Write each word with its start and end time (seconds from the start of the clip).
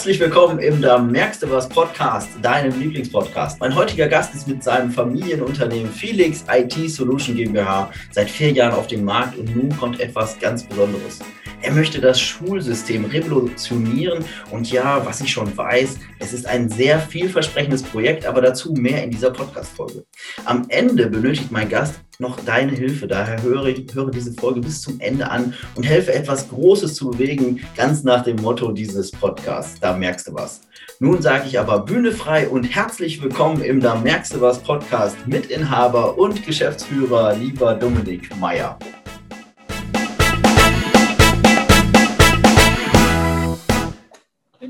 Herzlich 0.00 0.20
willkommen 0.20 0.58
im 0.60 0.80
Da 0.80 0.96
merkst 0.96 1.42
du 1.42 1.50
was 1.50 1.68
Podcast, 1.68 2.30
deinem 2.40 2.80
Lieblingspodcast. 2.80 3.60
Mein 3.60 3.74
heutiger 3.74 4.08
Gast 4.08 4.34
ist 4.34 4.48
mit 4.48 4.62
seinem 4.62 4.90
Familienunternehmen 4.90 5.92
Felix 5.92 6.42
IT 6.50 6.72
Solution 6.90 7.36
GmbH 7.36 7.90
seit 8.10 8.30
vier 8.30 8.50
Jahren 8.50 8.72
auf 8.72 8.86
dem 8.86 9.04
Markt 9.04 9.36
und 9.36 9.54
nun 9.54 9.76
kommt 9.76 10.00
etwas 10.00 10.38
ganz 10.38 10.62
Besonderes. 10.62 11.18
Er 11.60 11.72
möchte 11.72 12.00
das 12.00 12.18
Schulsystem 12.18 13.04
revolutionieren 13.04 14.24
und 14.50 14.72
ja, 14.72 15.04
was 15.04 15.20
ich 15.20 15.30
schon 15.30 15.54
weiß, 15.54 15.98
es 16.18 16.32
ist 16.32 16.46
ein 16.46 16.70
sehr 16.70 16.98
vielversprechendes 16.98 17.82
Projekt, 17.82 18.24
aber 18.24 18.40
dazu 18.40 18.72
mehr 18.72 19.04
in 19.04 19.10
dieser 19.10 19.32
Podcast-Folge. 19.32 20.06
Am 20.46 20.64
Ende 20.70 21.08
benötigt 21.08 21.52
mein 21.52 21.68
Gast 21.68 22.00
noch 22.20 22.38
deine 22.40 22.72
Hilfe. 22.72 23.06
Daher 23.08 23.42
höre, 23.42 23.74
höre 23.92 24.10
diese 24.10 24.32
Folge 24.34 24.60
bis 24.60 24.82
zum 24.82 25.00
Ende 25.00 25.30
an 25.30 25.54
und 25.74 25.84
helfe 25.84 26.12
etwas 26.12 26.48
Großes 26.48 26.94
zu 26.94 27.10
bewegen, 27.10 27.60
ganz 27.76 28.04
nach 28.04 28.22
dem 28.22 28.36
Motto 28.36 28.70
dieses 28.72 29.10
Podcasts. 29.10 29.80
Da 29.80 29.96
merkst 29.96 30.28
du 30.28 30.34
was. 30.34 30.60
Nun 31.00 31.22
sage 31.22 31.44
ich 31.46 31.58
aber 31.58 31.80
Bühne 31.80 32.12
frei 32.12 32.48
und 32.48 32.64
herzlich 32.64 33.22
willkommen 33.22 33.62
im 33.62 33.80
Da 33.80 33.94
merkst 33.94 34.34
du 34.34 34.40
was 34.40 34.58
Podcast 34.58 35.16
mit 35.26 35.46
Inhaber 35.46 36.18
und 36.18 36.44
Geschäftsführer, 36.44 37.34
lieber 37.34 37.74
Dominik 37.74 38.36
Meyer. 38.38 38.78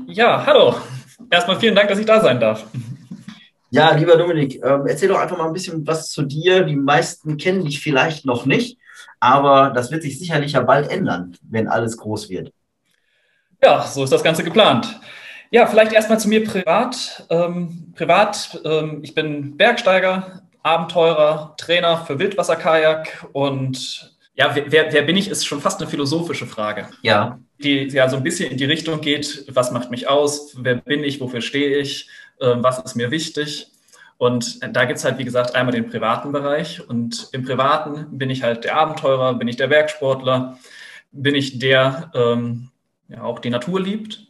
Ja, 0.07 0.45
hallo. 0.45 0.75
Erstmal 1.29 1.59
vielen 1.59 1.75
Dank, 1.75 1.89
dass 1.89 1.99
ich 1.99 2.05
da 2.05 2.21
sein 2.21 2.39
darf. 2.39 2.65
Ja, 3.71 3.95
lieber 3.95 4.17
Dominik, 4.17 4.61
äh, 4.61 4.79
erzähl 4.85 5.07
doch 5.07 5.19
einfach 5.19 5.37
mal 5.37 5.47
ein 5.47 5.53
bisschen 5.53 5.87
was 5.87 6.09
zu 6.09 6.23
dir. 6.23 6.63
Die 6.63 6.75
meisten 6.75 7.37
kennen 7.37 7.63
dich 7.63 7.81
vielleicht 7.81 8.25
noch 8.25 8.45
nicht, 8.45 8.77
aber 9.21 9.71
das 9.73 9.91
wird 9.91 10.03
sich 10.03 10.19
sicherlich 10.19 10.51
ja 10.51 10.61
bald 10.61 10.91
ändern, 10.91 11.37
wenn 11.49 11.69
alles 11.69 11.97
groß 11.97 12.29
wird. 12.29 12.51
Ja, 13.63 13.81
so 13.83 14.03
ist 14.03 14.11
das 14.11 14.23
Ganze 14.23 14.43
geplant. 14.43 14.99
Ja, 15.51 15.67
vielleicht 15.67 15.93
erstmal 15.93 16.19
zu 16.19 16.27
mir 16.27 16.43
privat. 16.43 17.25
Ähm, 17.29 17.93
privat, 17.95 18.59
ähm, 18.65 18.99
ich 19.03 19.15
bin 19.15 19.55
Bergsteiger, 19.55 20.41
Abenteurer, 20.63 21.55
Trainer 21.57 22.03
für 22.05 22.19
Wildwasserkajak 22.19 23.27
und 23.31 24.11
ja, 24.33 24.55
wer, 24.55 24.91
wer 24.91 25.01
bin 25.03 25.17
ich, 25.17 25.29
ist 25.29 25.45
schon 25.45 25.61
fast 25.61 25.79
eine 25.79 25.89
philosophische 25.89 26.45
Frage. 26.45 26.87
Ja. 27.03 27.39
Die 27.63 27.87
ja 27.89 28.09
so 28.09 28.17
ein 28.17 28.23
bisschen 28.23 28.51
in 28.51 28.57
die 28.57 28.65
Richtung 28.65 29.01
geht, 29.01 29.45
was 29.49 29.71
macht 29.71 29.91
mich 29.91 30.09
aus, 30.09 30.55
wer 30.57 30.75
bin 30.75 31.03
ich, 31.03 31.19
wofür 31.21 31.41
stehe 31.41 31.77
ich, 31.77 32.09
ähm, 32.09 32.20
was 32.41 32.79
ist 32.79 32.95
mir 32.95 33.11
wichtig. 33.11 33.71
Und 34.17 34.59
da 34.75 34.85
gibt 34.85 34.99
es 34.99 35.03
halt, 35.03 35.17
wie 35.17 35.23
gesagt, 35.23 35.55
einmal 35.55 35.73
den 35.73 35.89
privaten 35.89 36.31
Bereich. 36.31 36.87
Und 36.87 37.29
im 37.31 37.43
privaten 37.43 38.19
bin 38.19 38.29
ich 38.29 38.43
halt 38.43 38.63
der 38.65 38.77
Abenteurer, 38.77 39.33
bin 39.33 39.47
ich 39.47 39.57
der 39.57 39.67
Bergsportler, 39.67 40.59
bin 41.11 41.33
ich 41.33 41.57
der, 41.57 42.11
ähm, 42.13 42.69
ja, 43.07 43.23
auch 43.23 43.39
die 43.39 43.49
Natur 43.49 43.81
liebt. 43.81 44.27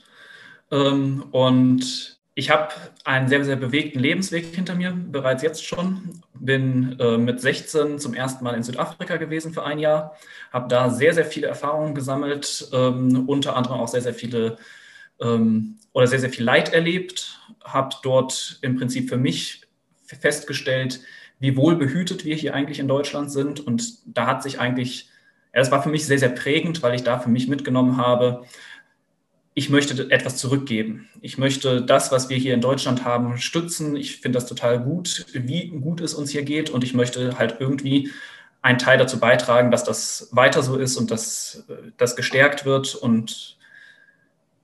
Ähm, 0.72 1.26
und 1.32 2.22
ich 2.36 2.50
habe 2.50 2.70
einen 3.04 3.28
sehr, 3.28 3.44
sehr 3.44 3.58
bewegten 3.58 4.00
Lebensweg 4.00 4.56
hinter 4.56 4.76
mir, 4.76 4.94
bereits 4.94 5.44
jetzt 5.44 5.66
schon. 5.66 6.22
Bin 6.34 6.98
äh, 6.98 7.18
mit 7.18 7.42
16 7.42 8.00
zum 8.00 8.14
ersten 8.14 8.46
Mal 8.46 8.56
in 8.56 8.64
Südafrika 8.64 9.18
gewesen 9.18 9.54
für 9.54 9.64
ein 9.64 9.78
Jahr, 9.78 10.16
habe 10.54 10.70
da 10.70 10.90
sehr, 10.90 11.14
sehr 11.14 11.26
viele 11.26 11.48
Erfahrungen 11.48 11.94
gesammelt, 11.94 12.70
ähm, 12.72 13.28
unter 13.28 13.58
anderem 13.58 13.82
auch 13.82 13.90
sehr, 13.90 14.02
sehr 14.02 14.14
viele 14.14 14.58
ähm, 15.22 15.78
oder 15.94 16.08
sehr, 16.08 16.20
sehr 16.20 16.30
viel 16.30 16.44
Leid 16.44 16.74
erlebt, 16.74 17.40
habe 17.64 17.96
dort 18.04 18.60
im 18.62 18.78
Prinzip 18.78 19.10
für 19.10 19.18
mich 19.18 19.62
festgestellt, 20.06 21.02
wie 21.40 21.58
wohl 21.58 21.76
behütet 21.76 22.24
wir 22.26 22.36
hier 22.36 22.54
eigentlich 22.54 22.80
in 22.80 22.88
Deutschland 22.88 23.32
sind. 23.32 23.60
Und 23.60 24.00
da 24.06 24.28
hat 24.28 24.44
sich 24.44 24.60
eigentlich, 24.60 25.10
ja, 25.54 25.60
das 25.60 25.72
war 25.72 25.82
für 25.82 25.90
mich 25.90 26.06
sehr, 26.06 26.20
sehr 26.20 26.30
prägend, 26.30 26.84
weil 26.84 26.96
ich 26.96 27.04
da 27.04 27.20
für 27.20 27.30
mich 27.30 27.48
mitgenommen 27.48 27.98
habe, 27.98 28.44
ich 29.54 29.70
möchte 29.70 30.10
etwas 30.12 30.38
zurückgeben. 30.38 31.10
Ich 31.20 31.38
möchte 31.38 31.82
das, 31.82 32.12
was 32.12 32.30
wir 32.30 32.38
hier 32.38 32.54
in 32.54 32.62
Deutschland 32.62 33.04
haben, 33.04 33.38
stützen. 33.38 33.98
Ich 33.98 34.18
finde 34.22 34.38
das 34.38 34.48
total 34.48 34.80
gut, 34.80 35.26
wie 35.34 35.68
gut 35.68 36.00
es 36.00 36.14
uns 36.14 36.30
hier 36.30 36.44
geht. 36.44 36.70
Und 36.70 36.86
ich 36.86 36.94
möchte 36.94 37.38
halt 37.38 37.58
irgendwie 37.60 38.12
einen 38.62 38.78
Teil 38.78 38.98
dazu 38.98 39.20
beitragen, 39.20 39.72
dass 39.72 39.84
das 39.84 40.30
weiter 40.32 40.64
so 40.64 40.78
ist 40.78 40.96
und 40.96 41.12
dass 41.12 41.66
das 41.98 42.16
gestärkt 42.16 42.64
wird. 42.64 42.96
Und 42.96 43.58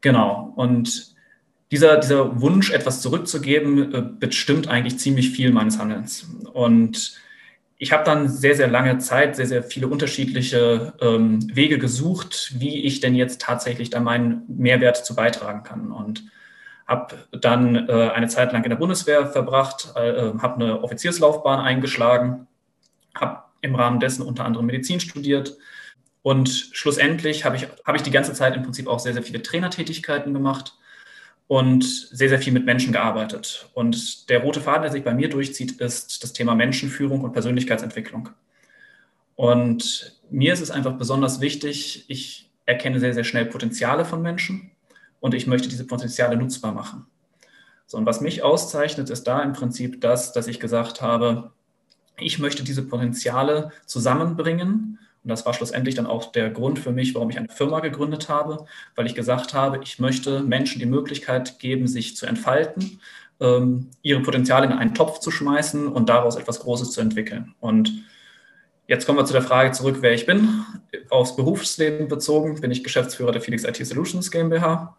genau. 0.02 0.54
Und 0.56 1.16
dieser, 1.72 1.98
dieser 1.98 2.42
Wunsch, 2.42 2.72
etwas 2.72 3.02
zurückzugeben, 3.02 3.94
äh, 3.94 4.02
bestimmt 4.20 4.68
eigentlich 4.68 5.00
ziemlich 5.00 5.32
viel 5.32 5.52
meines 5.52 5.80
Handelns. 5.80 6.28
Und 6.54 7.20
ich 7.78 7.92
habe 7.92 8.04
dann 8.04 8.28
sehr, 8.28 8.56
sehr 8.56 8.68
lange 8.68 8.98
Zeit, 8.98 9.36
sehr, 9.36 9.46
sehr 9.46 9.64
viele 9.64 9.88
unterschiedliche 9.88 10.94
ähm, 11.00 11.40
Wege 11.56 11.78
gesucht, 11.78 12.54
wie 12.58 12.84
ich 12.84 13.02
denn 13.02 13.16
jetzt 13.16 13.42
tatsächlich 13.42 13.90
da 13.90 14.00
meinen 14.00 14.44
Mehrwert 14.48 15.06
zu 15.06 15.16
beitragen 15.16 15.64
kann. 15.64 15.92
Und 15.92 16.24
habe 16.88 17.16
dann 17.32 17.88
äh, 17.90 18.10
eine 18.16 18.30
Zeit 18.30 18.54
lang 18.54 18.64
in 18.64 18.70
der 18.70 18.78
Bundeswehr 18.78 19.28
verbracht, 19.28 19.92
äh, 19.96 20.32
habe 20.40 20.56
eine 20.56 20.82
Offizierslaufbahn 20.82 21.60
eingeschlagen, 21.60 22.48
habe 23.14 23.44
im 23.62 23.76
Rahmen 23.76 24.00
dessen 24.00 24.22
unter 24.22 24.46
anderem 24.46 24.68
Medizin 24.68 25.00
studiert. 25.00 25.58
Und 26.22 26.50
schlussendlich 26.74 27.46
habe 27.46 27.56
ich, 27.56 27.68
hab 27.86 27.96
ich 27.96 28.02
die 28.02 28.12
ganze 28.12 28.34
Zeit 28.34 28.56
im 28.56 28.64
Prinzip 28.64 28.88
auch 28.88 29.00
sehr, 29.00 29.14
sehr 29.14 29.24
viele 29.24 29.42
Trainertätigkeiten 29.42 30.34
gemacht 30.34 30.78
und 31.48 31.84
sehr, 31.86 32.30
sehr 32.30 32.40
viel 32.40 32.54
mit 32.54 32.66
Menschen 32.66 32.92
gearbeitet. 32.92 33.70
Und 33.74 34.30
der 34.30 34.42
rote 34.42 34.60
Faden, 34.60 34.82
der 34.84 34.92
sich 34.92 35.04
bei 35.04 35.14
mir 35.14 35.30
durchzieht, 35.30 35.80
ist 35.80 36.24
das 36.24 36.34
Thema 36.34 36.56
Menschenführung 36.56 37.22
und 37.22 37.32
Persönlichkeitsentwicklung. 37.32 38.30
Und 39.36 40.20
mir 40.30 40.52
ist 40.52 40.62
es 40.62 40.72
einfach 40.72 40.98
besonders 40.98 41.40
wichtig, 41.40 42.06
ich 42.10 42.50
erkenne 42.66 43.00
sehr, 43.00 43.14
sehr 43.14 43.24
schnell 43.24 43.46
Potenziale 43.46 44.04
von 44.04 44.22
Menschen 44.22 44.72
und 45.20 45.34
ich 45.34 45.48
möchte 45.48 45.70
diese 45.70 45.88
Potenziale 45.88 46.36
nutzbar 46.36 46.74
machen. 46.74 47.06
So, 47.86 47.98
und 47.98 48.06
was 48.06 48.20
mich 48.20 48.44
auszeichnet, 48.44 49.10
ist 49.10 49.24
da 49.24 49.42
im 49.42 49.54
Prinzip 49.54 50.02
das, 50.02 50.34
dass 50.34 50.48
ich 50.48 50.60
gesagt 50.60 51.02
habe, 51.02 51.52
ich 52.20 52.40
möchte 52.40 52.64
diese 52.64 52.84
Potenziale 52.84 53.72
zusammenbringen 53.86 55.00
und 55.28 55.32
das 55.32 55.46
war 55.46 55.54
schlussendlich 55.54 55.94
dann 55.94 56.06
auch 56.06 56.32
der 56.32 56.50
Grund 56.50 56.80
für 56.80 56.94
mich, 56.94 57.14
warum 57.14 57.30
ich 57.30 57.38
eine 57.38 57.50
Firma 57.50 57.82
gegründet 57.82 58.30
habe, 58.30 58.66
weil 58.96 59.08
ich 59.08 59.14
gesagt 59.14 59.54
habe, 59.54 59.82
ich 59.84 60.00
möchte 60.00 60.40
Menschen 60.40 60.80
die 60.80 60.86
Möglichkeit 60.86 61.60
geben, 61.60 61.86
sich 61.86 62.16
zu 62.16 62.26
entfalten, 62.26 63.02
ähm, 63.42 63.90
ihre 64.04 64.22
Potenziale 64.22 64.68
in 64.68 64.72
einen 64.72 64.96
Topf 64.96 65.20
zu 65.20 65.30
schmeißen 65.30 65.90
und 65.90 66.08
daraus 66.08 66.38
etwas 66.38 66.62
Großes 66.62 66.92
zu 66.92 67.02
entwickeln. 67.02 67.54
Und 67.60 68.06
jetzt 68.88 69.06
kommen 69.06 69.18
wir 69.18 69.26
zu 69.26 69.34
der 69.34 69.42
Frage 69.42 69.74
zurück, 69.74 69.98
wer 70.00 70.14
ich 70.14 70.26
bin. 70.26 70.64
Aufs 71.10 71.36
Berufsleben 71.36 72.08
bezogen 72.08 72.62
bin 72.62 72.72
ich 72.72 72.86
Geschäftsführer 72.86 73.34
der 73.34 73.42
Felix 73.42 73.66
IT 73.66 73.86
Solutions 73.86 74.32
GmbH. 74.32 74.96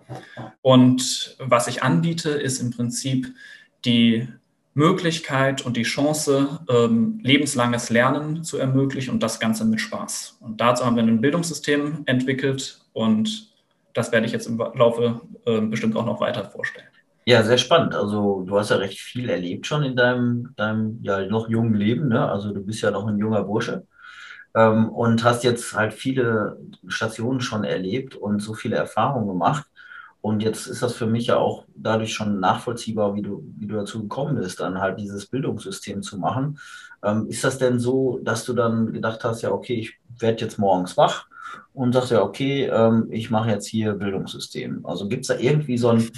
Und 0.61 1.37
was 1.39 1.69
ich 1.69 1.83
anbiete, 1.83 2.29
ist 2.29 2.61
im 2.61 2.71
Prinzip 2.71 3.33
die 3.87 4.29
Möglichkeit 4.79 5.67
und 5.67 5.77
die 5.77 5.83
Chance, 5.83 6.61
ähm, 6.71 7.19
lebenslanges 7.23 7.91
Lernen 7.91 8.45
zu 8.45 8.59
ermöglichen 8.59 9.11
und 9.11 9.23
das 9.23 9.41
Ganze 9.41 9.65
mit 9.65 9.81
Spaß. 9.81 10.39
Und 10.41 10.61
dazu 10.61 10.87
haben 10.87 10.95
wir 10.95 11.03
ein 11.03 11.21
Bildungssystem 11.21 12.05
entwickelt 12.07 12.81
und 12.93 13.51
das 13.93 14.13
werde 14.13 14.27
ich 14.27 14.33
jetzt 14.33 14.47
im 14.47 14.57
Laufe 14.57 15.21
äh, 15.47 15.61
bestimmt 15.61 15.97
auch 15.97 16.07
noch 16.07 16.21
weiter 16.21 16.45
vorstellen. 16.45 16.87
Ja, 17.25 17.43
sehr 17.43 17.59
spannend. 17.59 17.95
Also 17.95 18.45
du 18.47 18.57
hast 18.57 18.71
ja 18.71 18.77
recht 18.77 19.01
viel 19.01 19.29
erlebt 19.29 19.67
schon 19.67 19.83
in 19.83 19.97
deinem, 19.97 20.55
deinem 20.57 21.01
ja 21.03 21.27
noch 21.27 21.49
jungen 21.49 21.75
Leben. 21.75 22.09
Ne? 22.09 22.31
Also 22.31 22.53
du 22.55 22.65
bist 22.65 22.81
ja 22.81 22.93
noch 22.93 23.07
ein 23.07 23.19
junger 23.19 23.43
Bursche 23.43 23.85
ähm, 24.55 24.89
und 24.91 25.25
hast 25.25 25.45
jetzt 25.45 25.75
halt 25.75 25.93
viele 25.93 26.57
Stationen 26.87 27.41
schon 27.41 27.65
erlebt 27.65 28.15
und 28.15 28.41
so 28.41 28.55
viele 28.55 28.77
Erfahrungen 28.77 29.27
gemacht. 29.27 29.67
Und 30.29 30.43
jetzt 30.43 30.67
ist 30.67 30.83
das 30.83 30.93
für 30.93 31.07
mich 31.07 31.29
ja 31.29 31.39
auch 31.39 31.65
dadurch 31.75 32.13
schon 32.13 32.39
nachvollziehbar, 32.39 33.15
wie 33.15 33.23
du, 33.23 33.43
wie 33.57 33.67
du 33.67 33.77
dazu 33.77 34.03
gekommen 34.03 34.37
bist, 34.37 34.61
dann 34.61 34.79
halt 34.79 35.01
dieses 35.01 35.27
Bildungssystem 35.27 36.03
zu 36.03 36.19
machen. 36.19 36.59
Ähm, 37.03 37.27
ist 37.29 37.45
das 37.45 37.57
denn 37.57 37.79
so, 37.79 38.21
dass 38.23 38.45
du 38.45 38.53
dann 38.53 38.93
gedacht 38.93 39.25
hast, 39.25 39.41
ja, 39.41 39.51
okay, 39.51 39.75
ich 39.75 39.95
werde 40.19 40.45
jetzt 40.45 40.59
morgens 40.59 40.99
wach 40.99 41.29
und 41.73 41.95
sagst 41.95 42.11
ja, 42.11 42.23
okay, 42.23 42.67
ähm, 42.67 43.07
ich 43.11 43.31
mache 43.31 43.49
jetzt 43.49 43.67
hier 43.67 43.95
Bildungssystem. 43.95 44.85
Also 44.85 45.09
gibt 45.09 45.23
es 45.23 45.29
da 45.29 45.39
irgendwie 45.39 45.79
so 45.79 45.89
ein 45.89 46.11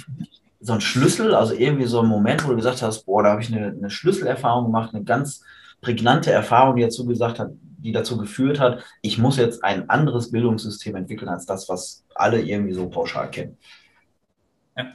so 0.63 0.73
ein 0.73 0.81
Schlüssel, 0.81 1.33
also 1.33 1.55
irgendwie 1.55 1.87
so 1.87 2.01
ein 2.01 2.07
Moment, 2.07 2.45
wo 2.45 2.49
du 2.49 2.57
gesagt 2.57 2.83
hast, 2.83 3.05
boah, 3.05 3.23
da 3.23 3.31
habe 3.31 3.41
ich 3.41 3.51
eine, 3.51 3.67
eine 3.67 3.89
Schlüsselerfahrung 3.89 4.65
gemacht, 4.65 4.93
eine 4.93 5.03
ganz 5.03 5.41
prägnante 5.79 6.31
Erfahrung, 6.31 6.75
die 6.75 6.83
dazu 6.83 7.05
gesagt 7.05 7.39
hat, 7.39 7.49
die 7.77 7.93
dazu 7.93 8.17
geführt 8.17 8.59
hat, 8.59 8.83
ich 9.01 9.17
muss 9.17 9.37
jetzt 9.37 9.63
ein 9.63 9.89
anderes 9.89 10.29
Bildungssystem 10.29 10.95
entwickeln 10.95 11.29
als 11.29 11.47
das, 11.47 11.67
was 11.67 12.03
alle 12.13 12.41
irgendwie 12.41 12.73
so 12.73 12.89
pauschal 12.89 13.31
kennen. 13.31 13.57
Ja. 14.77 14.85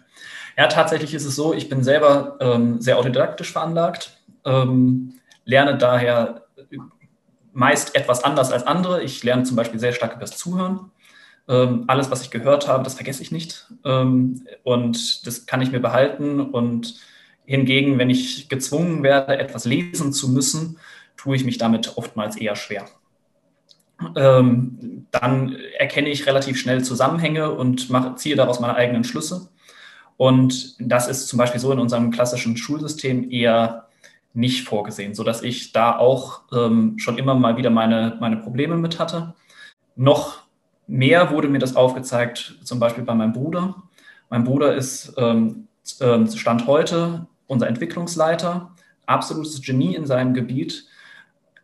ja, 0.57 0.67
tatsächlich 0.69 1.15
ist 1.15 1.25
es 1.25 1.37
so, 1.37 1.53
ich 1.53 1.69
bin 1.69 1.85
selber 1.85 2.37
ähm, 2.41 2.81
sehr 2.81 2.99
autodidaktisch 2.99 3.53
veranlagt, 3.53 4.17
ähm, 4.45 5.15
lerne 5.45 5.77
daher 5.77 6.47
meist 7.53 7.95
etwas 7.95 8.23
anders 8.23 8.53
als 8.53 8.67
andere. 8.67 9.03
Ich 9.03 9.25
lerne 9.25 9.45
zum 9.45 9.57
Beispiel 9.57 9.81
sehr 9.81 9.93
stark 9.93 10.13
über 10.13 10.21
das 10.21 10.37
Zuhören. 10.37 10.91
Ähm, 11.49 11.85
alles, 11.87 12.11
was 12.11 12.23
ich 12.23 12.31
gehört 12.31 12.69
habe, 12.69 12.85
das 12.85 12.95
vergesse 12.95 13.23
ich 13.23 13.33
nicht. 13.33 13.67
Ähm, 13.85 14.47
und 14.63 15.27
das 15.27 15.47
kann 15.47 15.63
ich 15.63 15.73
mir 15.73 15.81
behalten. 15.81 16.41
Und 16.41 16.97
hingegen, 17.47 17.99
wenn 17.99 18.11
ich 18.11 18.49
gezwungen 18.49 19.03
werde, 19.03 19.39
etwas 19.39 19.65
lesen 19.65 20.13
zu 20.13 20.29
müssen, 20.29 20.79
tue 21.17 21.37
ich 21.37 21.45
mich 21.45 21.57
damit 21.57 21.97
oftmals 21.97 22.37
eher 22.37 22.57
schwer. 22.57 22.87
Ähm, 24.17 25.07
dann 25.11 25.57
erkenne 25.79 26.11
ich 26.11 26.27
relativ 26.27 26.59
schnell 26.59 26.85
Zusammenhänge 26.85 27.51
und 27.53 27.89
mache, 27.89 28.17
ziehe 28.17 28.37
daraus 28.37 28.61
meine 28.61 28.75
eigenen 28.75 29.05
Schlüsse. 29.05 29.49
Und 30.17 30.77
das 30.79 31.09
ist 31.09 31.29
zum 31.29 31.39
Beispiel 31.39 31.61
so 31.61 31.73
in 31.73 31.79
unserem 31.79 32.11
klassischen 32.11 32.57
Schulsystem 32.57 33.31
eher 33.31 33.87
nicht 34.33 34.69
vorgesehen, 34.69 35.15
sodass 35.15 35.43
ich 35.43 35.73
da 35.73 35.97
auch 35.97 36.43
ähm, 36.53 36.99
schon 36.99 37.19
immer 37.19 37.35
mal 37.35 37.57
wieder 37.57 37.71
meine, 37.71 38.17
meine 38.21 38.37
Probleme 38.37 38.77
mit 38.77 38.99
hatte. 38.99 39.35
Noch 39.95 40.43
mehr 40.87 41.31
wurde 41.31 41.49
mir 41.49 41.59
das 41.59 41.75
aufgezeigt, 41.75 42.59
zum 42.63 42.79
Beispiel 42.79 43.05
bei 43.05 43.15
meinem 43.15 43.33
Bruder. 43.33 43.83
Mein 44.29 44.45
Bruder 44.45 44.75
ist 44.75 45.15
ähm, 45.17 45.69
ähm 46.01 46.27
Stand 46.29 46.67
heute 46.67 47.27
unser 47.47 47.69
Entwicklungsleiter, 47.69 48.75
absolutes 49.07 49.63
Genie 49.63 49.95
in 49.95 50.07
seinem 50.07 50.35
Gebiet, 50.35 50.87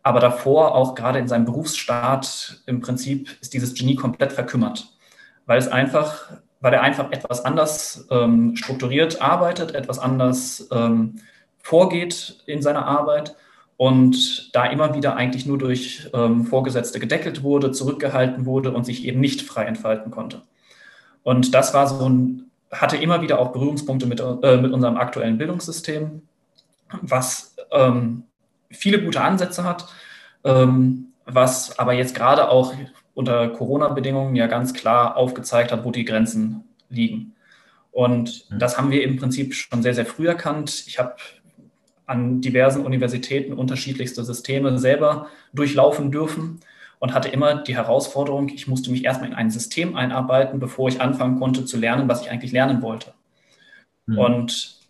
aber 0.03 0.21
davor 0.21 0.75
auch 0.75 0.95
gerade 0.95 1.19
in 1.19 1.29
seinem 1.29 1.45
Berufsstaat 1.45 2.63
im 2.67 2.81
Prinzip 2.81 3.29
ist 3.41 3.55
dieses 3.55 3.75
Genie 3.75 3.97
komplett 3.97 4.33
verkümmert, 4.33 4.97
weil 5.47 5.59
es 5.59 5.69
einfach, 5.69 6.42
weil 6.63 6.73
er 6.73 6.83
einfach 6.83 7.11
etwas 7.11 7.45
anders 7.45 8.07
ähm, 8.11 8.57
strukturiert 8.57 9.21
arbeitet, 9.21 9.75
etwas 9.75 9.99
anders 9.99 10.69
ähm, 10.73 11.17
vorgeht 11.59 12.43
in 12.47 12.63
seiner 12.63 12.87
Arbeit 12.87 13.37
und 13.77 14.55
da 14.55 14.67
immer 14.67 14.95
wieder 14.95 15.17
eigentlich 15.17 15.45
nur 15.45 15.59
durch 15.59 16.09
ähm, 16.15 16.47
Vorgesetzte 16.47 17.01
gedeckelt 17.01 17.43
wurde, 17.43 17.73
zurückgehalten 17.73 18.47
wurde 18.47 18.73
und 18.73 18.85
sich 18.85 19.05
eben 19.05 19.19
nicht 19.19 19.43
frei 19.43 19.65
entfalten 19.65 20.13
konnte. 20.13 20.43
Und 21.25 21.53
das 21.53 21.75
war 21.75 21.89
so 21.89 22.09
ein, 22.09 22.51
hatte 22.71 22.97
immer 22.97 23.23
wieder 23.23 23.41
auch 23.41 23.53
Berührungspunkte 23.53 24.07
mit, 24.07 24.21
äh, 24.21 24.57
mit 24.57 24.73
unserem 24.73 24.97
aktuellen 24.97 25.39
Bildungssystem, 25.39 26.23
was 27.01 27.57
ähm, 27.73 28.23
viele 28.71 29.03
gute 29.03 29.21
Ansätze 29.21 29.65
hat, 29.65 29.89
ähm, 30.45 31.09
was 31.25 31.77
aber 31.77 31.93
jetzt 31.93 32.15
gerade 32.15 32.51
auch 32.51 32.73
unter 33.15 33.49
Corona-Bedingungen 33.49 34.37
ja 34.37 34.47
ganz 34.47 34.73
klar 34.73 35.17
aufgezeigt 35.17 35.73
hat, 35.73 35.85
wo 35.85 35.91
die 35.91 36.05
Grenzen 36.05 36.65
liegen. 36.89 37.35
Und 37.91 38.51
mhm. 38.51 38.59
das 38.59 38.79
haben 38.79 38.91
wir 38.91 39.03
im 39.03 39.17
Prinzip 39.17 39.55
schon 39.55 39.83
sehr, 39.83 39.95
sehr 39.95 40.07
früh 40.07 40.27
erkannt. 40.27 40.85
Ich 40.87 40.99
habe 40.99 41.17
an 42.07 42.41
diversen 42.41 42.85
Universitäten 42.85 43.53
unterschiedlichste 43.53 44.25
Systeme 44.25 44.79
selber 44.79 45.29
durchlaufen 45.53 46.11
dürfen 46.11 46.61
und 46.99 47.15
hatte 47.15 47.29
immer 47.29 47.63
die 47.63 47.77
Herausforderung, 47.77 48.49
ich 48.49 48.69
musste 48.69 48.91
mich 48.91 49.05
erstmal 49.05 49.31
in 49.31 49.35
ein 49.35 49.51
System 49.51 49.97
einarbeiten, 49.97 50.61
bevor 50.61 50.89
ich 50.89 51.01
anfangen 51.01 51.39
konnte 51.39 51.65
zu 51.65 51.77
lernen, 51.77 52.09
was 52.09 52.23
ich 52.23 52.31
eigentlich 52.31 52.53
lernen 52.53 52.83
wollte. 52.83 53.13
Mhm. 54.07 54.19
Und 54.19 54.82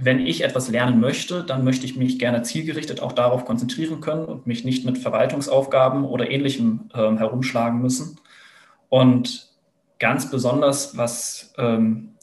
wenn 0.00 0.20
ich 0.20 0.44
etwas 0.44 0.70
lernen 0.70 1.00
möchte, 1.00 1.44
dann 1.44 1.64
möchte 1.64 1.86
ich 1.86 1.96
mich 1.96 2.18
gerne 2.18 2.42
zielgerichtet 2.42 3.00
auch 3.00 3.12
darauf 3.12 3.44
konzentrieren 3.44 4.00
können 4.00 4.24
und 4.24 4.46
mich 4.46 4.64
nicht 4.64 4.84
mit 4.84 4.98
Verwaltungsaufgaben 4.98 6.04
oder 6.04 6.30
ähnlichem 6.30 6.88
äh, 6.92 7.16
herumschlagen 7.16 7.80
müssen. 7.80 8.18
Und 8.88 9.48
ganz 9.98 10.30
besonders, 10.30 10.96
was 10.96 11.52
ähm, 11.58 12.14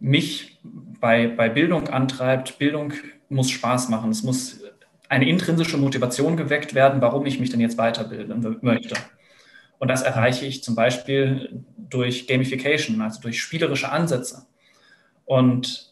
mich 0.00 0.58
bei, 1.00 1.28
bei 1.28 1.48
Bildung 1.48 1.88
antreibt, 1.88 2.58
Bildung 2.58 2.92
muss 3.28 3.50
Spaß 3.50 3.88
machen. 3.88 4.10
Es 4.10 4.22
muss 4.22 4.60
eine 5.08 5.28
intrinsische 5.28 5.76
Motivation 5.76 6.36
geweckt 6.36 6.74
werden, 6.74 7.00
warum 7.00 7.26
ich 7.26 7.38
mich 7.38 7.50
denn 7.50 7.60
jetzt 7.60 7.78
weiterbilden 7.78 8.58
möchte. 8.62 8.94
Und 9.78 9.88
das 9.88 10.02
erreiche 10.02 10.46
ich 10.46 10.62
zum 10.62 10.74
Beispiel 10.74 11.64
durch 11.76 12.26
Gamification, 12.26 13.00
also 13.00 13.20
durch 13.20 13.40
spielerische 13.40 13.90
Ansätze. 13.90 14.46
Und 15.24 15.91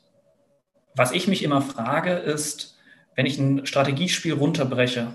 was 0.94 1.12
ich 1.12 1.28
mich 1.28 1.42
immer 1.42 1.62
frage, 1.62 2.12
ist, 2.12 2.78
wenn 3.14 3.26
ich 3.26 3.38
ein 3.38 3.66
Strategiespiel 3.66 4.34
runterbreche, 4.34 5.08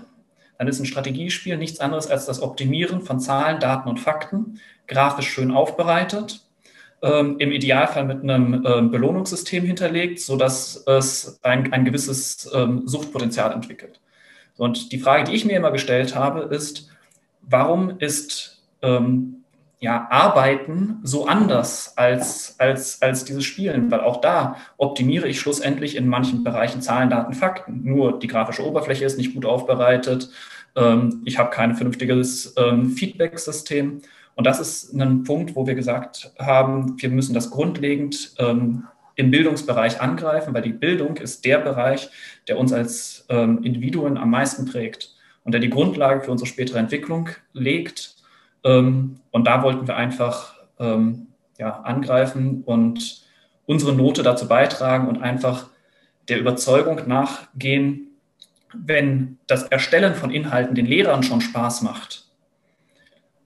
dann 0.58 0.68
ist 0.68 0.80
ein 0.80 0.86
Strategiespiel 0.86 1.56
nichts 1.56 1.80
anderes 1.80 2.06
als 2.06 2.26
das 2.26 2.40
Optimieren 2.40 3.02
von 3.02 3.20
Zahlen, 3.20 3.60
Daten 3.60 3.88
und 3.88 4.00
Fakten, 4.00 4.60
grafisch 4.86 5.28
schön 5.28 5.50
aufbereitet, 5.50 6.40
ähm, 7.02 7.36
im 7.38 7.52
Idealfall 7.52 8.04
mit 8.04 8.22
einem 8.22 8.64
ähm, 8.66 8.90
Belohnungssystem 8.90 9.64
hinterlegt, 9.64 10.20
sodass 10.20 10.82
es 10.86 11.38
ein, 11.42 11.72
ein 11.72 11.84
gewisses 11.84 12.50
ähm, 12.54 12.86
Suchtpotenzial 12.86 13.52
entwickelt. 13.52 14.00
Und 14.56 14.92
die 14.92 14.98
Frage, 14.98 15.24
die 15.24 15.32
ich 15.32 15.44
mir 15.44 15.56
immer 15.56 15.70
gestellt 15.70 16.14
habe, 16.14 16.54
ist, 16.54 16.88
warum 17.42 17.98
ist 17.98 18.62
ähm, 18.82 19.44
ja, 19.78 20.06
Arbeiten 20.10 21.00
so 21.02 21.26
anders 21.26 21.96
als, 21.96 22.56
als, 22.58 23.02
als 23.02 23.24
dieses 23.24 23.44
Spielen, 23.44 23.90
weil 23.90 24.00
auch 24.00 24.20
da 24.20 24.56
optimiere 24.78 25.28
ich 25.28 25.38
schlussendlich 25.38 25.96
in 25.96 26.08
manchen 26.08 26.44
Bereichen 26.44 26.80
Zahlen, 26.80 27.10
Daten, 27.10 27.34
Fakten. 27.34 27.82
Nur 27.84 28.18
die 28.18 28.26
grafische 28.26 28.66
Oberfläche 28.66 29.04
ist 29.04 29.18
nicht 29.18 29.34
gut 29.34 29.44
aufbereitet, 29.44 30.30
ähm, 30.76 31.22
ich 31.24 31.38
habe 31.38 31.50
kein 31.50 31.74
vernünftiges 31.74 32.54
ähm, 32.56 32.90
Feedback-System. 32.90 34.02
Und 34.34 34.46
das 34.46 34.60
ist 34.60 34.92
ein 34.92 35.24
Punkt, 35.24 35.56
wo 35.56 35.66
wir 35.66 35.74
gesagt 35.74 36.32
haben, 36.38 37.00
wir 37.00 37.08
müssen 37.08 37.34
das 37.34 37.50
grundlegend 37.50 38.34
ähm, 38.38 38.84
im 39.14 39.30
Bildungsbereich 39.30 40.00
angreifen, 40.02 40.52
weil 40.52 40.62
die 40.62 40.74
Bildung 40.74 41.16
ist 41.16 41.44
der 41.46 41.58
Bereich, 41.58 42.10
der 42.46 42.58
uns 42.58 42.72
als 42.72 43.24
ähm, 43.30 43.62
Individuen 43.62 44.18
am 44.18 44.30
meisten 44.30 44.66
prägt 44.66 45.14
und 45.42 45.52
der 45.52 45.60
die 45.60 45.70
Grundlage 45.70 46.20
für 46.20 46.30
unsere 46.30 46.48
spätere 46.48 46.78
Entwicklung 46.78 47.30
legt 47.54 48.15
und 48.66 49.44
da 49.44 49.62
wollten 49.62 49.86
wir 49.86 49.96
einfach 49.96 50.54
ähm, 50.78 51.28
ja, 51.58 51.80
angreifen 51.80 52.62
und 52.64 53.22
unsere 53.66 53.94
Note 53.94 54.22
dazu 54.22 54.48
beitragen 54.48 55.08
und 55.08 55.22
einfach 55.22 55.68
der 56.28 56.40
Überzeugung 56.40 57.06
nachgehen, 57.06 58.08
wenn 58.74 59.38
das 59.46 59.64
Erstellen 59.64 60.14
von 60.14 60.30
Inhalten 60.30 60.74
den 60.74 60.86
Lehrern 60.86 61.22
schon 61.22 61.40
Spaß 61.40 61.82
macht, 61.82 62.26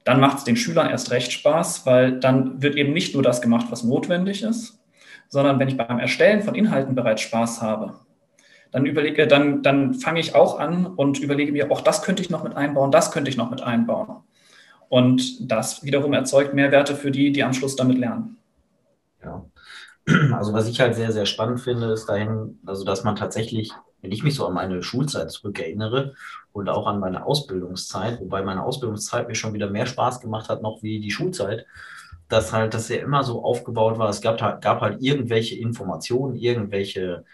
dann 0.05 0.20
macht 0.20 0.38
es 0.38 0.44
den 0.44 0.56
Schülern 0.56 0.90
erst 0.90 1.11
recht 1.11 1.32
Spaß, 1.32 1.87
weil 1.87 2.19
dann 2.19 2.62
wird 2.62 2.76
eben 2.76 2.93
nicht 2.93 3.14
nur 3.14 3.23
das 3.23 3.43
gemacht, 3.43 3.66
was 3.70 3.84
notwendig 3.84 4.43
ist, 4.43 4.81
sondern 5.28 5.58
wenn 5.58 5.69
ich 5.69 5.76
beim 5.76 5.99
Erstellen 5.99 6.43
von 6.43 6.55
Inhalten 6.55 6.94
bereits 6.94 7.20
Spaß 7.20 7.62
habe, 7.62 7.94
dann 8.73 8.87
überlege, 8.87 9.26
dann, 9.26 9.62
dann 9.62 9.94
fange 9.94 10.20
ich 10.20 10.34
auch 10.34 10.58
an 10.58 10.87
und 10.87 11.19
überlege 11.19 11.52
mir, 11.52 11.70
auch 11.70 11.81
das 11.81 12.02
könnte 12.02 12.23
ich 12.23 12.31
noch 12.31 12.43
mit 12.43 12.56
einbauen, 12.56 12.90
das 12.90 13.12
könnte 13.12 13.31
ich 13.31 13.37
noch 13.37 13.50
mit 13.50 13.62
einbauen. 13.62 14.23
Und 14.90 15.48
das 15.48 15.84
wiederum 15.84 16.12
erzeugt 16.12 16.52
Mehrwerte 16.52 16.96
für 16.96 17.12
die, 17.12 17.31
die 17.31 17.44
am 17.44 17.52
Schluss 17.52 17.76
damit 17.76 17.96
lernen. 17.96 18.37
Ja. 19.22 19.46
Also 20.32 20.52
was 20.52 20.66
ich 20.66 20.81
halt 20.81 20.96
sehr, 20.96 21.12
sehr 21.12 21.26
spannend 21.26 21.60
finde, 21.60 21.92
ist 21.92 22.06
dahin, 22.06 22.58
also 22.66 22.84
dass 22.84 23.04
man 23.04 23.14
tatsächlich, 23.14 23.70
wenn 24.02 24.10
ich 24.10 24.25
mich 24.25 24.34
so 24.34 24.46
an 24.46 24.54
meine 24.54 24.82
Schulzeit 24.82 25.31
zurückerinnere 25.31 26.14
und 26.52 26.69
auch 26.69 26.88
an 26.88 26.98
meine 26.98 27.25
Ausbildungszeit, 27.25 28.20
wobei 28.20 28.42
meine 28.42 28.64
Ausbildungszeit 28.64 29.28
mir 29.28 29.37
schon 29.37 29.54
wieder 29.54 29.70
mehr 29.70 29.87
Spaß 29.87 30.20
gemacht 30.20 30.48
hat, 30.48 30.60
noch 30.60 30.82
wie 30.82 30.98
die 30.98 31.12
Schulzeit, 31.12 31.66
dass 32.28 32.52
halt 32.52 32.75
das 32.75 32.88
ja 32.88 32.97
immer 32.97 33.23
so 33.23 33.44
aufgebaut 33.44 33.97
war. 33.97 34.09
Es 34.09 34.20
gab, 34.20 34.42
halt, 34.42 34.61
gab 34.61 34.80
halt 34.80 35.00
irgendwelche 35.00 35.56
Informationen, 35.56 36.35
irgendwelche 36.35 37.25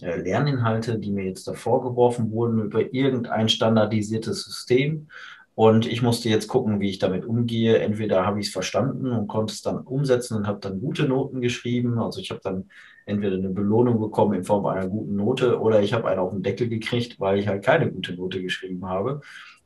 äh, 0.00 0.20
Lerninhalte, 0.20 0.96
die 0.96 1.10
mir 1.10 1.24
jetzt 1.24 1.48
davor 1.48 1.82
geworfen 1.82 2.30
wurden 2.30 2.62
über 2.62 2.94
irgendein 2.94 3.48
standardisiertes 3.48 4.44
System. 4.44 5.08
Und 5.54 5.86
ich 5.86 6.00
musste 6.00 6.28
jetzt 6.28 6.48
gucken, 6.48 6.80
wie 6.80 6.90
ich 6.90 6.98
damit 6.98 7.24
umgehe. 7.24 7.78
Entweder 7.78 8.24
habe 8.24 8.40
ich 8.40 8.46
es 8.46 8.52
verstanden 8.52 9.10
und 9.10 9.26
konnte 9.26 9.52
es 9.52 9.62
dann 9.62 9.78
umsetzen 9.78 10.36
und 10.36 10.46
habe 10.46 10.60
dann 10.60 10.80
gute 10.80 11.04
Noten 11.04 11.40
geschrieben. 11.40 11.98
Also 11.98 12.20
ich 12.20 12.30
habe 12.30 12.40
dann 12.42 12.70
entweder 13.04 13.36
eine 13.36 13.50
Belohnung 13.50 14.00
bekommen 14.00 14.34
in 14.34 14.44
Form 14.44 14.66
einer 14.66 14.88
guten 14.88 15.16
Note 15.16 15.60
oder 15.60 15.82
ich 15.82 15.92
habe 15.92 16.08
einen 16.08 16.20
auf 16.20 16.32
den 16.32 16.42
Deckel 16.42 16.68
gekriegt, 16.68 17.18
weil 17.20 17.38
ich 17.38 17.48
halt 17.48 17.64
keine 17.64 17.90
gute 17.90 18.14
Note 18.14 18.40
geschrieben 18.40 18.86
habe, 18.86 19.20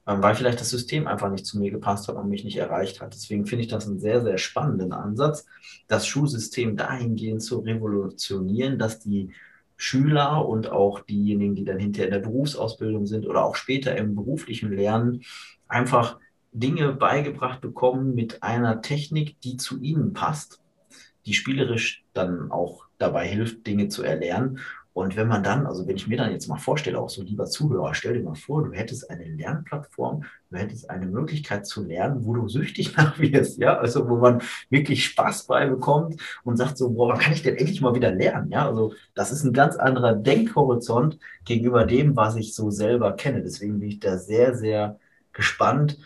ähm, 0.06 0.22
weil 0.22 0.34
vielleicht 0.34 0.60
das 0.60 0.70
System 0.70 1.06
einfach 1.06 1.30
nicht 1.30 1.46
zu 1.46 1.58
mir 1.58 1.70
gepasst 1.70 2.08
hat 2.08 2.16
und 2.16 2.28
mich 2.28 2.44
nicht 2.44 2.56
erreicht 2.56 3.00
hat. 3.00 3.14
Deswegen 3.14 3.46
finde 3.46 3.64
ich 3.64 3.70
das 3.70 3.86
einen 3.86 4.00
sehr, 4.00 4.22
sehr 4.22 4.38
spannenden 4.38 4.92
Ansatz, 4.92 5.46
das 5.86 6.06
Schulsystem 6.06 6.76
dahingehend 6.76 7.42
zu 7.42 7.60
revolutionieren, 7.60 8.78
dass 8.78 8.98
die 8.98 9.30
Schüler 9.84 10.48
und 10.48 10.70
auch 10.70 11.00
diejenigen, 11.00 11.54
die 11.54 11.64
dann 11.64 11.78
hinterher 11.78 12.06
in 12.06 12.14
der 12.14 12.26
Berufsausbildung 12.26 13.04
sind 13.04 13.26
oder 13.26 13.44
auch 13.44 13.54
später 13.54 13.94
im 13.96 14.14
beruflichen 14.14 14.72
Lernen, 14.72 15.22
einfach 15.68 16.18
Dinge 16.52 16.92
beigebracht 16.92 17.60
bekommen 17.60 18.14
mit 18.14 18.42
einer 18.42 18.80
Technik, 18.80 19.38
die 19.42 19.58
zu 19.58 19.78
ihnen 19.82 20.14
passt, 20.14 20.62
die 21.26 21.34
spielerisch 21.34 22.02
dann 22.14 22.50
auch 22.50 22.86
dabei 22.96 23.28
hilft, 23.28 23.66
Dinge 23.66 23.88
zu 23.88 24.02
erlernen. 24.02 24.60
Und 24.94 25.16
wenn 25.16 25.26
man 25.26 25.42
dann, 25.42 25.66
also 25.66 25.88
wenn 25.88 25.96
ich 25.96 26.06
mir 26.06 26.16
dann 26.16 26.30
jetzt 26.30 26.46
mal 26.46 26.56
vorstelle, 26.56 27.00
auch 27.00 27.10
so 27.10 27.20
lieber 27.20 27.46
Zuhörer, 27.46 27.94
stell 27.94 28.14
dir 28.14 28.22
mal 28.22 28.36
vor, 28.36 28.64
du 28.64 28.72
hättest 28.72 29.10
eine 29.10 29.24
Lernplattform, 29.24 30.22
du 30.50 30.56
hättest 30.56 30.88
eine 30.88 31.06
Möglichkeit 31.06 31.66
zu 31.66 31.84
lernen, 31.84 32.24
wo 32.24 32.32
du 32.32 32.48
süchtig 32.48 32.96
nach 32.96 33.18
wirst, 33.18 33.58
ja, 33.58 33.76
also 33.76 34.08
wo 34.08 34.16
man 34.18 34.40
wirklich 34.70 35.04
Spaß 35.04 35.48
bei 35.48 35.66
bekommt 35.66 36.22
und 36.44 36.56
sagt 36.56 36.78
so, 36.78 36.90
boah, 36.90 37.08
wann 37.08 37.18
kann 37.18 37.32
ich 37.32 37.42
denn 37.42 37.56
endlich 37.56 37.80
mal 37.80 37.96
wieder 37.96 38.12
lernen, 38.12 38.52
ja, 38.52 38.68
also 38.68 38.94
das 39.14 39.32
ist 39.32 39.42
ein 39.42 39.52
ganz 39.52 39.74
anderer 39.74 40.14
Denkhorizont 40.14 41.18
gegenüber 41.44 41.84
dem, 41.86 42.14
was 42.14 42.36
ich 42.36 42.54
so 42.54 42.70
selber 42.70 43.12
kenne. 43.14 43.42
Deswegen 43.42 43.80
bin 43.80 43.88
ich 43.88 43.98
da 44.00 44.16
sehr, 44.16 44.54
sehr 44.54 45.00
gespannt, 45.32 45.98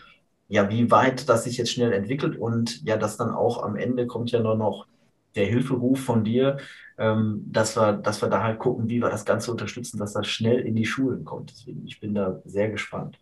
ja, 0.47 0.67
wie 0.71 0.89
weit 0.89 1.29
das 1.29 1.43
sich 1.43 1.57
jetzt 1.57 1.71
schnell 1.71 1.93
entwickelt 1.93 2.37
und 2.37 2.81
ja, 2.83 2.97
dass 2.97 3.17
dann 3.17 3.29
auch 3.29 3.61
am 3.61 3.75
Ende 3.75 4.07
kommt 4.07 4.31
ja 4.31 4.39
nur 4.39 4.55
noch 4.55 4.87
der 5.35 5.45
Hilferuf 5.45 5.99
von 6.03 6.23
dir, 6.23 6.57
ähm, 6.99 7.45
dass 7.47 7.77
wir, 7.77 7.93
dass 7.93 8.21
wir 8.21 8.29
da 8.29 8.43
halt 8.43 8.59
gucken, 8.59 8.89
wie 8.89 9.01
wir 9.01 9.09
das 9.09 9.23
Ganze 9.23 9.51
unterstützen, 9.51 9.97
dass 9.97 10.13
das 10.13 10.27
schnell 10.27 10.59
in 10.59 10.75
die 10.75 10.85
Schulen 10.85 11.23
kommt. 11.23 11.49
Deswegen, 11.51 11.87
ich 11.87 11.99
bin 12.01 12.13
da 12.13 12.41
sehr 12.43 12.69
gespannt. 12.69 13.17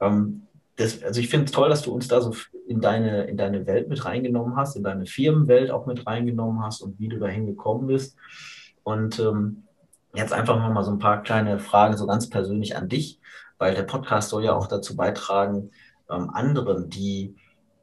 Ähm, 0.00 0.42
das, 0.76 1.02
also 1.02 1.20
ich 1.20 1.28
finde 1.28 1.46
es 1.46 1.50
toll, 1.50 1.68
dass 1.68 1.82
du 1.82 1.92
uns 1.92 2.06
da 2.06 2.20
so 2.20 2.32
in 2.68 2.80
deine, 2.80 3.24
in 3.24 3.36
deine 3.36 3.66
Welt 3.66 3.88
mit 3.88 4.04
reingenommen 4.04 4.56
hast, 4.56 4.76
in 4.76 4.84
deine 4.84 5.06
Firmenwelt 5.06 5.72
auch 5.72 5.86
mit 5.86 6.06
reingenommen 6.06 6.62
hast 6.62 6.82
und 6.82 7.00
wie 7.00 7.08
du 7.08 7.18
dahin 7.18 7.46
gekommen 7.46 7.88
bist. 7.88 8.16
Und 8.84 9.18
ähm, 9.18 9.64
jetzt 10.14 10.32
einfach 10.32 10.56
mal 10.56 10.84
so 10.84 10.92
ein 10.92 11.00
paar 11.00 11.22
kleine 11.22 11.58
Fragen 11.58 11.96
so 11.96 12.06
ganz 12.06 12.30
persönlich 12.30 12.76
an 12.76 12.88
dich, 12.88 13.20
weil 13.58 13.74
der 13.74 13.82
Podcast 13.82 14.30
soll 14.30 14.44
ja 14.44 14.54
auch 14.54 14.68
dazu 14.68 14.94
beitragen, 14.94 15.72
ähm, 16.08 16.30
anderen, 16.30 16.88
die 16.88 17.34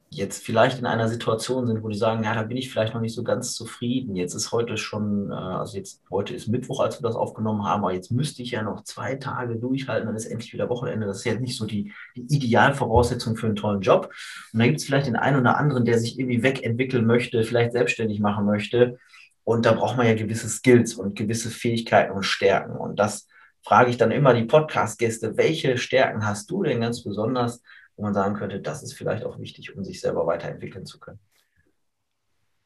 jetzt 0.09 0.43
vielleicht 0.43 0.79
in 0.79 0.85
einer 0.85 1.09
Situation 1.09 1.67
sind, 1.67 1.83
wo 1.83 1.89
die 1.89 1.97
sagen, 1.97 2.23
ja, 2.23 2.33
da 2.33 2.43
bin 2.43 2.57
ich 2.57 2.71
vielleicht 2.71 2.93
noch 2.93 3.01
nicht 3.01 3.13
so 3.13 3.23
ganz 3.23 3.55
zufrieden. 3.55 4.15
Jetzt 4.15 4.33
ist 4.33 4.51
heute 4.51 4.77
schon, 4.77 5.31
äh, 5.31 5.35
also 5.35 5.77
jetzt 5.77 6.01
heute 6.09 6.33
ist 6.33 6.47
Mittwoch, 6.47 6.79
als 6.79 7.01
wir 7.01 7.07
das 7.07 7.15
aufgenommen 7.15 7.65
haben, 7.65 7.83
aber 7.83 7.93
jetzt 7.93 8.11
müsste 8.11 8.41
ich 8.41 8.51
ja 8.51 8.61
noch 8.61 8.83
zwei 8.83 9.15
Tage 9.15 9.57
durchhalten, 9.57 10.07
dann 10.07 10.15
ist 10.15 10.25
endlich 10.25 10.53
wieder 10.53 10.69
Wochenende. 10.69 11.07
Das 11.07 11.17
ist 11.17 11.25
jetzt 11.25 11.41
nicht 11.41 11.57
so 11.57 11.65
die, 11.65 11.91
die 12.15 12.35
Idealvoraussetzung 12.35 13.35
für 13.35 13.47
einen 13.47 13.55
tollen 13.55 13.81
Job. 13.81 14.11
Und 14.53 14.59
da 14.59 14.65
gibt 14.65 14.79
es 14.79 14.85
vielleicht 14.85 15.07
den 15.07 15.17
einen 15.17 15.39
oder 15.39 15.57
anderen, 15.57 15.83
der 15.83 15.99
sich 15.99 16.17
irgendwie 16.17 16.41
wegentwickeln 16.41 17.05
möchte, 17.05 17.43
vielleicht 17.43 17.73
selbstständig 17.73 18.19
machen 18.19 18.45
möchte. 18.45 18.97
Und 19.43 19.65
da 19.65 19.73
braucht 19.73 19.97
man 19.97 20.07
ja 20.07 20.13
gewisse 20.13 20.49
Skills 20.49 20.95
und 20.95 21.15
gewisse 21.15 21.49
Fähigkeiten 21.49 22.11
und 22.11 22.23
Stärken. 22.23 22.77
Und 22.77 22.97
das 22.97 23.27
frage 23.61 23.89
ich 23.89 23.97
dann 23.97 24.11
immer 24.11 24.33
die 24.33 24.45
Podcast-Gäste, 24.45 25.35
welche 25.35 25.77
Stärken 25.77 26.25
hast 26.25 26.49
du 26.49 26.63
denn 26.63 26.79
ganz 26.79 27.03
besonders, 27.03 27.61
wo 27.97 28.03
man 28.03 28.13
sagen 28.13 28.35
könnte, 28.35 28.61
das 28.61 28.83
ist 28.83 28.93
vielleicht 28.93 29.25
auch 29.25 29.39
wichtig, 29.39 29.75
um 29.75 29.83
sich 29.83 29.99
selber 29.99 30.25
weiterentwickeln 30.25 30.85
zu 30.85 30.99
können? 30.99 31.19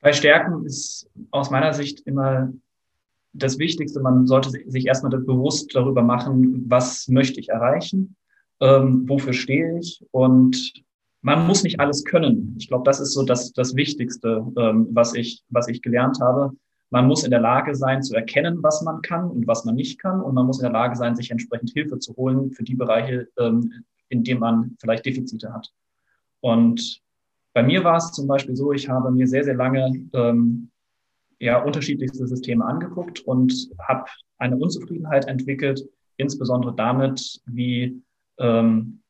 Bei 0.02 0.14
Stärken 0.14 0.66
ist 0.66 1.10
aus 1.32 1.50
meiner 1.50 1.74
Sicht 1.74 2.02
immer 2.02 2.52
das 3.34 3.58
Wichtigste, 3.60 4.02
man 4.02 4.28
sollte 4.28 4.50
sich 4.50 4.86
erstmal 4.86 5.18
bewusst 5.18 5.74
darüber 5.74 6.02
machen, 6.02 6.66
was 6.68 7.08
möchte 7.08 7.40
ich 7.40 7.50
erreichen, 7.50 8.16
ähm, 8.60 9.08
wofür 9.08 9.32
stehe 9.32 9.80
ich 9.80 10.04
und 10.12 10.74
man 11.22 11.46
muss 11.46 11.64
nicht 11.64 11.80
alles 11.80 12.04
können. 12.04 12.56
Ich 12.60 12.68
glaube, 12.68 12.84
das 12.84 13.00
ist 13.00 13.14
so 13.14 13.24
das, 13.24 13.54
das 13.54 13.76
Wichtigste, 13.76 14.46
ähm, 14.58 14.88
was, 14.92 15.14
ich, 15.14 15.44
was 15.50 15.68
ich 15.68 15.82
gelernt 15.82 16.20
habe. 16.20 16.52
Man 16.90 17.08
muss 17.08 17.24
in 17.24 17.32
der 17.32 17.40
Lage 17.40 17.76
sein, 17.76 18.02
zu 18.02 18.16
erkennen, 18.16 18.62
was 18.64 18.82
man 18.82 19.02
kann 19.02 19.30
und 19.30 19.48
was 19.48 19.64
man 19.64 19.76
nicht 19.76 20.00
kann. 20.00 20.20
Und 20.20 20.34
man 20.34 20.46
muss 20.46 20.60
in 20.60 20.64
der 20.64 20.74
Lage 20.74 20.96
sein, 20.96 21.16
sich 21.16 21.32
entsprechend 21.32 21.72
Hilfe 21.72 22.00
zu 22.00 22.16
holen 22.16 22.52
für 22.52 22.64
die 22.64 22.76
Bereiche, 22.76 23.30
ähm, 23.38 23.86
in 24.12 24.24
dem 24.24 24.40
man 24.40 24.76
vielleicht 24.80 25.06
Defizite 25.06 25.54
hat. 25.54 25.72
Und 26.42 27.02
bei 27.54 27.64
mir 27.64 27.84
war 27.84 27.98
es 27.98 28.12
zum 28.12 28.28
Beispiel 28.28 28.56
so, 28.56 28.72
ich 28.72 28.88
habe 28.88 29.12
mir 29.12 29.28
sehr, 29.28 29.44
sehr 29.44 29.56
lange 29.56 30.08
ähm, 30.14 30.70
ja, 31.40 31.62
unterschiedlichste 31.64 32.28
Systeme 32.28 32.66
angeguckt 32.66 33.22
und 33.22 33.70
habe 33.88 34.06
eine 34.38 34.58
Unzufriedenheit 34.58 35.28
entwickelt, 35.28 35.84
insbesondere 36.18 36.76
damit, 36.76 37.42
wie, 37.46 38.02
ähm, 38.38 39.02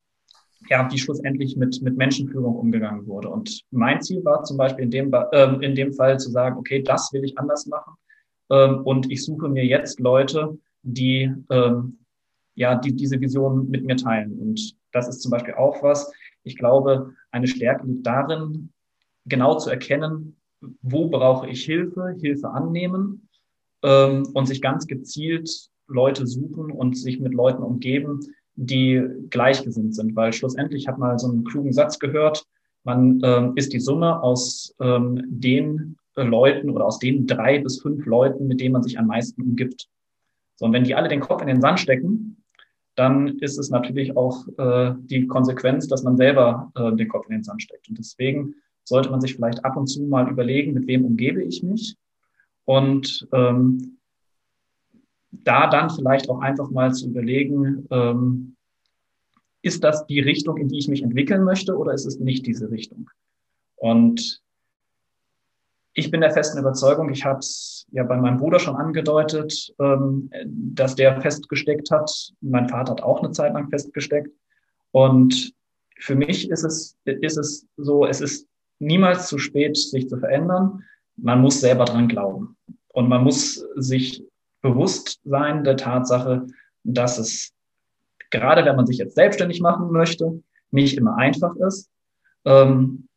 ja, 0.69 0.89
wie 0.91 0.97
schlussendlich 0.97 1.57
mit, 1.57 1.81
mit 1.81 1.97
Menschenführung 1.97 2.55
umgegangen 2.55 3.05
wurde. 3.05 3.29
Und 3.29 3.61
mein 3.71 4.01
Ziel 4.01 4.23
war 4.23 4.43
zum 4.43 4.57
Beispiel 4.57 4.85
in 4.85 4.91
dem, 4.91 5.11
ähm, 5.33 5.61
in 5.61 5.75
dem 5.75 5.93
Fall 5.93 6.19
zu 6.19 6.31
sagen, 6.31 6.57
okay, 6.57 6.81
das 6.81 7.11
will 7.13 7.23
ich 7.23 7.37
anders 7.37 7.65
machen. 7.65 7.93
Ähm, 8.49 8.81
und 8.83 9.11
ich 9.11 9.23
suche 9.23 9.49
mir 9.49 9.65
jetzt 9.65 9.99
Leute, 9.99 10.57
die 10.83 11.31
ähm, 11.49 11.97
ja, 12.55 12.75
die 12.75 12.95
diese 12.95 13.19
Vision 13.19 13.69
mit 13.69 13.85
mir 13.85 13.97
teilen. 13.97 14.37
Und 14.39 14.75
das 14.91 15.07
ist 15.07 15.21
zum 15.21 15.31
Beispiel 15.31 15.53
auch 15.53 15.81
was. 15.83 16.11
Ich 16.43 16.57
glaube, 16.57 17.13
eine 17.31 17.47
Stärke 17.47 17.85
liegt 17.87 18.05
darin, 18.05 18.71
genau 19.25 19.57
zu 19.57 19.69
erkennen, 19.69 20.37
wo 20.81 21.09
brauche 21.09 21.47
ich 21.47 21.63
Hilfe, 21.63 22.15
Hilfe 22.19 22.49
annehmen 22.49 23.29
ähm, 23.83 24.27
und 24.33 24.47
sich 24.47 24.61
ganz 24.61 24.87
gezielt 24.87 25.69
Leute 25.87 26.25
suchen 26.27 26.71
und 26.71 26.97
sich 26.97 27.19
mit 27.19 27.33
Leuten 27.33 27.63
umgeben, 27.63 28.19
die 28.55 29.03
gleichgesinnt 29.29 29.95
sind. 29.95 30.15
Weil 30.15 30.33
schlussendlich 30.33 30.87
hat 30.87 30.97
mal 30.97 31.17
so 31.19 31.27
einen 31.29 31.43
klugen 31.43 31.73
Satz 31.73 31.99
gehört, 31.99 32.45
man 32.83 33.21
ähm, 33.23 33.53
ist 33.55 33.73
die 33.73 33.79
Summe 33.79 34.21
aus 34.23 34.73
ähm, 34.79 35.21
den 35.27 35.97
Leuten 36.15 36.69
oder 36.69 36.85
aus 36.85 36.99
den 36.99 37.27
drei 37.27 37.59
bis 37.59 37.81
fünf 37.81 38.05
Leuten, 38.05 38.47
mit 38.47 38.59
denen 38.59 38.73
man 38.73 38.83
sich 38.83 38.97
am 38.97 39.07
meisten 39.07 39.41
umgibt. 39.41 39.87
So, 40.55 40.65
und 40.65 40.73
wenn 40.73 40.83
die 40.83 40.95
alle 40.95 41.07
den 41.07 41.21
Kopf 41.21 41.41
in 41.41 41.47
den 41.47 41.61
Sand 41.61 41.79
stecken, 41.79 42.40
dann 42.95 43.39
ist 43.39 43.57
es 43.57 43.69
natürlich 43.69 44.15
auch 44.17 44.47
äh, 44.57 44.93
die 44.99 45.27
Konsequenz, 45.27 45.87
dass 45.87 46.03
man 46.03 46.17
selber 46.17 46.71
äh, 46.75 46.93
den 46.95 47.07
Kopf 47.07 47.25
in 47.27 47.37
den 47.37 47.43
Sand 47.43 47.61
steckt. 47.63 47.87
Und 47.89 47.97
deswegen 47.97 48.55
sollte 48.83 49.09
man 49.09 49.21
sich 49.21 49.35
vielleicht 49.35 49.63
ab 49.63 49.77
und 49.77 49.87
zu 49.87 50.03
mal 50.03 50.29
überlegen, 50.29 50.73
mit 50.73 50.87
wem 50.87 51.05
umgebe 51.05 51.43
ich 51.43 51.63
mich 51.63 51.95
und 52.65 53.27
ähm, 53.31 53.97
da 55.31 55.67
dann 55.67 55.89
vielleicht 55.89 56.29
auch 56.29 56.39
einfach 56.39 56.69
mal 56.69 56.93
zu 56.93 57.07
überlegen, 57.07 57.87
ähm, 57.89 58.55
ist 59.61 59.83
das 59.83 60.05
die 60.07 60.19
Richtung, 60.19 60.57
in 60.57 60.67
die 60.67 60.79
ich 60.79 60.87
mich 60.87 61.03
entwickeln 61.03 61.43
möchte 61.43 61.77
oder 61.77 61.93
ist 61.93 62.05
es 62.05 62.19
nicht 62.19 62.45
diese 62.45 62.71
Richtung? 62.71 63.09
Und 63.75 64.40
ich 65.93 66.09
bin 66.09 66.21
der 66.21 66.31
festen 66.31 66.59
Überzeugung, 66.59 67.09
ich 67.09 67.25
habe 67.25 67.39
es 67.39 67.85
ja 67.91 68.03
bei 68.03 68.15
meinem 68.15 68.37
Bruder 68.37 68.59
schon 68.59 68.75
angedeutet, 68.75 69.73
ähm, 69.79 70.29
dass 70.45 70.95
der 70.95 71.19
festgesteckt 71.21 71.91
hat. 71.91 72.09
Mein 72.41 72.69
Vater 72.69 72.91
hat 72.91 73.03
auch 73.03 73.19
eine 73.19 73.31
Zeit 73.31 73.53
lang 73.53 73.69
festgesteckt. 73.69 74.29
Und 74.91 75.53
für 75.99 76.15
mich 76.15 76.49
ist 76.49 76.63
es, 76.63 76.97
ist 77.05 77.37
es 77.37 77.67
so, 77.77 78.05
es 78.05 78.21
ist 78.21 78.47
niemals 78.79 79.27
zu 79.27 79.37
spät, 79.37 79.77
sich 79.77 80.07
zu 80.07 80.17
verändern. 80.17 80.83
Man 81.17 81.41
muss 81.41 81.59
selber 81.59 81.85
dran 81.85 82.07
glauben. 82.07 82.57
Und 82.89 83.09
man 83.09 83.23
muss 83.23 83.55
sich 83.75 84.23
bewusst 84.61 85.19
sein 85.23 85.63
der 85.63 85.77
Tatsache, 85.77 86.47
dass 86.83 87.17
es, 87.17 87.53
gerade 88.29 88.65
wenn 88.65 88.75
man 88.75 88.85
sich 88.85 88.97
jetzt 88.97 89.15
selbstständig 89.15 89.59
machen 89.61 89.91
möchte, 89.91 90.41
nicht 90.71 90.97
immer 90.97 91.17
einfach 91.17 91.55
ist. 91.57 91.89
Ähm, 92.45 93.07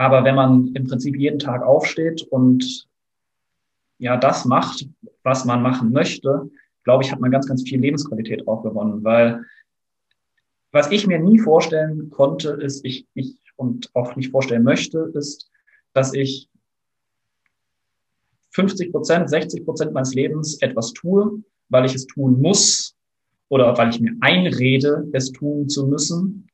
aber 0.00 0.24
wenn 0.24 0.34
man 0.34 0.68
im 0.72 0.84
Prinzip 0.84 1.14
jeden 1.14 1.38
Tag 1.38 1.62
aufsteht 1.62 2.22
und 2.22 2.88
ja 3.98 4.16
das 4.16 4.46
macht, 4.46 4.88
was 5.24 5.44
man 5.44 5.60
machen 5.60 5.92
möchte, 5.92 6.48
glaube 6.84 7.04
ich, 7.04 7.12
hat 7.12 7.20
man 7.20 7.30
ganz, 7.30 7.46
ganz 7.46 7.64
viel 7.64 7.78
Lebensqualität 7.80 8.48
auch 8.48 8.62
gewonnen, 8.62 9.04
weil 9.04 9.44
was 10.72 10.90
ich 10.90 11.06
mir 11.06 11.18
nie 11.18 11.38
vorstellen 11.38 12.08
konnte, 12.08 12.52
ist, 12.52 12.82
ich, 12.82 13.06
ich 13.12 13.36
und 13.56 13.90
auch 13.92 14.16
nicht 14.16 14.30
vorstellen 14.30 14.62
möchte, 14.62 15.12
ist, 15.12 15.50
dass 15.92 16.14
ich 16.14 16.48
50 18.52 18.92
Prozent, 18.92 19.28
60 19.28 19.66
Prozent 19.66 19.92
meines 19.92 20.14
Lebens 20.14 20.62
etwas 20.62 20.94
tue, 20.94 21.44
weil 21.68 21.84
ich 21.84 21.94
es 21.94 22.06
tun 22.06 22.40
muss 22.40 22.96
oder 23.50 23.76
weil 23.76 23.90
ich 23.90 24.00
mir 24.00 24.16
einrede, 24.22 25.06
es 25.12 25.30
tun 25.30 25.68
zu 25.68 25.86
müssen, 25.88 26.48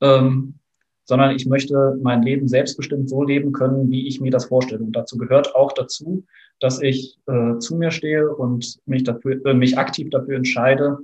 ähm, 0.00 0.60
sondern 1.04 1.34
ich 1.34 1.46
möchte 1.46 1.98
mein 2.02 2.22
Leben 2.22 2.48
selbstbestimmt 2.48 3.08
so 3.08 3.22
leben 3.22 3.52
können, 3.52 3.90
wie 3.90 4.06
ich 4.06 4.20
mir 4.20 4.30
das 4.30 4.46
vorstelle. 4.46 4.82
Und 4.82 4.92
dazu 4.92 5.18
gehört 5.18 5.54
auch 5.54 5.72
dazu, 5.72 6.24
dass 6.60 6.80
ich 6.80 7.18
äh, 7.26 7.58
zu 7.58 7.76
mir 7.76 7.90
stehe 7.90 8.34
und 8.34 8.78
mich, 8.86 9.02
dafür, 9.02 9.44
äh, 9.44 9.54
mich 9.54 9.78
aktiv 9.78 10.10
dafür 10.10 10.36
entscheide, 10.36 10.98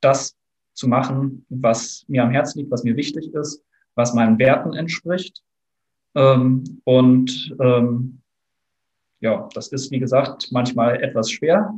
das 0.00 0.36
zu 0.72 0.88
machen, 0.88 1.44
was 1.50 2.04
mir 2.08 2.22
am 2.22 2.30
Herzen 2.30 2.60
liegt, 2.60 2.70
was 2.70 2.84
mir 2.84 2.96
wichtig 2.96 3.32
ist, 3.34 3.62
was 3.94 4.14
meinen 4.14 4.38
Werten 4.38 4.72
entspricht. 4.72 5.42
Ähm, 6.14 6.80
und 6.84 7.54
ähm, 7.60 8.22
ja, 9.20 9.48
das 9.54 9.68
ist, 9.68 9.90
wie 9.90 9.98
gesagt, 9.98 10.48
manchmal 10.50 11.02
etwas 11.02 11.30
schwer, 11.30 11.72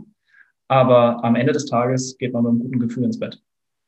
aber 0.69 1.23
am 1.25 1.37
Ende 1.37 1.53
des 1.53 1.67
Tages 1.67 2.17
geht 2.19 2.33
man 2.33 2.45
mit 2.45 2.51
einem 2.51 2.61
guten 2.61 2.81
Gefühl 2.81 3.05
ins 3.05 3.19
Bett. 3.19 3.43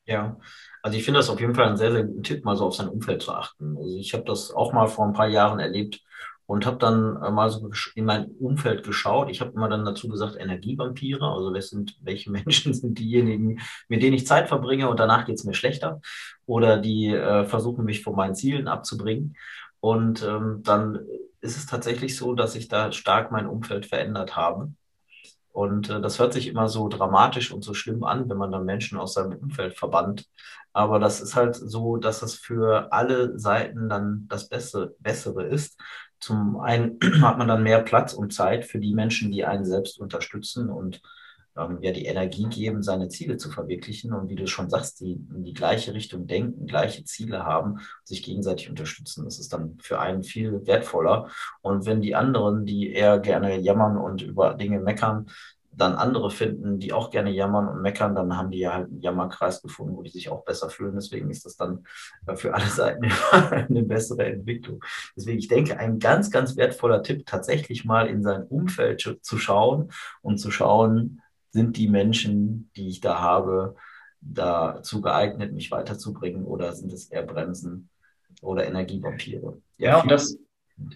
Ja, 0.06 0.38
also 0.86 0.98
ich 0.98 1.04
finde 1.04 1.18
das 1.18 1.30
auf 1.30 1.40
jeden 1.40 1.56
Fall 1.56 1.66
einen 1.66 1.76
sehr, 1.76 1.90
sehr 1.90 2.04
guten 2.04 2.22
Tipp, 2.22 2.44
mal 2.44 2.54
so 2.56 2.64
auf 2.66 2.76
sein 2.76 2.88
Umfeld 2.88 3.20
zu 3.20 3.32
achten. 3.32 3.76
Also 3.76 3.96
ich 3.96 4.14
habe 4.14 4.22
das 4.22 4.52
auch 4.52 4.72
mal 4.72 4.86
vor 4.86 5.04
ein 5.04 5.14
paar 5.14 5.26
Jahren 5.26 5.58
erlebt 5.58 6.00
und 6.46 6.64
habe 6.64 6.76
dann 6.76 7.20
äh, 7.20 7.30
mal 7.32 7.50
so 7.50 7.68
in 7.96 8.04
mein 8.04 8.26
Umfeld 8.38 8.84
geschaut. 8.84 9.28
Ich 9.28 9.40
habe 9.40 9.50
immer 9.50 9.68
dann 9.68 9.84
dazu 9.84 10.08
gesagt, 10.08 10.36
Energievampire, 10.38 11.28
also 11.28 11.52
wer 11.52 11.60
sind, 11.60 11.98
welche 12.02 12.30
Menschen 12.46 12.72
sind 12.72 13.00
diejenigen, 13.00 13.58
mit 13.88 14.00
denen 14.00 14.14
ich 14.14 14.28
Zeit 14.28 14.46
verbringe 14.46 14.88
und 14.88 15.00
danach 15.00 15.26
geht's 15.26 15.42
mir 15.42 15.54
schlechter 15.54 16.00
oder 16.46 16.78
die 16.78 17.08
äh, 17.08 17.44
versuchen 17.46 17.84
mich 17.84 18.04
von 18.04 18.14
meinen 18.14 18.36
Zielen 18.36 18.68
abzubringen. 18.68 19.36
Und 19.80 20.22
ähm, 20.22 20.62
dann 20.62 21.00
ist 21.40 21.56
es 21.56 21.66
tatsächlich 21.66 22.16
so, 22.16 22.32
dass 22.34 22.54
ich 22.54 22.68
da 22.68 22.92
stark 22.92 23.32
mein 23.32 23.48
Umfeld 23.48 23.86
verändert 23.86 24.36
habe. 24.36 24.70
Und 25.56 25.88
äh, 25.88 26.02
das 26.02 26.18
hört 26.18 26.34
sich 26.34 26.48
immer 26.48 26.68
so 26.68 26.86
dramatisch 26.86 27.50
und 27.50 27.64
so 27.64 27.72
schlimm 27.72 28.04
an, 28.04 28.28
wenn 28.28 28.36
man 28.36 28.52
dann 28.52 28.66
Menschen 28.66 28.98
aus 28.98 29.14
seinem 29.14 29.38
Umfeld 29.38 29.74
verbannt. 29.74 30.26
Aber 30.74 30.98
das 30.98 31.22
ist 31.22 31.34
halt 31.34 31.56
so, 31.56 31.96
dass 31.96 32.20
es 32.20 32.34
für 32.34 32.92
alle 32.92 33.38
Seiten 33.38 33.88
dann 33.88 34.26
das 34.28 34.50
Beste, 34.50 34.94
Bessere 35.00 35.44
ist. 35.44 35.80
Zum 36.20 36.60
einen 36.60 36.98
hat 37.22 37.38
man 37.38 37.48
dann 37.48 37.62
mehr 37.62 37.80
Platz 37.80 38.12
und 38.12 38.34
Zeit 38.34 38.66
für 38.66 38.78
die 38.78 38.94
Menschen, 38.94 39.32
die 39.32 39.46
einen 39.46 39.64
selbst 39.64 39.98
unterstützen 39.98 40.68
und 40.68 41.00
ähm, 41.56 41.78
ja 41.80 41.92
die 41.92 42.06
Energie 42.06 42.46
geben, 42.46 42.82
seine 42.82 43.08
Ziele 43.08 43.36
zu 43.36 43.50
verwirklichen. 43.50 44.12
Und 44.12 44.28
wie 44.28 44.36
du 44.36 44.46
schon 44.46 44.70
sagst, 44.70 45.00
die 45.00 45.12
in 45.12 45.44
die 45.44 45.54
gleiche 45.54 45.94
Richtung 45.94 46.26
denken, 46.26 46.66
gleiche 46.66 47.04
Ziele 47.04 47.44
haben, 47.44 47.80
sich 48.04 48.22
gegenseitig 48.22 48.68
unterstützen. 48.68 49.24
Das 49.24 49.38
ist 49.38 49.52
dann 49.52 49.78
für 49.80 50.00
einen 50.00 50.22
viel 50.22 50.66
wertvoller. 50.66 51.28
Und 51.62 51.86
wenn 51.86 52.00
die 52.00 52.14
anderen, 52.14 52.66
die 52.66 52.92
eher 52.92 53.18
gerne 53.18 53.58
jammern 53.58 53.96
und 53.96 54.22
über 54.22 54.54
Dinge 54.54 54.80
meckern, 54.80 55.26
dann 55.76 55.94
andere 55.94 56.30
finden, 56.30 56.78
die 56.78 56.92
auch 56.92 57.10
gerne 57.10 57.30
jammern 57.30 57.68
und 57.68 57.82
meckern, 57.82 58.14
dann 58.14 58.36
haben 58.36 58.50
die 58.50 58.60
ja 58.60 58.72
halt 58.72 58.86
einen 58.86 59.02
Jammerkreis 59.02 59.60
gefunden, 59.60 59.96
wo 59.96 60.02
die 60.02 60.10
sich 60.10 60.30
auch 60.30 60.44
besser 60.44 60.70
fühlen. 60.70 60.94
Deswegen 60.94 61.30
ist 61.30 61.44
das 61.44 61.56
dann 61.56 61.84
für 62.34 62.54
alle 62.54 62.64
Seiten 62.70 63.10
eine 63.32 63.82
bessere 63.82 64.24
Entwicklung. 64.24 64.82
Deswegen, 65.14 65.38
ich 65.38 65.48
denke, 65.48 65.78
ein 65.78 65.98
ganz, 65.98 66.30
ganz 66.30 66.56
wertvoller 66.56 67.02
Tipp, 67.02 67.26
tatsächlich 67.26 67.84
mal 67.84 68.06
in 68.06 68.22
sein 68.22 68.44
Umfeld 68.44 69.18
zu 69.20 69.38
schauen 69.38 69.92
und 70.22 70.38
zu 70.38 70.50
schauen, 70.50 71.20
sind 71.56 71.78
die 71.78 71.88
Menschen, 71.88 72.70
die 72.76 72.88
ich 72.88 73.00
da 73.00 73.18
habe, 73.18 73.74
dazu 74.20 75.00
geeignet, 75.00 75.52
mich 75.52 75.70
weiterzubringen 75.70 76.44
oder 76.44 76.72
sind 76.74 76.92
es 76.92 77.06
eher 77.06 77.22
Bremsen 77.22 77.88
oder 78.42 78.66
Energievampire? 78.66 79.56
Ja, 79.78 79.90
ja 79.90 80.02
und 80.02 80.10
das, 80.10 80.38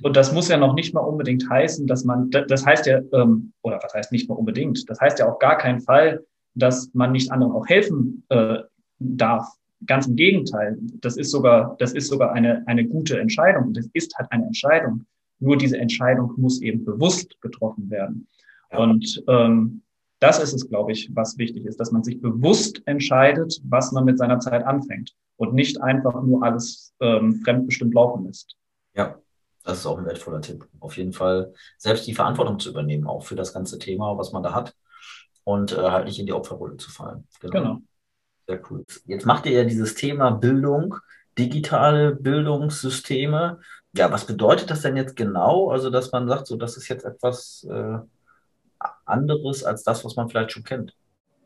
und 0.02 0.16
das 0.16 0.32
muss 0.32 0.48
ja 0.48 0.58
noch 0.58 0.74
nicht 0.74 0.92
mal 0.92 1.00
unbedingt 1.00 1.48
heißen, 1.48 1.86
dass 1.86 2.04
man, 2.04 2.30
das 2.30 2.66
heißt 2.66 2.86
ja, 2.86 3.00
ähm, 3.12 3.52
oder 3.62 3.80
was 3.82 3.94
heißt 3.94 4.12
nicht 4.12 4.28
mal 4.28 4.34
unbedingt, 4.34 4.88
das 4.88 5.00
heißt 5.00 5.18
ja 5.18 5.28
auf 5.30 5.38
gar 5.38 5.56
keinen 5.56 5.80
Fall, 5.80 6.24
dass 6.54 6.90
man 6.92 7.12
nicht 7.12 7.32
anderen 7.32 7.52
auch 7.54 7.66
helfen 7.66 8.24
äh, 8.28 8.58
darf. 8.98 9.46
Ganz 9.86 10.06
im 10.06 10.16
Gegenteil, 10.16 10.76
das 11.00 11.16
ist 11.16 11.30
sogar, 11.30 11.74
das 11.78 11.92
ist 11.92 12.08
sogar 12.08 12.32
eine, 12.32 12.62
eine 12.66 12.86
gute 12.86 13.18
Entscheidung. 13.18 13.72
Das 13.72 13.88
ist 13.94 14.14
halt 14.18 14.30
eine 14.30 14.44
Entscheidung. 14.44 15.06
Nur 15.38 15.56
diese 15.56 15.78
Entscheidung 15.78 16.34
muss 16.36 16.60
eben 16.60 16.84
bewusst 16.84 17.40
getroffen 17.40 17.88
werden. 17.88 18.28
Ja. 18.70 18.78
Und 18.78 19.24
ähm, 19.26 19.82
das 20.20 20.38
ist 20.38 20.52
es, 20.52 20.68
glaube 20.68 20.92
ich, 20.92 21.10
was 21.14 21.38
wichtig 21.38 21.64
ist, 21.64 21.80
dass 21.80 21.92
man 21.92 22.04
sich 22.04 22.20
bewusst 22.20 22.82
entscheidet, 22.86 23.60
was 23.64 23.92
man 23.92 24.04
mit 24.04 24.18
seiner 24.18 24.38
Zeit 24.38 24.64
anfängt 24.64 25.14
und 25.36 25.54
nicht 25.54 25.80
einfach 25.82 26.22
nur 26.22 26.44
alles 26.44 26.92
ähm, 27.00 27.40
fremdbestimmt 27.42 27.94
laufen 27.94 28.26
lässt. 28.26 28.54
Ja, 28.94 29.18
das 29.64 29.78
ist 29.78 29.86
auch 29.86 29.98
ein 29.98 30.04
wertvoller 30.04 30.42
Tipp. 30.42 30.68
Auf 30.78 30.96
jeden 30.96 31.12
Fall 31.14 31.54
selbst 31.78 32.06
die 32.06 32.14
Verantwortung 32.14 32.58
zu 32.58 32.70
übernehmen, 32.70 33.06
auch 33.06 33.24
für 33.24 33.34
das 33.34 33.54
ganze 33.54 33.78
Thema, 33.78 34.16
was 34.18 34.32
man 34.32 34.42
da 34.42 34.54
hat 34.54 34.74
und 35.44 35.72
äh, 35.72 35.76
halt 35.90 36.04
nicht 36.04 36.18
in 36.18 36.26
die 36.26 36.32
Opferrolle 36.34 36.76
zu 36.76 36.90
fallen. 36.90 37.26
Genau. 37.40 37.52
genau. 37.52 37.78
Sehr 38.46 38.60
cool. 38.70 38.84
Jetzt 39.06 39.26
macht 39.26 39.46
ihr 39.46 39.52
ja 39.52 39.64
dieses 39.64 39.94
Thema 39.94 40.30
Bildung, 40.30 40.96
digitale 41.38 42.14
Bildungssysteme. 42.14 43.60
Ja, 43.96 44.12
was 44.12 44.26
bedeutet 44.26 44.70
das 44.70 44.82
denn 44.82 44.96
jetzt 44.96 45.16
genau? 45.16 45.70
Also, 45.70 45.88
dass 45.88 46.12
man 46.12 46.28
sagt, 46.28 46.46
so, 46.46 46.56
das 46.56 46.76
ist 46.76 46.88
jetzt 46.88 47.04
etwas 47.04 47.66
äh, 47.70 47.98
anderes 49.10 49.64
als 49.64 49.82
das, 49.82 50.04
was 50.04 50.16
man 50.16 50.28
vielleicht 50.28 50.52
schon 50.52 50.64
kennt. 50.64 50.94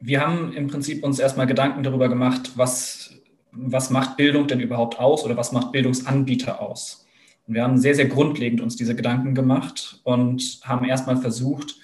Wir 0.00 0.20
haben 0.20 0.52
im 0.52 0.66
Prinzip 0.66 1.02
uns 1.02 1.18
erstmal 1.18 1.46
Gedanken 1.46 1.82
darüber 1.82 2.08
gemacht, 2.08 2.52
was, 2.56 3.14
was 3.52 3.90
macht 3.90 4.16
Bildung 4.16 4.46
denn 4.46 4.60
überhaupt 4.60 4.98
aus 4.98 5.24
oder 5.24 5.36
was 5.36 5.52
macht 5.52 5.72
Bildungsanbieter 5.72 6.60
aus? 6.60 7.06
Wir 7.46 7.62
haben 7.62 7.78
sehr, 7.78 7.94
sehr 7.94 8.06
grundlegend 8.06 8.60
uns 8.60 8.76
diese 8.76 8.96
Gedanken 8.96 9.34
gemacht 9.34 10.00
und 10.04 10.60
haben 10.64 10.86
erstmal 10.86 11.18
versucht 11.18 11.76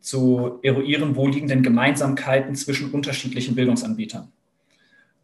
zu 0.00 0.60
eruieren, 0.62 1.16
wo 1.16 1.26
liegen 1.26 1.48
denn 1.48 1.62
Gemeinsamkeiten 1.62 2.54
zwischen 2.54 2.90
unterschiedlichen 2.90 3.54
Bildungsanbietern. 3.54 4.32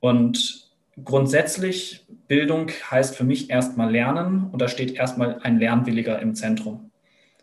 Und 0.01 0.71
grundsätzlich, 1.05 2.07
Bildung 2.29 2.71
heißt 2.91 3.17
für 3.17 3.25
mich 3.25 3.51
erstmal 3.51 3.91
Lernen 3.91 4.51
und 4.51 4.61
da 4.61 4.69
steht 4.69 4.95
erstmal 4.95 5.39
ein 5.41 5.59
Lernwilliger 5.59 6.21
im 6.21 6.35
Zentrum. 6.35 6.86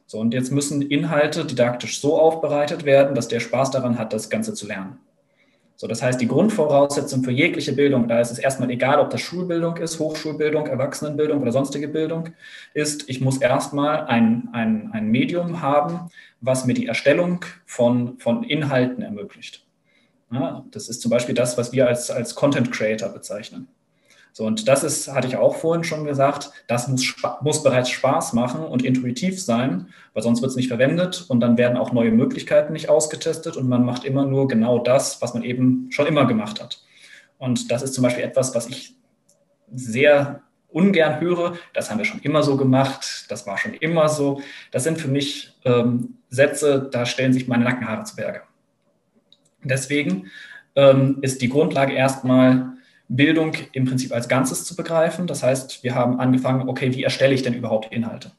So, 0.05 0.19
und 0.19 0.33
jetzt 0.33 0.51
müssen 0.51 0.81
Inhalte 0.81 1.45
didaktisch 1.45 1.99
so 1.99 2.19
aufbereitet 2.19 2.85
werden, 2.85 3.15
dass 3.15 3.27
der 3.27 3.39
Spaß 3.39 3.71
daran 3.71 3.97
hat, 3.97 4.13
das 4.13 4.29
Ganze 4.29 4.53
zu 4.53 4.67
lernen. 4.67 4.97
So, 5.75 5.87
das 5.87 6.03
heißt, 6.03 6.21
die 6.21 6.27
Grundvoraussetzung 6.27 7.23
für 7.23 7.31
jegliche 7.31 7.73
Bildung, 7.73 8.07
da 8.07 8.21
ist 8.21 8.31
es 8.31 8.37
erstmal 8.37 8.69
egal, 8.69 8.99
ob 8.99 9.09
das 9.09 9.21
Schulbildung 9.21 9.77
ist, 9.77 9.99
Hochschulbildung, 9.99 10.67
Erwachsenenbildung 10.67 11.41
oder 11.41 11.51
sonstige 11.51 11.87
Bildung, 11.87 12.29
ist, 12.73 13.09
ich 13.09 13.21
muss 13.21 13.37
erstmal 13.37 14.05
ein, 14.05 14.49
ein, 14.53 14.91
ein 14.93 15.07
Medium 15.07 15.61
haben, 15.61 16.09
was 16.41 16.65
mir 16.65 16.73
die 16.73 16.87
Erstellung 16.87 17.43
von, 17.65 18.19
von 18.19 18.43
Inhalten 18.43 19.01
ermöglicht. 19.01 19.65
Ja, 20.31 20.63
das 20.71 20.89
ist 20.89 21.01
zum 21.01 21.11
Beispiel 21.11 21.35
das, 21.35 21.57
was 21.57 21.73
wir 21.73 21.87
als, 21.87 22.09
als 22.09 22.33
Content 22.35 22.71
Creator 22.71 23.09
bezeichnen. 23.09 23.67
So, 24.35 24.45
und 24.45 24.67
das 24.67 24.83
ist, 24.83 25.13
hatte 25.13 25.27
ich 25.27 25.37
auch 25.37 25.55
vorhin 25.55 25.83
schon 25.83 26.05
gesagt, 26.05 26.49
das 26.67 26.87
muss, 26.87 27.15
muss 27.41 27.61
bereits 27.61 27.89
Spaß 27.91 28.33
machen 28.33 28.61
und 28.61 28.83
intuitiv 28.83 29.41
sein, 29.41 29.89
weil 30.13 30.23
sonst 30.23 30.41
wird 30.41 30.49
es 30.49 30.55
nicht 30.55 30.69
verwendet 30.69 31.25
und 31.29 31.39
dann 31.39 31.55
werden 31.57 31.77
auch 31.77 31.93
neue 31.93 32.11
Möglichkeiten 32.11 32.73
nicht 32.73 32.89
ausgetestet 32.89 33.55
und 33.57 33.69
man 33.69 33.85
macht 33.85 34.03
immer 34.03 34.25
nur 34.25 34.47
genau 34.47 34.79
das, 34.79 35.21
was 35.21 35.35
man 35.35 35.43
eben 35.43 35.87
schon 35.91 36.07
immer 36.07 36.25
gemacht 36.25 36.61
hat. 36.61 36.81
Und 37.37 37.69
das 37.71 37.83
ist 37.83 37.93
zum 37.93 38.03
Beispiel 38.03 38.23
etwas, 38.23 38.55
was 38.55 38.67
ich 38.67 38.95
sehr 39.71 40.41
ungern 40.69 41.21
höre. 41.21 41.55
Das 41.73 41.91
haben 41.91 41.99
wir 41.99 42.05
schon 42.05 42.21
immer 42.21 42.41
so 42.41 42.57
gemacht, 42.57 43.25
das 43.29 43.45
war 43.45 43.59
schon 43.59 43.75
immer 43.75 44.09
so. 44.09 44.41
Das 44.71 44.83
sind 44.83 44.99
für 44.99 45.09
mich 45.09 45.53
ähm, 45.63 46.15
Sätze, 46.29 46.89
da 46.91 47.05
stellen 47.05 47.33
sich 47.33 47.47
meine 47.47 47.65
Nackenhaare 47.65 48.03
zu 48.03 48.15
Berge. 48.15 48.41
Deswegen 49.63 50.31
ähm, 50.75 51.19
ist 51.21 51.41
die 51.41 51.49
Grundlage 51.49 51.93
erstmal, 51.93 52.73
Bildung 53.09 53.53
im 53.73 53.85
Prinzip 53.85 54.11
als 54.11 54.27
Ganzes 54.27 54.65
zu 54.65 54.75
begreifen. 54.75 55.27
Das 55.27 55.43
heißt, 55.43 55.83
wir 55.83 55.95
haben 55.95 56.19
angefangen, 56.19 56.67
okay, 56.67 56.93
wie 56.93 57.03
erstelle 57.03 57.33
ich 57.33 57.43
denn 57.43 57.53
überhaupt 57.53 57.93
Inhalte? 57.93 58.31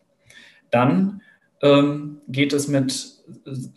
Dann 0.71 1.21
ähm, 1.63 2.19
geht 2.29 2.53
es 2.53 2.69
mit 2.69 3.15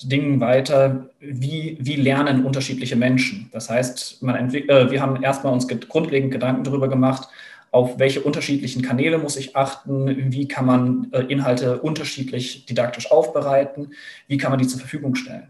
Dingen 0.04 0.40
weiter, 0.40 1.10
wie, 1.20 1.78
wie 1.80 1.96
lernen 1.96 2.46
unterschiedliche 2.46 2.96
Menschen. 2.96 3.50
Das 3.52 3.70
heißt, 3.70 4.24
äh, 4.24 4.92
wir 4.92 5.02
haben 5.02 5.24
erstmal 5.24 5.54
uns 5.54 5.68
grundlegend 5.68 6.32
Gedanken 6.32 6.64
darüber 6.64 6.90
gemacht, 6.90 7.30
auf 7.72 8.00
welche 8.00 8.22
unterschiedlichen 8.22 8.82
Kanäle 8.82 9.18
muss 9.18 9.38
ich 9.38 9.56
achten, 9.56 10.32
wie 10.32 10.48
kann 10.48 10.66
man 10.66 11.08
äh, 11.12 11.22
Inhalte 11.22 11.80
unterschiedlich 11.80 12.66
didaktisch 12.66 13.12
aufbereiten, 13.12 13.92
wie 14.28 14.38
kann 14.38 14.52
man 14.52 14.60
die 14.60 14.68
zur 14.68 14.80
Verfügung 14.80 15.16
stellen. 15.16 15.48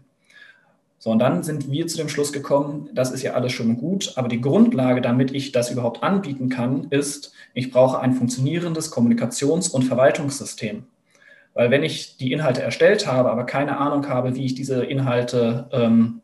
So, 1.00 1.10
und 1.10 1.20
dann 1.20 1.44
sind 1.44 1.70
wir 1.70 1.86
zu 1.86 1.96
dem 1.96 2.08
Schluss 2.08 2.32
gekommen, 2.32 2.90
das 2.92 3.12
ist 3.12 3.22
ja 3.22 3.34
alles 3.34 3.52
schon 3.52 3.76
gut, 3.76 4.12
aber 4.16 4.28
die 4.28 4.40
Grundlage, 4.40 5.00
damit 5.00 5.30
ich 5.32 5.52
das 5.52 5.70
überhaupt 5.70 6.02
anbieten 6.02 6.48
kann, 6.48 6.88
ist, 6.90 7.32
ich 7.54 7.70
brauche 7.70 8.00
ein 8.00 8.14
funktionierendes 8.14 8.92
Kommunikations- 8.92 9.70
und 9.70 9.84
Verwaltungssystem. 9.84 10.86
Weil 11.54 11.70
wenn 11.70 11.84
ich 11.84 12.16
die 12.16 12.32
Inhalte 12.32 12.62
erstellt 12.62 13.06
habe, 13.06 13.30
aber 13.30 13.44
keine 13.46 13.78
Ahnung 13.78 14.08
habe, 14.08 14.34
wie 14.34 14.44
ich 14.44 14.54
diese 14.54 14.84
Inhalte 14.84 15.68
ähm, 15.72 16.20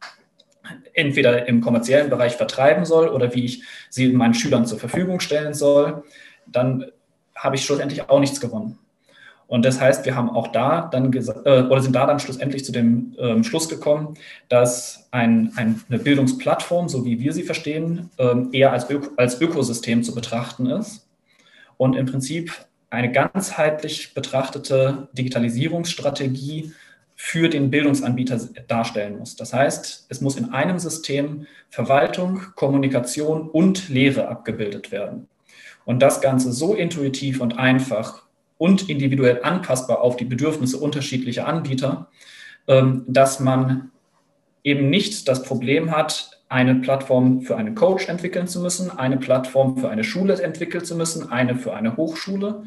entweder 0.92 1.46
im 1.46 1.60
kommerziellen 1.60 2.10
Bereich 2.10 2.36
vertreiben 2.36 2.84
soll 2.84 3.08
oder 3.08 3.34
wie 3.34 3.44
ich 3.44 3.62
sie 3.90 4.08
meinen 4.08 4.34
Schülern 4.34 4.66
zur 4.66 4.78
Verfügung 4.78 5.20
stellen 5.20 5.54
soll, 5.54 6.04
dann 6.46 6.86
habe 7.36 7.56
ich 7.56 7.64
schlussendlich 7.64 8.08
auch 8.08 8.20
nichts 8.20 8.40
gewonnen. 8.40 8.78
Und 9.46 9.64
das 9.64 9.80
heißt, 9.80 10.04
wir 10.04 10.16
haben 10.16 10.30
auch 10.30 10.48
da 10.48 10.88
dann 10.90 11.10
gesagt, 11.10 11.46
äh, 11.46 11.62
oder 11.62 11.80
sind 11.80 11.94
da 11.94 12.06
dann 12.06 12.18
schlussendlich 12.18 12.64
zu 12.64 12.72
dem 12.72 13.14
ähm, 13.18 13.44
Schluss 13.44 13.68
gekommen, 13.68 14.14
dass 14.48 15.08
ein, 15.10 15.52
ein, 15.56 15.82
eine 15.88 15.98
Bildungsplattform, 15.98 16.88
so 16.88 17.04
wie 17.04 17.20
wir 17.20 17.32
sie 17.32 17.42
verstehen, 17.42 18.10
ähm, 18.18 18.48
eher 18.52 18.72
als, 18.72 18.88
Ök 18.90 19.12
als 19.16 19.40
Ökosystem 19.40 20.02
zu 20.02 20.14
betrachten 20.14 20.66
ist 20.66 21.06
und 21.76 21.94
im 21.94 22.06
Prinzip 22.06 22.52
eine 22.90 23.12
ganzheitlich 23.12 24.14
betrachtete 24.14 25.08
Digitalisierungsstrategie 25.12 26.72
für 27.16 27.48
den 27.48 27.70
Bildungsanbieter 27.70 28.40
darstellen 28.66 29.18
muss. 29.18 29.36
Das 29.36 29.52
heißt, 29.52 30.06
es 30.08 30.20
muss 30.20 30.36
in 30.36 30.52
einem 30.52 30.78
System 30.78 31.46
Verwaltung, 31.70 32.42
Kommunikation 32.54 33.48
und 33.48 33.88
Lehre 33.88 34.28
abgebildet 34.28 34.90
werden. 34.90 35.28
Und 35.84 36.00
das 36.00 36.20
Ganze 36.20 36.52
so 36.52 36.74
intuitiv 36.74 37.40
und 37.40 37.58
einfach 37.58 38.23
und 38.64 38.88
individuell 38.88 39.40
anpassbar 39.42 40.00
auf 40.00 40.16
die 40.16 40.24
Bedürfnisse 40.24 40.78
unterschiedlicher 40.78 41.46
Anbieter, 41.46 42.08
ähm, 42.66 43.04
dass 43.06 43.38
man 43.38 43.90
eben 44.62 44.88
nicht 44.88 45.28
das 45.28 45.42
Problem 45.42 45.90
hat, 45.90 46.30
eine 46.48 46.76
Plattform 46.76 47.42
für 47.42 47.58
einen 47.58 47.74
Coach 47.74 48.08
entwickeln 48.08 48.46
zu 48.46 48.60
müssen, 48.62 48.90
eine 48.90 49.18
Plattform 49.18 49.76
für 49.76 49.90
eine 49.90 50.02
Schule 50.02 50.40
entwickeln 50.40 50.82
zu 50.82 50.96
müssen, 50.96 51.30
eine 51.30 51.56
für 51.56 51.74
eine 51.74 51.98
Hochschule, 51.98 52.64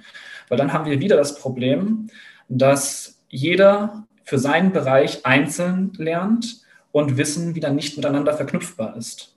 weil 0.50 0.58
dann 0.60 0.72
haben 0.72 0.86
wir 0.86 1.00
wieder 1.00 1.18
das 1.18 1.40
Problem, 1.40 2.12
dass 2.48 3.20
jeder 3.30 4.06
für 4.24 4.38
seinen 4.38 4.74
Bereich 4.74 5.26
einzeln 5.26 5.94
lernt 5.98 6.62
und 6.92 7.18
Wissen 7.18 7.56
wieder 7.56 7.72
nicht 7.72 7.98
miteinander 7.98 8.36
verknüpfbar 8.36 8.96
ist 8.98 9.37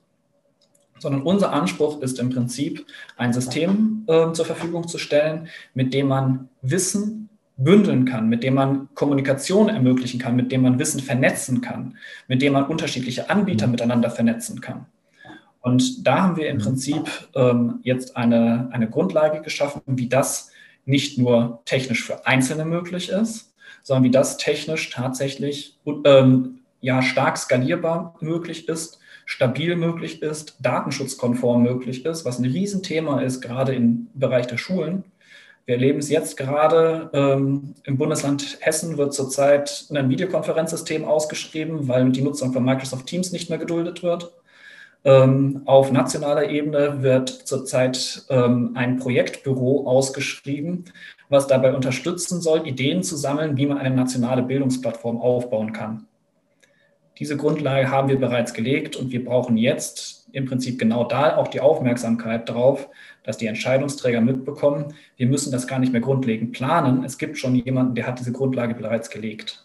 sondern 1.01 1.23
unser 1.23 1.51
Anspruch 1.51 2.01
ist 2.01 2.19
im 2.19 2.29
Prinzip, 2.29 2.85
ein 3.17 3.33
System 3.33 4.05
äh, 4.07 4.31
zur 4.33 4.45
Verfügung 4.45 4.87
zu 4.87 4.99
stellen, 4.99 5.47
mit 5.73 5.93
dem 5.95 6.07
man 6.07 6.49
Wissen 6.61 7.29
bündeln 7.57 8.05
kann, 8.05 8.29
mit 8.29 8.43
dem 8.43 8.53
man 8.53 8.87
Kommunikation 8.93 9.69
ermöglichen 9.69 10.19
kann, 10.19 10.35
mit 10.35 10.51
dem 10.51 10.61
man 10.61 10.77
Wissen 10.77 10.99
vernetzen 10.99 11.61
kann, 11.61 11.97
mit 12.27 12.41
dem 12.41 12.53
man 12.53 12.65
unterschiedliche 12.65 13.29
Anbieter 13.29 13.65
mhm. 13.65 13.71
miteinander 13.71 14.11
vernetzen 14.11 14.61
kann. 14.61 14.85
Und 15.61 16.07
da 16.07 16.21
haben 16.21 16.37
wir 16.37 16.49
im 16.49 16.57
mhm. 16.57 16.61
Prinzip 16.61 17.29
ähm, 17.35 17.79
jetzt 17.81 18.15
eine, 18.15 18.69
eine 18.71 18.89
Grundlage 18.89 19.41
geschaffen, 19.41 19.81
wie 19.85 20.07
das 20.07 20.51
nicht 20.85 21.17
nur 21.17 21.61
technisch 21.65 22.03
für 22.03 22.27
Einzelne 22.27 22.65
möglich 22.65 23.09
ist, 23.09 23.53
sondern 23.81 24.03
wie 24.03 24.11
das 24.11 24.37
technisch 24.37 24.91
tatsächlich 24.91 25.79
ähm, 26.05 26.59
ja 26.79 27.01
stark 27.01 27.37
skalierbar 27.37 28.15
möglich 28.21 28.67
ist 28.69 29.00
stabil 29.31 29.77
möglich 29.77 30.21
ist, 30.21 30.57
datenschutzkonform 30.59 31.63
möglich 31.63 32.05
ist, 32.05 32.25
was 32.25 32.37
ein 32.37 32.43
Riesenthema 32.43 33.21
ist, 33.21 33.39
gerade 33.39 33.73
im 33.73 34.07
Bereich 34.13 34.45
der 34.47 34.57
Schulen, 34.57 35.05
Wir 35.65 35.75
erleben 35.75 35.99
es 35.99 36.09
jetzt 36.09 36.35
gerade. 36.35 37.09
Ähm, 37.13 37.75
Im 37.85 37.97
Bundesland 37.97 38.57
Hessen 38.59 38.97
wird 38.97 39.13
zurzeit 39.13 39.85
ein 39.93 40.09
Videokonferenzsystem 40.09 41.05
ausgeschrieben, 41.05 41.87
weil 41.87 42.11
die 42.11 42.21
Nutzung 42.21 42.51
von 42.51 42.65
Microsoft 42.65 43.05
Teams 43.05 43.31
nicht 43.31 43.49
mehr 43.49 43.59
geduldet 43.59 44.03
wird. 44.03 44.33
Ähm, 45.05 45.61
auf 45.65 45.91
nationaler 45.91 46.49
Ebene 46.49 47.01
wird 47.01 47.29
zurzeit 47.29 48.25
ähm, 48.29 48.71
ein 48.75 48.97
Projektbüro 48.97 49.87
ausgeschrieben, 49.87 50.85
was 51.29 51.47
dabei 51.47 51.73
unterstützen 51.73 52.41
soll, 52.41 52.67
Ideen 52.67 53.01
zu 53.01 53.15
sammeln, 53.15 53.55
wie 53.55 53.67
man 53.67 53.77
eine 53.77 53.95
nationale 53.95 54.43
Bildungsplattform 54.43 55.21
aufbauen 55.21 55.71
kann. 55.71 56.07
Diese 57.21 57.37
Grundlage 57.37 57.91
haben 57.91 58.09
wir 58.09 58.19
bereits 58.19 58.51
gelegt 58.51 58.95
und 58.95 59.11
wir 59.11 59.23
brauchen 59.23 59.55
jetzt 59.55 60.27
im 60.31 60.47
Prinzip 60.47 60.79
genau 60.79 61.03
da 61.03 61.37
auch 61.37 61.49
die 61.49 61.61
Aufmerksamkeit 61.61 62.49
drauf, 62.49 62.89
dass 63.23 63.37
die 63.37 63.45
Entscheidungsträger 63.45 64.21
mitbekommen, 64.21 64.95
wir 65.17 65.27
müssen 65.27 65.51
das 65.51 65.67
gar 65.67 65.77
nicht 65.77 65.91
mehr 65.91 66.01
grundlegend 66.01 66.51
planen. 66.51 67.03
Es 67.03 67.19
gibt 67.19 67.37
schon 67.37 67.53
jemanden, 67.53 67.93
der 67.93 68.07
hat 68.07 68.17
diese 68.17 68.31
Grundlage 68.31 68.73
bereits 68.73 69.11
gelegt. 69.11 69.63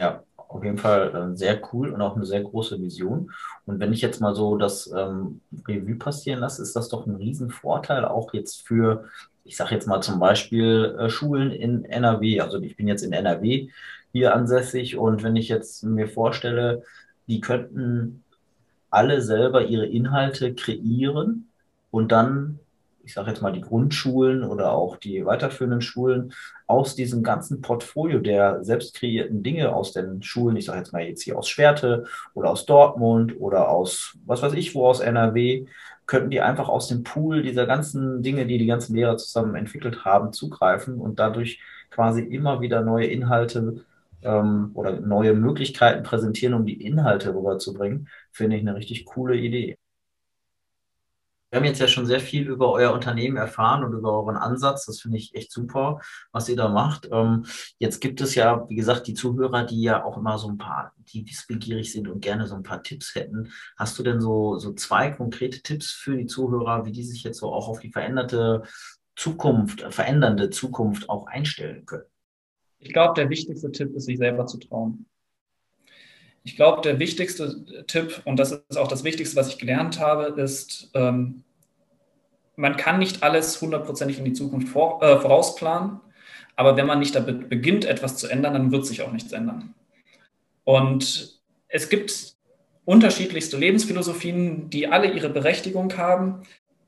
Ja, 0.00 0.22
auf 0.38 0.64
jeden 0.64 0.78
Fall 0.78 1.14
äh, 1.14 1.36
sehr 1.36 1.60
cool 1.74 1.90
und 1.90 2.00
auch 2.00 2.16
eine 2.16 2.24
sehr 2.24 2.40
große 2.40 2.80
Vision. 2.80 3.32
Und 3.66 3.80
wenn 3.80 3.92
ich 3.92 4.00
jetzt 4.00 4.22
mal 4.22 4.34
so 4.34 4.56
das 4.56 4.90
ähm, 4.90 5.42
Revue 5.68 5.96
passieren 5.96 6.40
lasse, 6.40 6.62
ist 6.62 6.74
das 6.74 6.88
doch 6.88 7.06
ein 7.06 7.16
Riesenvorteil 7.16 8.06
auch 8.06 8.32
jetzt 8.32 8.66
für, 8.66 9.04
ich 9.44 9.58
sage 9.58 9.74
jetzt 9.74 9.86
mal 9.86 10.00
zum 10.00 10.18
Beispiel 10.18 10.96
äh, 10.98 11.10
Schulen 11.10 11.50
in 11.50 11.84
NRW. 11.84 12.40
Also 12.40 12.58
ich 12.62 12.78
bin 12.78 12.88
jetzt 12.88 13.02
in 13.02 13.12
NRW 13.12 13.68
hier 14.12 14.34
ansässig. 14.34 14.96
Und 14.96 15.22
wenn 15.22 15.36
ich 15.36 15.48
jetzt 15.48 15.84
mir 15.84 16.08
vorstelle, 16.08 16.82
die 17.26 17.40
könnten 17.40 18.24
alle 18.90 19.20
selber 19.22 19.64
ihre 19.66 19.86
Inhalte 19.86 20.54
kreieren 20.54 21.48
und 21.90 22.12
dann 22.12 22.60
ich 23.08 23.14
sage 23.14 23.30
jetzt 23.30 23.40
mal 23.40 23.52
die 23.52 23.62
Grundschulen 23.62 24.44
oder 24.44 24.72
auch 24.72 24.98
die 24.98 25.24
weiterführenden 25.24 25.80
Schulen 25.80 26.34
aus 26.66 26.94
diesem 26.94 27.22
ganzen 27.22 27.62
Portfolio 27.62 28.18
der 28.18 28.62
selbst 28.62 28.94
kreierten 28.94 29.42
Dinge 29.42 29.74
aus 29.74 29.92
den 29.92 30.22
Schulen, 30.22 30.56
ich 30.56 30.66
sage 30.66 30.80
jetzt 30.80 30.92
mal 30.92 31.02
jetzt 31.02 31.22
hier 31.22 31.38
aus 31.38 31.48
Schwerte 31.48 32.04
oder 32.34 32.50
aus 32.50 32.66
Dortmund 32.66 33.40
oder 33.40 33.70
aus 33.70 34.18
was 34.26 34.42
weiß 34.42 34.52
ich 34.52 34.74
wo 34.74 34.86
aus 34.86 35.00
NRW, 35.00 35.64
könnten 36.04 36.28
die 36.28 36.42
einfach 36.42 36.68
aus 36.68 36.88
dem 36.88 37.02
Pool 37.02 37.42
dieser 37.42 37.64
ganzen 37.64 38.22
Dinge, 38.22 38.44
die 38.46 38.58
die 38.58 38.66
ganzen 38.66 38.94
Lehrer 38.94 39.16
zusammen 39.16 39.54
entwickelt 39.54 40.04
haben, 40.04 40.34
zugreifen 40.34 41.00
und 41.00 41.18
dadurch 41.18 41.62
quasi 41.90 42.20
immer 42.20 42.60
wieder 42.60 42.82
neue 42.82 43.06
Inhalte 43.06 43.86
ähm, 44.22 44.70
oder 44.74 45.00
neue 45.00 45.34
Möglichkeiten 45.34 46.02
präsentieren, 46.02 46.54
um 46.54 46.66
die 46.66 46.82
Inhalte 46.82 47.34
rüberzubringen, 47.34 48.08
finde 48.32 48.56
ich 48.56 48.62
eine 48.62 48.76
richtig 48.76 49.04
coole 49.06 49.36
Idee. 49.36 49.78
Wir 51.50 51.58
haben 51.60 51.64
jetzt 51.64 51.80
ja 51.80 51.88
schon 51.88 52.04
sehr 52.04 52.20
viel 52.20 52.46
über 52.46 52.70
euer 52.72 52.92
Unternehmen 52.92 53.38
erfahren 53.38 53.82
und 53.82 53.94
über 53.94 54.12
euren 54.12 54.36
Ansatz. 54.36 54.84
Das 54.84 55.00
finde 55.00 55.16
ich 55.16 55.34
echt 55.34 55.50
super, 55.50 56.00
was 56.30 56.46
ihr 56.50 56.56
da 56.56 56.68
macht. 56.68 57.08
Ähm, 57.10 57.46
jetzt 57.78 58.00
gibt 58.00 58.20
es 58.20 58.34
ja, 58.34 58.68
wie 58.68 58.74
gesagt, 58.74 59.06
die 59.06 59.14
Zuhörer, 59.14 59.64
die 59.64 59.80
ja 59.80 60.04
auch 60.04 60.18
immer 60.18 60.36
so 60.36 60.48
ein 60.48 60.58
paar, 60.58 60.92
die 60.98 61.26
wissbegierig 61.26 61.90
sind 61.90 62.06
und 62.08 62.20
gerne 62.20 62.46
so 62.46 62.54
ein 62.54 62.62
paar 62.62 62.82
Tipps 62.82 63.14
hätten. 63.14 63.50
Hast 63.78 63.98
du 63.98 64.02
denn 64.02 64.20
so, 64.20 64.58
so 64.58 64.74
zwei 64.74 65.10
konkrete 65.10 65.62
Tipps 65.62 65.90
für 65.90 66.16
die 66.18 66.26
Zuhörer, 66.26 66.84
wie 66.84 66.92
die 66.92 67.04
sich 67.04 67.22
jetzt 67.22 67.38
so 67.38 67.50
auch 67.50 67.68
auf 67.68 67.80
die 67.80 67.92
veränderte 67.92 68.62
Zukunft, 69.16 69.82
verändernde 69.88 70.50
Zukunft 70.50 71.08
auch 71.08 71.26
einstellen 71.28 71.86
können? 71.86 72.04
Ich 72.80 72.92
glaube, 72.92 73.14
der 73.14 73.28
wichtigste 73.30 73.70
Tipp 73.72 73.94
ist, 73.94 74.04
sich 74.04 74.18
selber 74.18 74.46
zu 74.46 74.58
trauen. 74.58 75.06
Ich 76.44 76.56
glaube, 76.56 76.80
der 76.82 76.98
wichtigste 76.98 77.84
Tipp, 77.86 78.22
und 78.24 78.38
das 78.38 78.52
ist 78.52 78.78
auch 78.78 78.88
das 78.88 79.04
Wichtigste, 79.04 79.36
was 79.36 79.48
ich 79.48 79.58
gelernt 79.58 80.00
habe, 80.00 80.40
ist, 80.40 80.90
ähm, 80.94 81.44
man 82.56 82.76
kann 82.76 82.98
nicht 82.98 83.22
alles 83.22 83.60
hundertprozentig 83.60 84.18
in 84.18 84.24
die 84.24 84.32
Zukunft 84.32 84.68
vor, 84.68 85.02
äh, 85.02 85.18
vorausplanen, 85.20 86.00
aber 86.56 86.76
wenn 86.76 86.86
man 86.86 86.98
nicht 86.98 87.14
damit 87.14 87.48
beginnt, 87.48 87.84
etwas 87.84 88.16
zu 88.16 88.28
ändern, 88.28 88.54
dann 88.54 88.72
wird 88.72 88.86
sich 88.86 89.02
auch 89.02 89.12
nichts 89.12 89.32
ändern. 89.32 89.74
Und 90.64 91.40
es 91.68 91.88
gibt 91.88 92.34
unterschiedlichste 92.84 93.58
Lebensphilosophien, 93.58 94.70
die 94.70 94.88
alle 94.88 95.12
ihre 95.12 95.28
Berechtigung 95.28 95.96
haben 95.96 96.42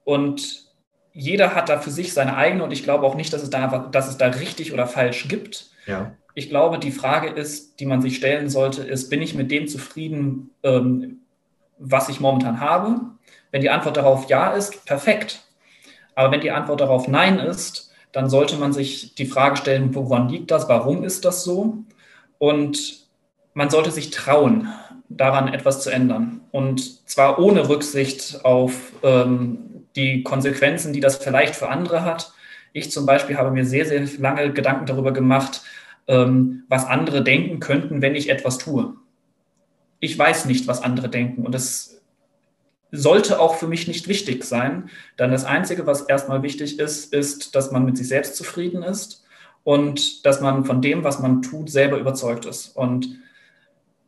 und 0.05 0.70
jeder 1.12 1.55
hat 1.55 1.68
da 1.68 1.81
für 1.81 1.90
sich 1.90 2.12
seine 2.12 2.37
eigene 2.37 2.64
und 2.64 2.72
ich 2.72 2.83
glaube 2.83 3.07
auch 3.07 3.14
nicht, 3.14 3.33
dass 3.33 3.42
es 3.42 3.50
da, 3.50 3.88
dass 3.92 4.09
es 4.09 4.16
da 4.16 4.26
richtig 4.29 4.72
oder 4.72 4.87
falsch 4.87 5.29
gibt. 5.29 5.69
Ja 5.87 6.12
ich 6.35 6.49
glaube, 6.49 6.79
die 6.79 6.93
Frage 6.93 7.29
ist, 7.29 7.81
die 7.81 7.87
man 7.87 8.01
sich 8.01 8.16
stellen 8.16 8.49
sollte, 8.49 8.83
ist, 8.83 9.11
bin 9.11 9.23
ich 9.23 9.35
mit 9.35 9.51
dem 9.51 9.66
zufrieden, 9.66 10.51
ähm, 10.62 11.19
was 11.79 12.09
ich 12.09 12.21
momentan 12.21 12.61
habe? 12.61 13.01
Wenn 13.51 13.62
die 13.62 13.71
Antwort 13.71 13.97
darauf 13.97 14.29
ja 14.29 14.53
ist, 14.53 14.85
perfekt. 14.85 15.43
Aber 16.14 16.31
wenn 16.31 16.40
die 16.40 16.51
Antwort 16.51 16.81
darauf 16.81 17.09
nein 17.09 17.38
ist, 17.38 17.93
dann 18.12 18.29
sollte 18.29 18.57
man 18.57 18.73
sich 18.73 19.14
die 19.14 19.27
Frage 19.27 19.57
stellen, 19.57 19.95
woran 19.95 20.29
liegt 20.29 20.51
das? 20.51 20.69
Warum 20.69 21.05
ist 21.05 21.25
das 21.25 21.45
so? 21.45 21.79
Und 22.38 23.07
man 23.55 23.71
sollte 23.71 23.90
sich 23.90 24.11
trauen, 24.11 24.69
daran 25.09 25.53
etwas 25.53 25.83
zu 25.83 25.90
ändern. 25.90 26.40
Und 26.53 27.09
zwar 27.09 27.38
ohne 27.38 27.69
Rücksicht 27.69 28.45
auf 28.45 28.93
ähm, 29.03 29.87
die 29.97 30.23
Konsequenzen, 30.23 30.93
die 30.93 31.01
das 31.01 31.16
vielleicht 31.16 31.57
für 31.57 31.69
andere 31.69 32.05
hat. 32.05 32.33
Ich 32.72 32.90
zum 32.90 33.06
Beispiel 33.06 33.37
habe 33.37 33.50
mir 33.50 33.64
sehr, 33.64 33.87
sehr 33.87 34.06
lange 34.18 34.52
Gedanken 34.52 34.87
darüber 34.87 35.12
gemacht, 35.12 35.62
ähm, 36.06 36.64
was 36.68 36.87
andere 36.87 37.22
denken 37.22 37.61
könnten, 37.61 38.02
wenn 38.02 38.14
ich 38.14 38.30
etwas 38.30 38.59
tue. 38.59 38.94
Ich 39.98 40.18
weiß 40.18 40.46
nicht, 40.46 40.66
was 40.66 40.83
andere 40.83 41.09
denken 41.09 41.44
und 41.44 41.54
das 41.54 42.00
sollte 42.92 43.38
auch 43.38 43.54
für 43.54 43.68
mich 43.68 43.87
nicht 43.87 44.09
wichtig 44.09 44.44
sein, 44.44 44.90
denn 45.18 45.30
das 45.30 45.44
Einzige, 45.44 45.87
was 45.87 46.02
erstmal 46.02 46.42
wichtig 46.42 46.78
ist, 46.78 47.12
ist, 47.12 47.54
dass 47.54 47.70
man 47.70 47.85
mit 47.85 47.96
sich 47.96 48.09
selbst 48.09 48.37
zufrieden 48.37 48.83
ist 48.83 49.24
und 49.62 50.26
dass 50.26 50.40
man 50.40 50.64
von 50.64 50.83
dem, 50.83 51.04
was 51.04 51.20
man 51.20 51.42
tut, 51.42 51.70
selber 51.70 51.98
überzeugt 51.98 52.46
ist. 52.46 52.76
Und 52.76 53.18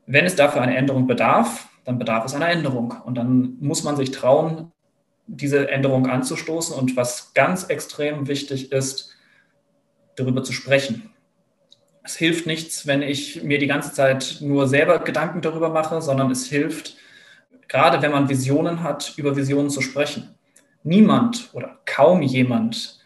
wenn 0.07 0.25
es 0.25 0.35
dafür 0.35 0.63
eine 0.63 0.77
Änderung 0.77 1.07
bedarf, 1.07 1.69
dann 1.85 1.99
bedarf 1.99 2.25
es 2.25 2.35
einer 2.35 2.49
Änderung. 2.49 2.95
Und 3.05 3.17
dann 3.17 3.57
muss 3.61 3.85
man 3.85 3.97
sich 3.97 4.11
trauen, 4.11 4.73
diese 5.27 5.71
Änderung 5.71 6.07
anzustoßen. 6.07 6.77
Und 6.77 6.97
was 6.97 7.35
ganz 7.35 7.65
extrem 7.65 8.29
wichtig 8.29 8.73
ist, 8.73 9.17
darüber 10.17 10.43
zu 10.43 10.53
sprechen 10.53 11.13
es 12.05 12.17
hilft 12.17 12.47
nichts, 12.47 12.87
wenn 12.87 13.03
ich 13.03 13.43
mir 13.43 13.59
die 13.59 13.67
ganze 13.67 13.93
Zeit 13.93 14.39
nur 14.41 14.67
selber 14.67 14.99
Gedanken 14.99 15.41
darüber 15.41 15.69
mache, 15.69 16.03
sondern 16.03 16.31
es 16.31 16.47
hilft, 16.47 16.97
gerade 17.69 18.03
wenn 18.03 18.11
man 18.11 18.29
Visionen 18.29 18.83
hat, 18.83 19.15
über 19.17 19.37
Visionen 19.37 19.71
zu 19.71 19.81
sprechen. 19.81 20.35
Niemand 20.83 21.51
oder 21.53 21.79
kaum 21.85 22.23
jemand 22.23 23.01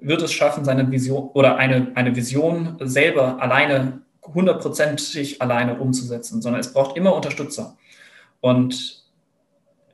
wird 0.00 0.22
es 0.22 0.32
schaffen, 0.32 0.64
seine 0.64 0.90
Vision 0.90 1.30
oder 1.34 1.56
eine, 1.56 1.92
eine 1.94 2.16
Vision 2.16 2.76
selber 2.80 3.40
alleine, 3.40 4.02
hundertprozentig 4.22 5.40
alleine 5.40 5.78
umzusetzen, 5.78 6.42
sondern 6.42 6.60
es 6.60 6.72
braucht 6.72 6.96
immer 6.96 7.14
Unterstützer. 7.14 7.76
Und 8.40 9.01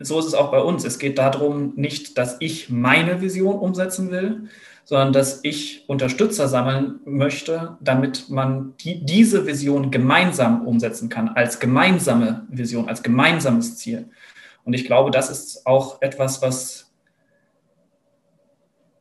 so 0.01 0.19
ist 0.19 0.27
es 0.27 0.35
auch 0.35 0.51
bei 0.51 0.61
uns. 0.61 0.85
Es 0.85 0.99
geht 0.99 1.19
darum, 1.19 1.73
nicht, 1.77 2.19
dass 2.19 2.37
ich 2.41 2.71
meine 2.71 3.21
Vision 3.21 3.59
umsetzen 3.59 4.11
will, 4.11 4.49
sondern 4.85 5.13
dass 5.13 5.41
ich 5.43 5.85
Unterstützer 5.87 6.49
sammeln 6.49 7.01
möchte, 7.05 7.77
damit 7.81 8.31
man 8.31 8.75
die, 8.81 9.05
diese 9.05 9.47
Vision 9.47 9.91
gemeinsam 9.91 10.67
umsetzen 10.67 11.09
kann, 11.09 11.29
als 11.29 11.61
gemeinsame 11.61 12.47
Vision, 12.49 12.89
als 12.89 13.03
gemeinsames 13.03 13.77
Ziel. 13.77 14.09
Und 14.65 14.73
ich 14.73 14.87
glaube, 14.87 15.11
das 15.11 15.31
ist 15.31 15.67
auch 15.67 16.01
etwas, 16.01 16.41
was 16.43 16.91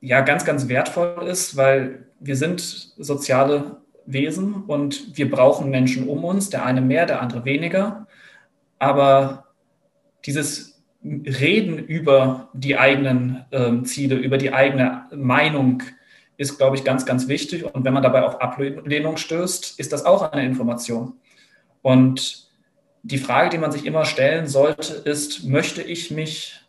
ja 0.02 0.22
ganz, 0.22 0.46
ganz 0.46 0.68
wertvoll 0.68 1.28
ist, 1.28 1.56
weil 1.56 2.08
wir 2.20 2.36
sind 2.36 2.60
soziale 2.60 3.78
Wesen 4.06 4.64
und 4.64 5.18
wir 5.18 5.30
brauchen 5.30 5.70
Menschen 5.70 6.08
um 6.08 6.24
uns, 6.24 6.50
der 6.50 6.66
eine 6.66 6.82
mehr, 6.82 7.06
der 7.06 7.22
andere 7.22 7.46
weniger. 7.46 8.08
Aber 8.80 9.48
dieses 10.26 10.77
Reden 11.04 11.78
über 11.78 12.50
die 12.54 12.78
eigenen 12.78 13.46
ähm, 13.52 13.86
Ziele, 13.86 14.16
über 14.16 14.38
die 14.38 14.54
eigene 14.54 15.06
Meinung 15.16 15.84
ist, 16.38 16.58
glaube 16.58 16.76
ich, 16.76 16.84
ganz, 16.84 17.06
ganz 17.06 17.28
wichtig. 17.28 17.64
Und 17.64 17.84
wenn 17.86 17.94
man 17.94 18.04
dabei 18.04 18.24
auf 18.24 18.42
Ablehnung 18.42 19.18
stößt, 19.18 19.80
ist 19.80 19.94
das 19.94 20.06
auch 20.06 20.32
eine 20.32 20.46
Information. 20.46 21.14
Und 21.82 22.48
die 23.04 23.18
Frage, 23.18 23.50
die 23.50 23.58
man 23.58 23.72
sich 23.72 23.86
immer 23.86 24.06
stellen 24.06 24.48
sollte, 24.48 24.94
ist, 24.94 25.46
möchte 25.46 25.82
ich 25.82 26.12
mich 26.12 26.62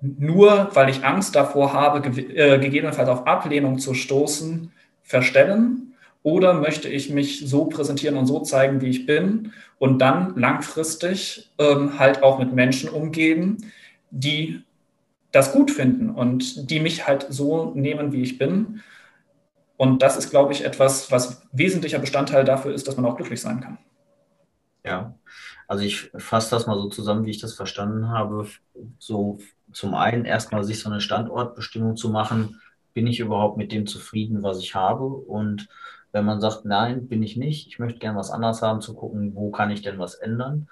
nur, 0.00 0.70
weil 0.74 0.90
ich 0.90 1.04
Angst 1.04 1.34
davor 1.34 1.72
habe, 1.72 2.06
äh, 2.08 2.58
gegebenenfalls 2.58 3.08
auf 3.08 3.26
Ablehnung 3.26 3.78
zu 3.78 3.94
stoßen, 3.94 4.72
verstellen? 5.02 5.83
Oder 6.24 6.54
möchte 6.54 6.88
ich 6.88 7.10
mich 7.10 7.46
so 7.46 7.66
präsentieren 7.66 8.16
und 8.16 8.26
so 8.26 8.40
zeigen, 8.40 8.80
wie 8.80 8.88
ich 8.88 9.04
bin 9.04 9.52
und 9.78 9.98
dann 9.98 10.34
langfristig 10.36 11.52
ähm, 11.58 11.98
halt 11.98 12.22
auch 12.22 12.38
mit 12.38 12.54
Menschen 12.54 12.88
umgeben, 12.88 13.58
die 14.10 14.64
das 15.32 15.52
gut 15.52 15.70
finden 15.70 16.08
und 16.08 16.70
die 16.70 16.80
mich 16.80 17.06
halt 17.06 17.26
so 17.28 17.72
nehmen, 17.74 18.12
wie 18.12 18.22
ich 18.22 18.38
bin. 18.38 18.80
Und 19.76 20.00
das 20.00 20.16
ist, 20.16 20.30
glaube 20.30 20.54
ich, 20.54 20.64
etwas, 20.64 21.12
was 21.12 21.42
wesentlicher 21.52 21.98
Bestandteil 21.98 22.44
dafür 22.44 22.72
ist, 22.72 22.88
dass 22.88 22.96
man 22.96 23.04
auch 23.04 23.16
glücklich 23.16 23.42
sein 23.42 23.60
kann. 23.60 23.76
Ja, 24.82 25.18
also 25.68 25.84
ich 25.84 26.10
fasse 26.16 26.50
das 26.50 26.66
mal 26.66 26.78
so 26.78 26.88
zusammen, 26.88 27.26
wie 27.26 27.32
ich 27.32 27.40
das 27.40 27.52
verstanden 27.52 28.08
habe. 28.08 28.46
So 28.98 29.40
zum 29.72 29.94
einen 29.94 30.24
erstmal 30.24 30.64
sich 30.64 30.80
so 30.80 30.88
eine 30.88 31.02
Standortbestimmung 31.02 31.96
zu 31.96 32.08
machen, 32.08 32.62
bin 32.94 33.06
ich 33.06 33.20
überhaupt 33.20 33.58
mit 33.58 33.72
dem 33.72 33.86
zufrieden, 33.86 34.42
was 34.42 34.60
ich 34.60 34.74
habe? 34.74 35.04
Und 35.04 35.68
wenn 36.14 36.24
man 36.24 36.40
sagt, 36.40 36.64
nein, 36.64 37.08
bin 37.08 37.22
ich 37.22 37.36
nicht, 37.36 37.66
ich 37.66 37.78
möchte 37.78 37.98
gerne 37.98 38.18
was 38.18 38.30
anderes 38.30 38.62
haben, 38.62 38.80
zu 38.80 38.94
gucken, 38.94 39.34
wo 39.34 39.50
kann 39.50 39.70
ich 39.70 39.82
denn 39.82 39.98
was 39.98 40.14
ändern? 40.14 40.68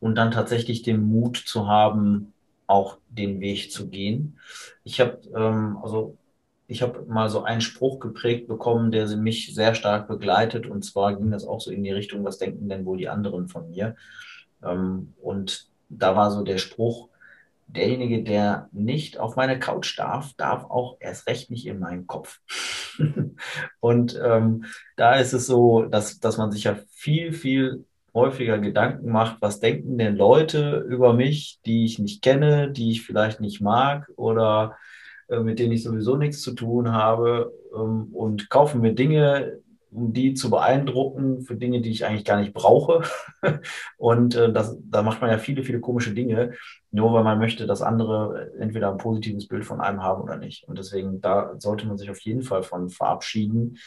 Und 0.00 0.16
dann 0.16 0.30
tatsächlich 0.30 0.82
den 0.82 1.04
Mut 1.04 1.36
zu 1.36 1.68
haben, 1.68 2.32
auch 2.66 2.98
den 3.08 3.40
Weg 3.40 3.70
zu 3.70 3.88
gehen. 3.88 4.38
Ich 4.84 5.00
habe 5.00 5.20
ähm, 5.34 5.78
also 5.82 6.16
ich 6.68 6.82
habe 6.82 7.04
mal 7.06 7.28
so 7.28 7.44
einen 7.44 7.60
Spruch 7.60 8.00
geprägt 8.00 8.48
bekommen, 8.48 8.90
der 8.90 9.06
mich 9.16 9.54
sehr 9.54 9.74
stark 9.74 10.08
begleitet. 10.08 10.66
Und 10.66 10.84
zwar 10.84 11.14
ging 11.14 11.30
das 11.30 11.46
auch 11.46 11.60
so 11.60 11.70
in 11.70 11.84
die 11.84 11.92
Richtung, 11.92 12.24
was 12.24 12.38
denken 12.38 12.68
denn 12.68 12.84
wohl 12.84 12.98
die 12.98 13.08
anderen 13.08 13.48
von 13.48 13.70
mir? 13.70 13.96
Ähm, 14.64 15.14
und 15.22 15.68
da 15.88 16.16
war 16.16 16.30
so 16.30 16.42
der 16.42 16.58
Spruch, 16.58 17.08
derjenige, 17.66 18.22
der 18.22 18.68
nicht 18.72 19.18
auf 19.18 19.36
meine 19.36 19.58
Couch 19.58 19.98
darf, 19.98 20.32
darf 20.34 20.64
auch 20.64 20.96
erst 21.00 21.26
recht 21.26 21.50
nicht 21.50 21.66
in 21.66 21.78
meinen 21.78 22.06
Kopf. 22.06 22.40
und 23.80 24.20
ähm, 24.22 24.64
da 24.96 25.14
ist 25.16 25.32
es 25.32 25.46
so, 25.46 25.82
dass, 25.82 26.18
dass 26.20 26.38
man 26.38 26.52
sich 26.52 26.64
ja 26.64 26.76
viel, 26.90 27.32
viel 27.32 27.84
häufiger 28.14 28.58
Gedanken 28.58 29.10
macht, 29.10 29.36
was 29.40 29.60
denken 29.60 29.98
denn 29.98 30.16
Leute 30.16 30.86
über 30.88 31.12
mich, 31.12 31.60
die 31.66 31.84
ich 31.84 31.98
nicht 31.98 32.22
kenne, 32.22 32.70
die 32.70 32.90
ich 32.90 33.02
vielleicht 33.02 33.40
nicht 33.40 33.60
mag 33.60 34.08
oder 34.16 34.76
äh, 35.28 35.40
mit 35.40 35.58
denen 35.58 35.72
ich 35.72 35.82
sowieso 35.82 36.16
nichts 36.16 36.40
zu 36.40 36.54
tun 36.54 36.92
habe 36.92 37.52
ähm, 37.74 38.08
und 38.12 38.48
kaufen 38.48 38.80
mir 38.80 38.94
Dinge, 38.94 39.60
um 39.96 40.12
die 40.12 40.34
zu 40.34 40.50
beeindrucken 40.50 41.40
für 41.40 41.56
Dinge, 41.56 41.80
die 41.80 41.90
ich 41.90 42.04
eigentlich 42.04 42.26
gar 42.26 42.38
nicht 42.38 42.52
brauche. 42.52 43.02
und 43.96 44.34
äh, 44.34 44.52
das, 44.52 44.76
da 44.82 45.02
macht 45.02 45.22
man 45.22 45.30
ja 45.30 45.38
viele, 45.38 45.62
viele 45.62 45.80
komische 45.80 46.12
Dinge, 46.12 46.52
nur 46.90 47.14
weil 47.14 47.24
man 47.24 47.38
möchte, 47.38 47.66
dass 47.66 47.80
andere 47.80 48.52
entweder 48.58 48.92
ein 48.92 48.98
positives 48.98 49.48
Bild 49.48 49.64
von 49.64 49.80
einem 49.80 50.02
haben 50.02 50.22
oder 50.22 50.36
nicht. 50.36 50.68
Und 50.68 50.78
deswegen, 50.78 51.22
da 51.22 51.54
sollte 51.58 51.86
man 51.86 51.96
sich 51.96 52.10
auf 52.10 52.20
jeden 52.20 52.42
Fall 52.42 52.62
von 52.62 52.90
verabschieden. 52.90 53.78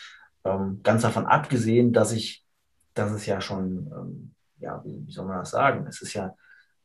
Ähm, 0.43 0.79
ganz 0.81 1.03
davon 1.03 1.27
abgesehen, 1.27 1.93
dass 1.93 2.11
ich, 2.11 2.43
dass 2.95 3.11
es 3.11 3.27
ja 3.27 3.39
schon, 3.39 3.91
ähm, 3.95 4.31
ja, 4.57 4.81
wie, 4.83 5.05
wie, 5.05 5.11
soll 5.11 5.25
man 5.25 5.37
das 5.37 5.51
sagen? 5.51 5.85
Es 5.87 6.01
ist 6.01 6.15
ja, 6.15 6.33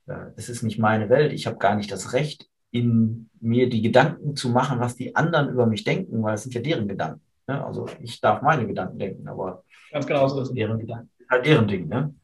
äh, 0.06 0.32
es 0.36 0.50
ist 0.50 0.62
nicht 0.62 0.78
meine 0.78 1.08
Welt. 1.08 1.32
Ich 1.32 1.46
habe 1.46 1.56
gar 1.56 1.76
nicht 1.76 1.90
das 1.90 2.12
Recht, 2.12 2.46
in 2.70 3.30
mir 3.40 3.70
die 3.70 3.80
Gedanken 3.80 4.36
zu 4.36 4.50
machen, 4.50 4.80
was 4.80 4.96
die 4.96 5.16
anderen 5.16 5.48
über 5.48 5.64
mich 5.64 5.84
denken, 5.84 6.22
weil 6.22 6.34
es 6.34 6.42
sind 6.42 6.54
ja 6.54 6.60
deren 6.60 6.88
Gedanken. 6.88 7.23
Ne? 7.46 7.64
Also 7.64 7.86
ich 8.00 8.20
darf 8.20 8.42
meine 8.42 8.66
Gedanken 8.66 8.98
denken, 8.98 9.28
aber 9.28 9.64
ganz 9.90 10.06
genau 10.06 10.28
so 10.28 10.40
ist 10.40 10.52
deren 10.54 10.78
Gedanken 10.78 11.10
halt 11.30 11.46
deren 11.46 11.68
Ding. 11.68 11.88
Ne? 11.88 12.14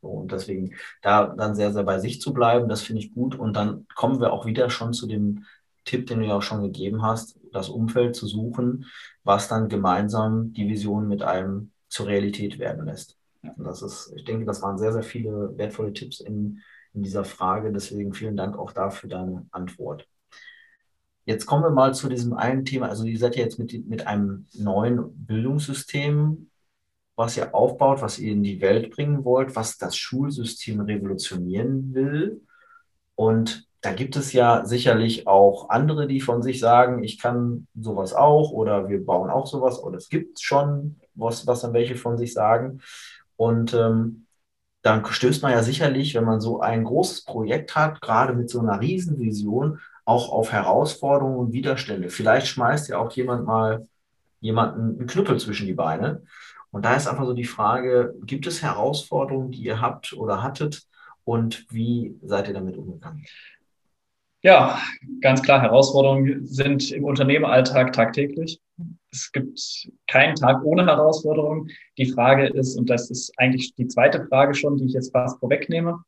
So, 0.00 0.08
und 0.08 0.32
deswegen 0.32 0.74
da 1.02 1.26
dann 1.26 1.54
sehr, 1.54 1.72
sehr 1.72 1.82
bei 1.84 1.98
sich 1.98 2.20
zu 2.20 2.32
bleiben, 2.32 2.68
das 2.68 2.82
finde 2.82 3.02
ich 3.02 3.14
gut. 3.14 3.38
Und 3.38 3.54
dann 3.56 3.86
kommen 3.94 4.20
wir 4.20 4.32
auch 4.32 4.46
wieder 4.46 4.70
schon 4.70 4.92
zu 4.92 5.06
dem 5.06 5.44
Tipp, 5.84 6.06
den 6.06 6.20
du 6.20 6.26
ja 6.26 6.36
auch 6.36 6.42
schon 6.42 6.62
gegeben 6.62 7.02
hast, 7.02 7.38
das 7.52 7.68
Umfeld 7.68 8.16
zu 8.16 8.26
suchen, 8.26 8.86
was 9.22 9.48
dann 9.48 9.68
gemeinsam 9.68 10.52
die 10.52 10.68
Vision 10.68 11.08
mit 11.08 11.22
einem 11.22 11.72
zur 11.88 12.06
Realität 12.06 12.58
werden 12.58 12.86
lässt. 12.86 13.18
Und 13.42 13.64
das 13.64 13.82
ist, 13.82 14.12
ich 14.16 14.24
denke, 14.24 14.46
das 14.46 14.62
waren 14.62 14.78
sehr, 14.78 14.92
sehr 14.92 15.02
viele 15.02 15.56
wertvolle 15.56 15.92
Tipps 15.92 16.20
in 16.20 16.62
in 16.94 17.02
dieser 17.02 17.24
Frage. 17.24 17.72
Deswegen 17.72 18.14
vielen 18.14 18.36
Dank 18.36 18.56
auch 18.56 18.72
dafür 18.72 19.10
deine 19.10 19.46
Antwort. 19.50 20.08
Jetzt 21.24 21.46
kommen 21.46 21.62
wir 21.62 21.70
mal 21.70 21.94
zu 21.94 22.08
diesem 22.08 22.34
einen 22.34 22.64
Thema. 22.64 22.88
Also 22.88 23.04
ihr 23.04 23.18
seid 23.18 23.36
ja 23.36 23.44
jetzt 23.44 23.58
mit, 23.58 23.88
mit 23.88 24.06
einem 24.06 24.46
neuen 24.52 25.12
Bildungssystem, 25.26 26.50
was 27.16 27.36
ihr 27.36 27.54
aufbaut, 27.54 28.02
was 28.02 28.18
ihr 28.18 28.32
in 28.32 28.42
die 28.42 28.60
Welt 28.60 28.90
bringen 28.90 29.24
wollt, 29.24 29.56
was 29.56 29.78
das 29.78 29.96
Schulsystem 29.96 30.80
revolutionieren 30.80 31.94
will. 31.94 32.42
Und 33.14 33.66
da 33.80 33.92
gibt 33.92 34.16
es 34.16 34.32
ja 34.32 34.64
sicherlich 34.64 35.26
auch 35.26 35.68
andere, 35.68 36.06
die 36.06 36.20
von 36.20 36.42
sich 36.42 36.58
sagen, 36.58 37.04
ich 37.04 37.18
kann 37.18 37.66
sowas 37.78 38.14
auch 38.14 38.50
oder 38.50 38.88
wir 38.88 39.04
bauen 39.04 39.30
auch 39.30 39.46
sowas 39.46 39.82
oder 39.82 39.98
es 39.98 40.08
gibt 40.08 40.40
schon 40.40 40.96
was, 41.14 41.46
was 41.46 41.60
dann 41.60 41.74
welche 41.74 41.94
von 41.94 42.18
sich 42.18 42.32
sagen. 42.32 42.80
Und 43.36 43.74
ähm, 43.74 44.26
dann 44.82 45.04
stößt 45.04 45.42
man 45.42 45.52
ja 45.52 45.62
sicherlich, 45.62 46.14
wenn 46.14 46.24
man 46.24 46.40
so 46.40 46.60
ein 46.60 46.84
großes 46.84 47.24
Projekt 47.24 47.74
hat, 47.76 48.00
gerade 48.00 48.34
mit 48.34 48.50
so 48.50 48.60
einer 48.60 48.80
Riesenvision, 48.80 49.80
auch 50.04 50.30
auf 50.30 50.52
Herausforderungen 50.52 51.36
und 51.36 51.52
Widerstände. 51.52 52.10
Vielleicht 52.10 52.46
schmeißt 52.48 52.88
ja 52.88 52.98
auch 52.98 53.12
jemand 53.12 53.46
mal 53.46 53.88
jemanden 54.40 54.98
einen 54.98 55.06
Knüppel 55.06 55.38
zwischen 55.38 55.66
die 55.66 55.74
Beine. 55.74 56.22
Und 56.70 56.84
da 56.84 56.94
ist 56.94 57.06
einfach 57.06 57.24
so 57.24 57.32
die 57.32 57.44
Frage, 57.44 58.14
gibt 58.24 58.46
es 58.46 58.62
Herausforderungen, 58.62 59.52
die 59.52 59.62
ihr 59.62 59.80
habt 59.80 60.12
oder 60.12 60.42
hattet 60.42 60.82
und 61.24 61.66
wie 61.70 62.18
seid 62.22 62.48
ihr 62.48 62.54
damit 62.54 62.76
umgegangen? 62.76 63.24
Ja, 64.42 64.78
ganz 65.22 65.40
klar, 65.40 65.62
Herausforderungen 65.62 66.44
sind 66.44 66.92
im 66.92 67.04
Unternehmeralltag 67.04 67.94
tagtäglich. 67.94 68.60
Es 69.10 69.32
gibt 69.32 69.88
keinen 70.06 70.34
Tag 70.34 70.62
ohne 70.64 70.84
Herausforderungen. 70.84 71.70
Die 71.96 72.12
Frage 72.12 72.48
ist, 72.48 72.76
und 72.76 72.90
das 72.90 73.10
ist 73.10 73.32
eigentlich 73.38 73.74
die 73.74 73.86
zweite 73.86 74.26
Frage 74.26 74.54
schon, 74.54 74.76
die 74.76 74.84
ich 74.84 74.92
jetzt 74.92 75.12
fast 75.12 75.40
vorwegnehme, 75.40 76.04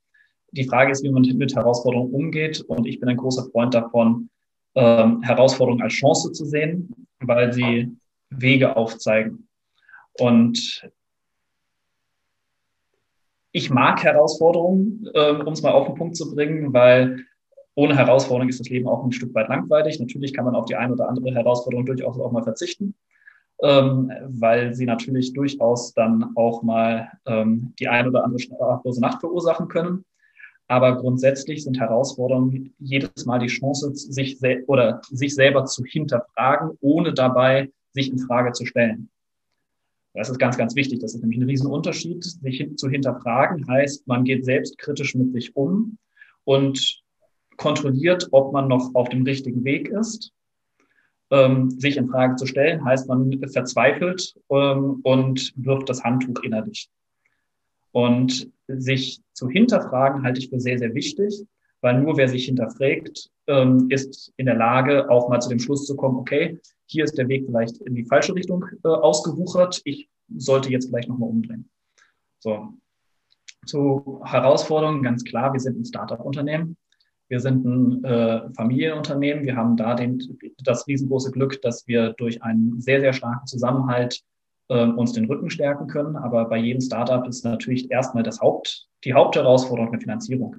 die 0.52 0.64
Frage 0.64 0.92
ist, 0.92 1.02
wie 1.02 1.11
man 1.11 1.22
mit 1.22 1.54
Herausforderungen 1.54 2.12
umgeht. 2.12 2.61
Und 2.62 2.87
ich 2.87 3.00
bin 3.00 3.09
ein 3.09 3.16
großer 3.16 3.44
Freund 3.50 3.74
davon, 3.74 4.30
ähm, 4.74 5.22
Herausforderungen 5.22 5.82
als 5.82 5.94
Chance 5.94 6.32
zu 6.32 6.44
sehen, 6.44 6.94
weil 7.20 7.52
sie 7.52 7.96
Wege 8.30 8.76
aufzeigen. 8.76 9.48
Und 10.18 10.88
ich 13.52 13.70
mag 13.70 14.02
Herausforderungen, 14.04 15.09
äh, 15.14 15.30
um 15.30 15.52
es 15.52 15.62
mal 15.62 15.72
auf 15.72 15.87
den 15.87 15.94
Punkt 15.94 16.16
zu 16.16 16.35
bringen, 16.35 16.72
weil 16.72 17.24
ohne 17.74 17.96
Herausforderung 17.96 18.48
ist 18.48 18.61
das 18.61 18.68
Leben 18.68 18.88
auch 18.88 19.04
ein 19.04 19.12
Stück 19.12 19.35
weit 19.35 19.48
langweilig. 19.48 20.00
Natürlich 20.00 20.35
kann 20.35 20.46
man 20.46 20.54
auf 20.54 20.64
die 20.64 20.76
eine 20.76 20.92
oder 20.92 21.09
andere 21.09 21.32
Herausforderung 21.35 21.87
durchaus 21.87 22.18
auch 22.18 22.32
mal 22.32 22.42
verzichten, 22.42 22.94
ähm, 23.62 24.11
weil 24.28 24.74
sie 24.74 24.87
natürlich 24.87 25.32
durchaus 25.35 25.92
dann 25.94 26.32
auch 26.37 26.62
mal 26.62 27.12
ähm, 27.26 27.74
die 27.78 27.88
eine 27.88 28.09
oder 28.09 28.24
andere 28.24 28.40
schlaflose 28.40 29.00
Nacht 29.00 29.20
verursachen 29.20 29.68
können. 29.68 30.04
Aber 30.68 30.96
grundsätzlich 30.96 31.62
sind 31.62 31.79
Herausforderungen 31.79 32.74
jedes 32.79 33.24
Mal 33.24 33.38
die 33.38 33.46
Chance, 33.46 33.94
sich 33.94 34.38
oder 34.66 35.00
sich 35.11 35.35
selber 35.35 35.64
zu 35.64 35.85
hinterfragen, 35.85 36.76
ohne 36.81 37.14
dabei 37.14 37.70
sich 37.92 38.11
in 38.11 38.18
Frage 38.18 38.52
zu 38.52 38.66
stellen. 38.66 39.09
Das 40.16 40.31
ist 40.31 40.38
ganz, 40.38 40.57
ganz 40.57 40.74
wichtig. 40.74 41.00
Das 41.00 41.14
ist 41.14 41.20
nämlich 41.20 41.38
ein 41.38 41.48
Riesenunterschied. 41.48 42.24
Sich 42.24 42.76
zu 42.76 42.88
hinterfragen 42.88 43.68
heißt, 43.68 44.09
man 44.09 44.24
geht 44.24 44.44
selbstkritisch 44.44 45.14
mit 45.14 45.33
sich 45.33 45.55
um 45.55 45.98
und 46.44 47.02
kontrolliert, 47.59 48.29
ob 48.33 48.52
man 48.52 48.66
noch 48.66 48.94
auf 48.94 49.09
dem 49.11 49.24
richtigen 49.24 49.62
Weg 49.64 49.88
ist. 49.88 50.33
Ähm, 51.31 51.70
sich 51.70 51.96
in 51.96 52.07
Frage 52.07 52.37
zu 52.37 52.46
stellen, 52.46 52.85
heißt 52.85 53.09
man 53.09 53.40
verzweifelt 53.52 54.35
ähm, 54.48 55.00
und 55.02 55.52
wirft 55.57 55.88
das 55.88 56.02
Handtuch 56.05 56.40
innerlich. 56.42 56.88
Und 57.96 58.52
sich 58.68 59.22
zu 59.32 59.48
hinterfragen 59.48 60.22
halte 60.22 60.38
ich 60.38 60.50
für 60.50 60.61
sehr, 60.61 60.78
sehr 60.78 60.92
wichtig, 60.92 61.46
weil 61.80 61.98
nur 62.02 62.18
wer 62.18 62.28
sich 62.28 62.44
hinterfragt, 62.44 63.30
ähm, 63.46 63.87
ist 63.88 64.35
in 64.37 64.44
der 64.44 64.54
Lage, 64.54 65.09
auch 65.09 65.30
mal 65.30 65.40
zu 65.40 65.48
dem 65.48 65.59
Schluss 65.59 65.87
zu 65.87 65.96
kommen, 65.96 66.18
okay, 66.18 66.61
hier 66.85 67.04
ist 67.04 67.16
der 67.16 67.26
Weg 67.28 67.46
vielleicht 67.46 67.78
in 67.78 67.94
die 67.94 68.04
falsche 68.04 68.35
Richtung 68.35 68.66
äh, 68.85 68.88
ausgewuchert, 68.88 69.80
ich 69.85 70.11
sollte 70.37 70.68
jetzt 70.68 70.88
vielleicht 70.88 71.09
nochmal 71.09 71.30
umdrehen. 71.30 71.70
So. 72.40 72.74
Zu 73.64 74.20
Herausforderungen, 74.26 75.02
ganz 75.02 75.24
klar, 75.24 75.54
wir 75.54 75.61
sind 75.61 75.80
ein 75.80 75.87
Startup-Unternehmen. 75.87 76.76
Wir 77.28 77.40
sind 77.40 77.64
ein 77.64 78.04
äh, 78.04 78.52
Familienunternehmen. 78.52 79.46
Wir 79.46 79.56
haben 79.56 79.74
da 79.78 79.94
den, 79.94 80.22
das 80.62 80.87
riesengroße 80.87 81.30
Glück, 81.30 81.62
dass 81.62 81.87
wir 81.87 82.12
durch 82.12 82.42
einen 82.42 82.78
sehr, 82.78 83.00
sehr 83.00 83.14
starken 83.14 83.46
Zusammenhalt 83.46 84.22
äh, 84.68 84.85
uns 84.85 85.12
den 85.12 85.26
Rücken 85.26 85.50
stärken 85.50 85.87
können. 85.87 86.16
Aber 86.16 86.46
bei 86.46 86.59
jedem 86.59 86.81
Startup 86.81 87.26
ist 87.26 87.44
natürlich 87.44 87.90
erstmal 87.90 88.22
das 88.22 88.40
Haupt, 88.40 88.88
die 89.05 89.14
Hauptherausforderung 89.14 89.92
eine 89.92 90.00
Finanzierung. 90.00 90.57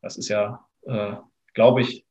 Das 0.00 0.16
ist 0.16 0.28
ja, 0.28 0.64
äh, 0.82 1.14
glaube 1.54 1.82
ich, 1.82 2.06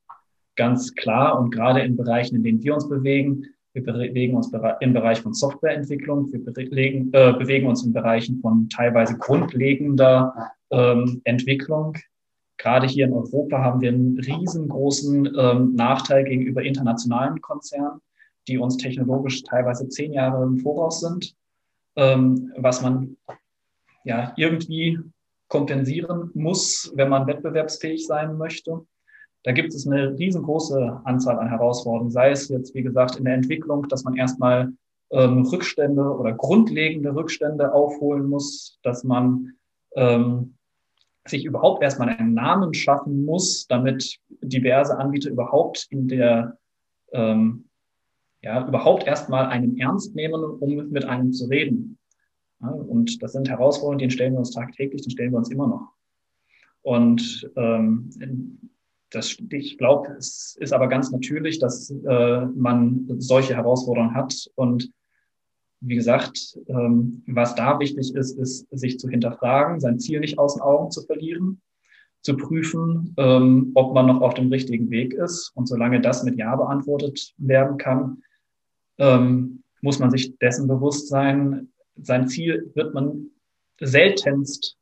ganz 0.56 0.94
klar. 0.96 1.40
Und 1.40 1.52
gerade 1.52 1.82
in 1.82 1.98
Bereichen, 1.98 2.36
in 2.36 2.44
denen 2.44 2.64
wir 2.64 2.74
uns 2.74 2.88
bewegen, 2.88 3.46
wir 3.74 3.84
bewegen 3.84 4.36
uns 4.36 4.52
im 4.82 4.94
Bereich 4.94 5.22
von 5.22 5.34
Softwareentwicklung, 5.34 6.32
wir 6.34 6.44
bewegen, 6.44 7.10
äh, 7.14 7.32
bewegen 7.34 7.68
uns 7.68 7.86
in 7.86 7.94
Bereichen 7.94 8.40
von 8.42 8.68
teilweise 8.68 9.18
grundlegender 9.18 10.52
ähm, 10.72 11.22
Entwicklung, 11.24 11.96
Gerade 12.62 12.86
hier 12.86 13.06
in 13.06 13.14
Europa 13.14 13.58
haben 13.58 13.82
wir 13.82 13.90
einen 13.90 14.20
riesengroßen 14.20 15.34
ähm, 15.36 15.74
Nachteil 15.74 16.26
gegenüber 16.26 16.62
internationalen 16.62 17.42
Konzernen, 17.42 18.02
die 18.48 18.58
uns 18.58 18.78
technologisch 18.78 19.44
teilweise 19.44 19.88
zehn 19.90 20.14
Jahre 20.14 20.44
im 20.44 20.58
Voraus 20.60 21.02
sind, 21.02 21.36
ähm, 21.96 22.52
was 22.58 22.82
man 22.82 23.18
ja 24.04 24.34
irgendwie 24.36 25.00
kompensieren 25.48 26.32
muss, 26.34 26.92
wenn 26.96 27.10
man 27.10 27.28
wettbewerbsfähig 27.28 28.08
sein 28.08 28.38
möchte. 28.38 28.86
Da 29.44 29.52
gibt 29.52 29.74
es 29.74 29.88
eine 29.88 30.18
riesengroße 30.18 31.02
Anzahl 31.04 31.40
an 31.40 31.50
Herausforderungen, 31.50 32.12
sei 32.12 32.32
es 32.32 32.48
jetzt, 32.50 32.74
wie 32.76 32.84
gesagt, 32.84 33.16
in 33.16 33.26
der 33.26 33.34
Entwicklung, 33.34 33.88
dass 33.90 34.04
man 34.04 34.16
erstmal 34.16 34.72
ähm, 35.12 35.46
Rückstände 35.46 36.04
oder 36.04 36.34
grundlegende 36.34 37.14
Rückstände 37.14 37.74
aufholen 37.74 38.28
muss, 38.28 38.80
dass 38.84 39.04
man 39.04 39.54
ähm, 39.96 40.56
sich 41.28 41.46
überhaupt 41.46 41.84
erstmal 41.84 42.10
einen 42.10 42.34
Namen 42.34 42.74
schaffen 42.74 43.26
muss, 43.26 43.68
damit 43.68 44.20
diverse 44.42 44.98
Anbieter 44.98 45.30
überhaupt 45.30 45.88
in 45.90 46.08
der, 46.08 46.58
ähm, 47.12 47.66
ja, 48.42 48.68
überhaupt 48.68 49.06
erstmal 49.06 49.46
einen 49.48 49.78
ernst 49.78 50.16
nehmen, 50.16 50.44
um 50.44 50.90
mit 50.90 51.06
einem 51.06 51.32
zu 51.32 51.46
reden. 51.46 51.98
Ja, 52.62 52.70
und 52.70 53.22
das 53.22 53.34
sind 53.34 53.50
Herausforderungen, 53.50 54.00
die 54.00 54.12
stellen 54.12 54.34
wir 54.34 54.40
uns 54.40 54.52
tagtäglich, 54.52 55.02
die 55.02 55.12
stellen 55.12 55.32
wir 55.32 55.38
uns 55.38 55.52
immer 55.52 55.68
noch. 55.68 55.90
Und 56.82 57.50
ähm, 57.56 58.10
das, 59.12 59.38
ich 59.50 59.78
glaube, 59.78 60.16
es 60.18 60.58
ist 60.60 60.74
aber 60.74 60.88
ganz 60.88 61.12
natürlich, 61.12 61.60
dass 61.60 61.92
äh, 61.92 62.46
man 62.56 63.06
solche 63.18 63.56
Herausforderungen 63.56 64.16
hat. 64.16 64.50
Und 64.56 64.92
wie 65.82 65.96
gesagt, 65.96 66.58
ähm, 66.68 67.24
was 67.28 67.56
da 67.56 67.80
wichtig 67.80 68.16
ist, 68.16 68.38
ist, 68.38 68.68
sich 68.72 69.00
zu 69.00 69.10
hinterfragen, 69.10 69.80
sein 69.80 70.00
Ziel 70.00 70.20
nicht 70.20 70.40
aus 70.40 70.56
den 70.56 70.62
Augen 70.62 70.92
zu 70.92 71.02
verlieren, 71.04 71.62
zu 72.22 72.38
prüfen, 72.38 73.14
ähm, 73.18 73.72
ob 73.74 73.94
man 73.94 74.08
noch 74.08 74.22
auf 74.22 74.36
dem 74.36 74.50
richtigen 74.50 74.90
Weg 74.90 75.14
ist. 75.14 75.52
Und 75.56 75.68
solange 75.68 76.02
das 76.02 76.24
mit 76.24 76.38
Ja 76.38 76.56
beantwortet 76.56 77.34
werden 77.38 77.78
kann, 77.78 78.24
ähm, 78.98 79.64
muss 79.82 80.00
man 80.00 80.12
sich 80.12 80.38
dessen 80.38 80.68
bewusst 80.68 81.10
sein, 81.10 81.72
sein 81.96 82.28
Ziel 82.28 82.72
wird 82.76 82.94
man 82.94 83.32
seltenst 83.80 84.78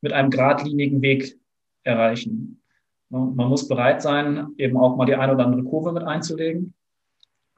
mit 0.00 0.12
einem 0.12 0.30
geradlinigen 0.30 1.00
Weg 1.02 1.38
erreichen. 1.84 2.62
Man 3.08 3.34
muss 3.34 3.68
bereit 3.68 4.02
sein, 4.02 4.48
eben 4.56 4.76
auch 4.76 4.96
mal 4.96 5.06
die 5.06 5.14
eine 5.14 5.34
oder 5.34 5.44
andere 5.44 5.64
Kurve 5.64 5.92
mit 5.92 6.02
einzulegen. 6.02 6.74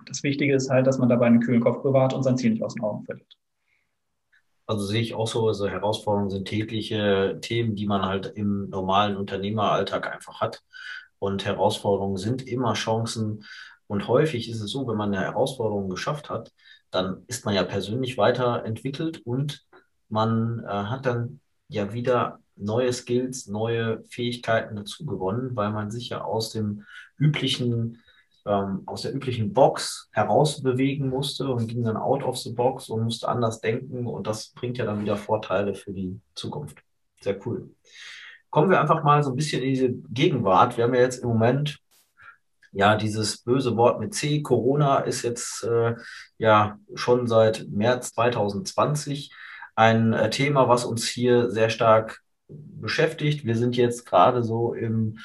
Das 0.06 0.22
Wichtige 0.22 0.54
ist 0.54 0.70
halt, 0.70 0.86
dass 0.86 0.98
man 0.98 1.08
dabei 1.08 1.26
einen 1.26 1.40
kühlen 1.40 1.60
Kopf 1.60 1.82
bewahrt 1.82 2.12
und 2.12 2.22
sein 2.22 2.36
Ziel 2.36 2.50
nicht 2.50 2.62
aus 2.62 2.74
den 2.74 2.82
Augen 2.82 3.04
verliert. 3.04 3.36
Also 4.66 4.86
sehe 4.86 5.00
ich 5.00 5.14
auch 5.14 5.26
so, 5.26 5.46
also 5.46 5.68
Herausforderungen 5.68 6.30
sind 6.30 6.48
tägliche 6.48 7.38
Themen, 7.40 7.76
die 7.76 7.86
man 7.86 8.02
halt 8.02 8.32
im 8.34 8.68
normalen 8.70 9.16
Unternehmeralltag 9.16 10.12
einfach 10.12 10.40
hat. 10.40 10.62
Und 11.18 11.44
Herausforderungen 11.44 12.16
sind 12.16 12.46
immer 12.46 12.74
Chancen. 12.74 13.44
Und 13.94 14.08
häufig 14.08 14.50
ist 14.50 14.60
es 14.60 14.72
so, 14.72 14.88
wenn 14.88 14.96
man 14.96 15.14
eine 15.14 15.24
Herausforderung 15.24 15.88
geschafft 15.88 16.28
hat, 16.28 16.52
dann 16.90 17.22
ist 17.28 17.44
man 17.44 17.54
ja 17.54 17.62
persönlich 17.62 18.18
weiterentwickelt 18.18 19.22
und 19.24 19.64
man 20.08 20.64
äh, 20.64 20.66
hat 20.66 21.06
dann 21.06 21.38
ja 21.68 21.92
wieder 21.92 22.40
neue 22.56 22.92
Skills, 22.92 23.46
neue 23.46 24.02
Fähigkeiten 24.08 24.74
dazu 24.74 25.06
gewonnen, 25.06 25.54
weil 25.54 25.70
man 25.70 25.92
sich 25.92 26.08
ja 26.08 26.24
aus 26.24 26.50
dem 26.50 26.82
üblichen, 27.16 28.02
ähm, 28.46 28.82
aus 28.86 29.02
der 29.02 29.14
üblichen 29.14 29.52
Box 29.52 30.08
herausbewegen 30.10 31.08
musste 31.08 31.48
und 31.48 31.68
ging 31.68 31.84
dann 31.84 31.96
out 31.96 32.24
of 32.24 32.36
the 32.36 32.50
box 32.50 32.88
und 32.88 33.04
musste 33.04 33.28
anders 33.28 33.60
denken 33.60 34.08
und 34.08 34.26
das 34.26 34.48
bringt 34.48 34.76
ja 34.76 34.86
dann 34.86 35.02
wieder 35.02 35.16
Vorteile 35.16 35.76
für 35.76 35.92
die 35.92 36.20
Zukunft. 36.34 36.78
Sehr 37.20 37.38
cool. 37.46 37.70
Kommen 38.50 38.70
wir 38.70 38.80
einfach 38.80 39.04
mal 39.04 39.22
so 39.22 39.30
ein 39.30 39.36
bisschen 39.36 39.62
in 39.62 39.68
diese 39.68 39.92
Gegenwart. 39.92 40.76
Wir 40.76 40.82
haben 40.82 40.94
ja 40.94 41.02
jetzt 41.02 41.22
im 41.22 41.28
Moment 41.28 41.78
ja, 42.74 42.96
dieses 42.96 43.38
böse 43.38 43.76
Wort 43.76 44.00
mit 44.00 44.14
C, 44.14 44.42
Corona, 44.42 44.98
ist 44.98 45.22
jetzt 45.22 45.62
äh, 45.64 45.94
ja 46.38 46.78
schon 46.94 47.26
seit 47.26 47.68
März 47.70 48.12
2020 48.12 49.32
ein 49.76 50.12
äh, 50.12 50.28
Thema, 50.30 50.68
was 50.68 50.84
uns 50.84 51.06
hier 51.06 51.50
sehr 51.50 51.70
stark 51.70 52.22
beschäftigt. 52.48 53.44
Wir 53.44 53.56
sind 53.56 53.76
jetzt 53.76 54.06
gerade 54.06 54.42
so 54.42 54.74
im 54.74 55.18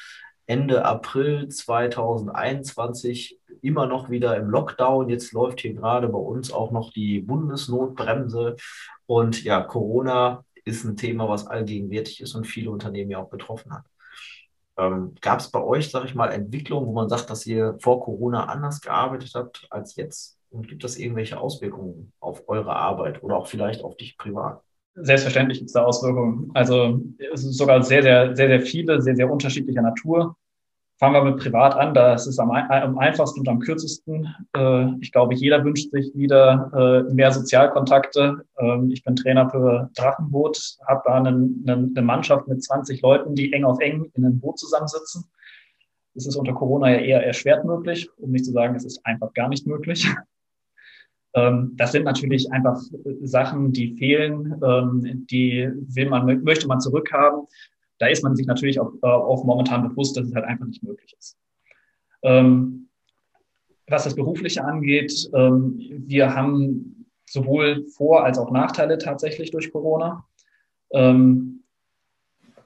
Ende 0.45 0.85
April 0.85 1.49
2021 1.49 3.39
immer 3.61 3.87
noch 3.87 4.09
wieder 4.09 4.37
im 4.37 4.49
Lockdown. 4.49 5.09
Jetzt 5.09 5.33
läuft 5.33 5.61
hier 5.61 5.73
gerade 5.73 6.07
bei 6.07 6.19
uns 6.19 6.51
auch 6.51 6.71
noch 6.71 6.91
die 6.91 7.19
Bundesnotbremse. 7.19 8.55
Und 9.05 9.43
ja, 9.43 9.61
Corona 9.61 10.45
ist 10.65 10.83
ein 10.85 10.97
Thema, 10.97 11.27
was 11.27 11.47
allgegenwärtig 11.47 12.21
ist 12.21 12.35
und 12.35 12.45
viele 12.45 12.71
Unternehmen 12.71 13.11
ja 13.11 13.19
auch 13.19 13.29
betroffen 13.29 13.73
hat. 13.73 13.85
Ähm, 14.79 15.15
Gab 15.21 15.39
es 15.39 15.51
bei 15.51 15.61
euch, 15.61 15.89
sage 15.89 16.05
ich 16.05 16.15
mal, 16.15 16.29
Entwicklungen, 16.29 16.87
wo 16.87 16.93
man 16.93 17.09
sagt, 17.09 17.29
dass 17.29 17.45
ihr 17.45 17.75
vor 17.79 18.01
Corona 18.01 18.45
anders 18.45 18.81
gearbeitet 18.81 19.31
habt 19.35 19.67
als 19.69 19.95
jetzt? 19.95 20.37
Und 20.51 20.67
gibt 20.67 20.83
das 20.83 20.97
irgendwelche 20.97 21.39
Auswirkungen 21.39 22.11
auf 22.19 22.47
eure 22.47 22.75
Arbeit 22.75 23.21
oder 23.21 23.37
auch 23.37 23.47
vielleicht 23.47 23.83
auf 23.83 23.97
dich 23.97 24.17
privat? 24.17 24.61
Selbstverständlich 24.95 25.59
gibt 25.59 25.69
es 25.69 25.73
da 25.73 25.83
Auswirkungen. 25.83 26.49
Also 26.53 26.99
sogar 27.33 27.83
sehr, 27.83 28.01
sehr, 28.01 28.35
sehr, 28.35 28.47
sehr 28.47 28.61
viele, 28.61 29.01
sehr, 29.01 29.15
sehr 29.15 29.31
unterschiedlicher 29.31 29.81
Natur. 29.81 30.35
Fangen 30.99 31.13
wir 31.13 31.31
mit 31.31 31.41
privat 31.41 31.75
an, 31.75 31.93
da 31.93 32.13
ist 32.13 32.39
am, 32.39 32.51
am 32.51 32.97
einfachsten 32.97 33.39
und 33.39 33.47
am 33.47 33.59
kürzesten. 33.59 34.35
Äh, 34.53 34.87
ich 34.99 35.13
glaube, 35.13 35.33
jeder 35.33 35.63
wünscht 35.63 35.91
sich 35.91 36.11
wieder 36.13 37.05
äh, 37.07 37.13
mehr 37.13 37.31
Sozialkontakte. 37.31 38.45
Ähm, 38.57 38.91
ich 38.91 39.05
bin 39.05 39.15
Trainer 39.15 39.49
für 39.49 39.89
Drachenboot, 39.95 40.77
habe 40.85 41.01
da 41.05 41.13
eine, 41.13 42.01
Mannschaft 42.01 42.49
mit 42.49 42.61
20 42.61 43.01
Leuten, 43.01 43.33
die 43.33 43.53
eng 43.53 43.63
auf 43.63 43.79
eng 43.79 44.11
in 44.13 44.25
einem 44.25 44.41
Boot 44.41 44.59
zusammensitzen. 44.59 45.23
Das 46.15 46.27
ist 46.27 46.35
unter 46.35 46.51
Corona 46.51 46.91
ja 46.91 46.97
eher 46.97 47.25
erschwert 47.25 47.63
möglich, 47.63 48.09
um 48.17 48.31
nicht 48.31 48.43
zu 48.43 48.51
sagen, 48.51 48.75
es 48.75 48.83
ist 48.83 48.99
einfach 49.05 49.33
gar 49.33 49.47
nicht 49.47 49.65
möglich. 49.65 50.05
Ähm, 51.35 51.73
das 51.75 51.91
sind 51.91 52.05
natürlich 52.05 52.51
einfach 52.51 52.81
Sachen, 53.21 53.71
die 53.71 53.95
fehlen, 53.97 54.59
ähm, 54.65 55.27
die 55.29 55.69
will 55.75 56.09
man, 56.09 56.43
möchte 56.43 56.67
man 56.67 56.79
zurückhaben. 56.79 57.45
Da 57.99 58.07
ist 58.07 58.23
man 58.23 58.35
sich 58.35 58.47
natürlich 58.47 58.79
auch, 58.79 58.91
äh, 59.03 59.07
auch 59.07 59.43
momentan 59.43 59.87
bewusst, 59.87 60.17
dass 60.17 60.25
es 60.25 60.33
halt 60.33 60.45
einfach 60.45 60.65
nicht 60.65 60.81
möglich 60.81 61.15
ist. 61.17 61.37
Ähm, 62.23 62.87
was 63.87 64.03
das 64.03 64.15
Berufliche 64.15 64.63
angeht, 64.63 65.29
wir 65.31 66.35
haben 66.35 67.05
sowohl 67.27 67.87
Vor- 67.87 68.23
als 68.23 68.37
auch 68.37 68.51
Nachteile 68.51 68.97
tatsächlich 68.99 69.51
durch 69.51 69.71
Corona. 69.71 70.25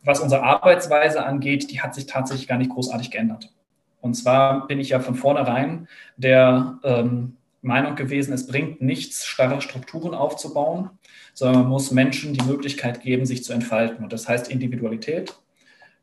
was 0.06 0.20
unsere 0.20 0.44
Arbeitsweise 0.44 1.26
angeht, 1.26 1.72
die 1.72 1.80
hat 1.82 1.96
sich 1.96 2.06
tatsächlich 2.08 2.48
gar 2.48 2.58
nicht 2.58 2.72
großartig 2.72 3.10
geändert. 3.10 3.54
Und 4.02 4.16
zwar 4.16 4.68
bin 4.68 4.80
ich 4.80 4.90
ja 4.90 5.00
von 5.00 5.16
vornherein 5.16 5.88
der 6.18 6.80
Meinung 7.64 7.96
gewesen, 7.96 8.34
es 8.34 8.46
bringt 8.46 8.82
nichts, 8.82 9.26
starre 9.26 9.62
Strukturen 9.62 10.14
aufzubauen, 10.14 10.90
sondern 11.34 11.64
man 11.64 11.72
muss 11.72 11.92
Menschen 11.92 12.34
die 12.34 12.46
Möglichkeit 12.46 13.02
geben, 13.02 13.26
sich 13.26 13.44
zu 13.44 13.54
entfalten. 13.54 14.04
Und 14.04 14.14
das 14.14 14.28
heißt 14.28 14.52
Individualität. 14.52 15.34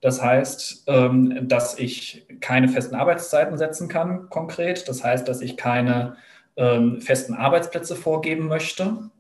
Das 0.01 0.23
heißt, 0.23 0.85
ähm, 0.87 1.47
dass 1.49 1.79
ich 1.79 2.27
keine 2.41 2.69
festen 2.69 2.95
Arbeitszeiten 2.95 3.59
setzen 3.59 3.89
kann, 3.89 4.31
konkret. 4.31 4.89
Das 4.89 5.05
heißt, 5.05 5.29
dass 5.29 5.43
ich 5.43 5.59
keine 5.59 6.17
ähm, 6.57 7.03
festen 7.03 7.35
Arbeitsplätze 7.35 7.95
vorgeben 7.95 8.49
möchte, 8.49 9.11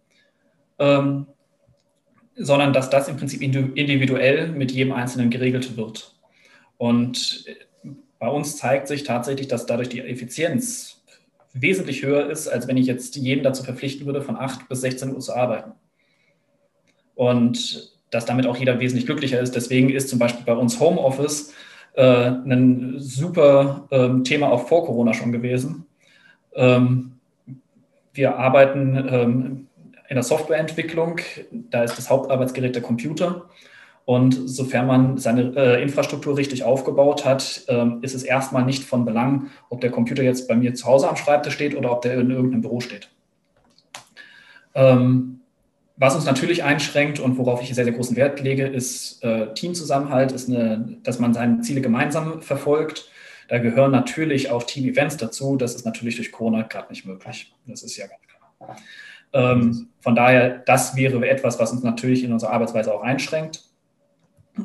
ähm, 0.79 1.27
sondern 2.37 2.73
dass 2.73 2.89
das 2.89 3.09
im 3.09 3.19
Prinzip 3.19 3.43
individuell 3.43 4.49
mit 4.49 4.73
jedem 4.73 4.95
Einzelnen 4.95 5.29
geregelt 5.29 5.77
wird. 5.77 6.15
Und 6.79 7.45
bei 8.19 8.29
uns 8.29 8.57
zeigt 8.57 8.89
sich 8.89 9.05
tatsächlich, 9.05 9.49
dass 9.49 9.67
dadurch 9.67 9.91
die 9.91 10.01
Effizienz 10.01 11.00
wesentlich 11.53 12.03
höher 12.03 12.31
ist, 12.31 12.49
als 12.49 12.69
wenn 12.69 12.77
ich 12.77 12.87
jetzt 12.87 13.17
jeden 13.17 13.43
dazu 13.43 13.65
verpflichten 13.65 14.07
würde, 14.07 14.23
von 14.23 14.37
8 14.37 14.69
bis 14.69 14.81
16 14.83 15.15
Uhr 15.15 15.21
zu 15.21 15.35
arbeiten. 15.35 15.73
Und 17.15 17.93
dass 18.11 18.25
damit 18.25 18.47
auch 18.47 18.57
jeder 18.57 18.81
wesentlich 18.81 19.07
glücklicher 19.07 19.41
ist. 19.41 19.55
Deswegen 19.55 19.91
ist 19.91 20.09
zum 20.09 20.19
Beispiel 20.19 20.45
bei 20.45 20.55
uns 20.55 20.81
Homeoffice 20.81 21.53
äh, 21.95 22.03
ein 22.05 22.95
super 22.99 23.89
ähm, 23.91 24.25
Thema 24.25 24.51
auch 24.51 24.69
vor 24.69 24.85
Corona 24.85 25.15
schon 25.15 25.33
gewesen. 25.33 25.87
Ähm, 26.55 27.13
wir 28.13 28.37
arbeiten 28.37 28.97
ähm, 28.97 29.67
in 30.09 30.17
der 30.17 30.25
Softwareentwicklung, 30.25 31.21
da 31.53 31.85
ist 31.85 31.97
das 31.97 32.11
Hauptarbeitsgerät 32.11 32.75
der 32.75 32.83
Computer. 32.83 33.49
Und 34.11 34.33
sofern 34.33 34.89
man 34.89 35.19
seine 35.19 35.55
äh, 35.55 35.81
Infrastruktur 35.81 36.37
richtig 36.37 36.65
aufgebaut 36.65 37.25
hat, 37.25 37.63
ähm, 37.69 38.01
ist 38.03 38.13
es 38.13 38.25
erstmal 38.25 38.65
nicht 38.65 38.83
von 38.83 39.05
Belang, 39.05 39.51
ob 39.69 39.81
der 39.83 39.93
Computer 39.93 40.25
jetzt 40.25 40.49
bei 40.49 40.57
mir 40.57 40.75
zu 40.75 40.85
Hause 40.87 41.09
am 41.09 41.15
Schreibtisch 41.15 41.55
steht 41.55 41.77
oder 41.77 41.93
ob 41.93 42.03
der 42.03 42.15
in 42.15 42.29
irgendeinem 42.29 42.63
Büro 42.63 42.81
steht. 42.81 43.09
Ähm, 44.75 45.43
was 45.97 46.17
uns 46.17 46.25
natürlich 46.25 46.65
einschränkt 46.65 47.21
und 47.21 47.39
worauf 47.39 47.63
ich 47.63 47.73
sehr, 47.73 47.85
sehr 47.85 47.93
großen 47.93 48.17
Wert 48.17 48.41
lege, 48.41 48.67
ist 48.67 49.23
äh, 49.23 49.55
Teamzusammenhalt, 49.55 50.33
ist 50.33 50.49
eine, 50.49 50.99
dass 51.05 51.21
man 51.21 51.33
seine 51.33 51.61
Ziele 51.61 51.81
gemeinsam 51.81 52.43
verfolgt. 52.43 53.09
Da 53.47 53.59
gehören 53.59 53.93
natürlich 53.93 54.51
auch 54.51 54.65
Team-Events 54.65 55.19
dazu. 55.19 55.55
Das 55.57 55.77
ist 55.77 55.85
natürlich 55.85 56.17
durch 56.17 56.33
Corona 56.33 56.63
gerade 56.63 56.89
nicht 56.91 57.07
möglich. 57.07 57.55
Das 57.65 57.85
ist 57.85 57.97
ja 57.97 58.09
ganz 58.09 58.23
klar. 58.27 58.77
Ähm, 59.33 59.91
von 60.01 60.17
daher, 60.17 60.59
das 60.67 60.97
wäre 60.97 61.29
etwas, 61.29 61.61
was 61.61 61.71
uns 61.71 61.85
natürlich 61.85 62.25
in 62.25 62.33
unserer 62.33 62.51
Arbeitsweise 62.51 62.93
auch 62.93 63.03
einschränkt. 63.03 63.70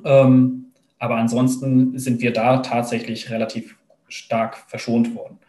Ähm, 0.04 0.66
aber 1.00 1.16
ansonsten 1.16 1.98
sind 2.00 2.22
wir 2.22 2.34
da 2.34 2.58
tatsächlich 2.58 3.30
relativ 3.30 3.76
stark 4.08 4.58
verschont 4.68 5.16
worden. 5.16 5.40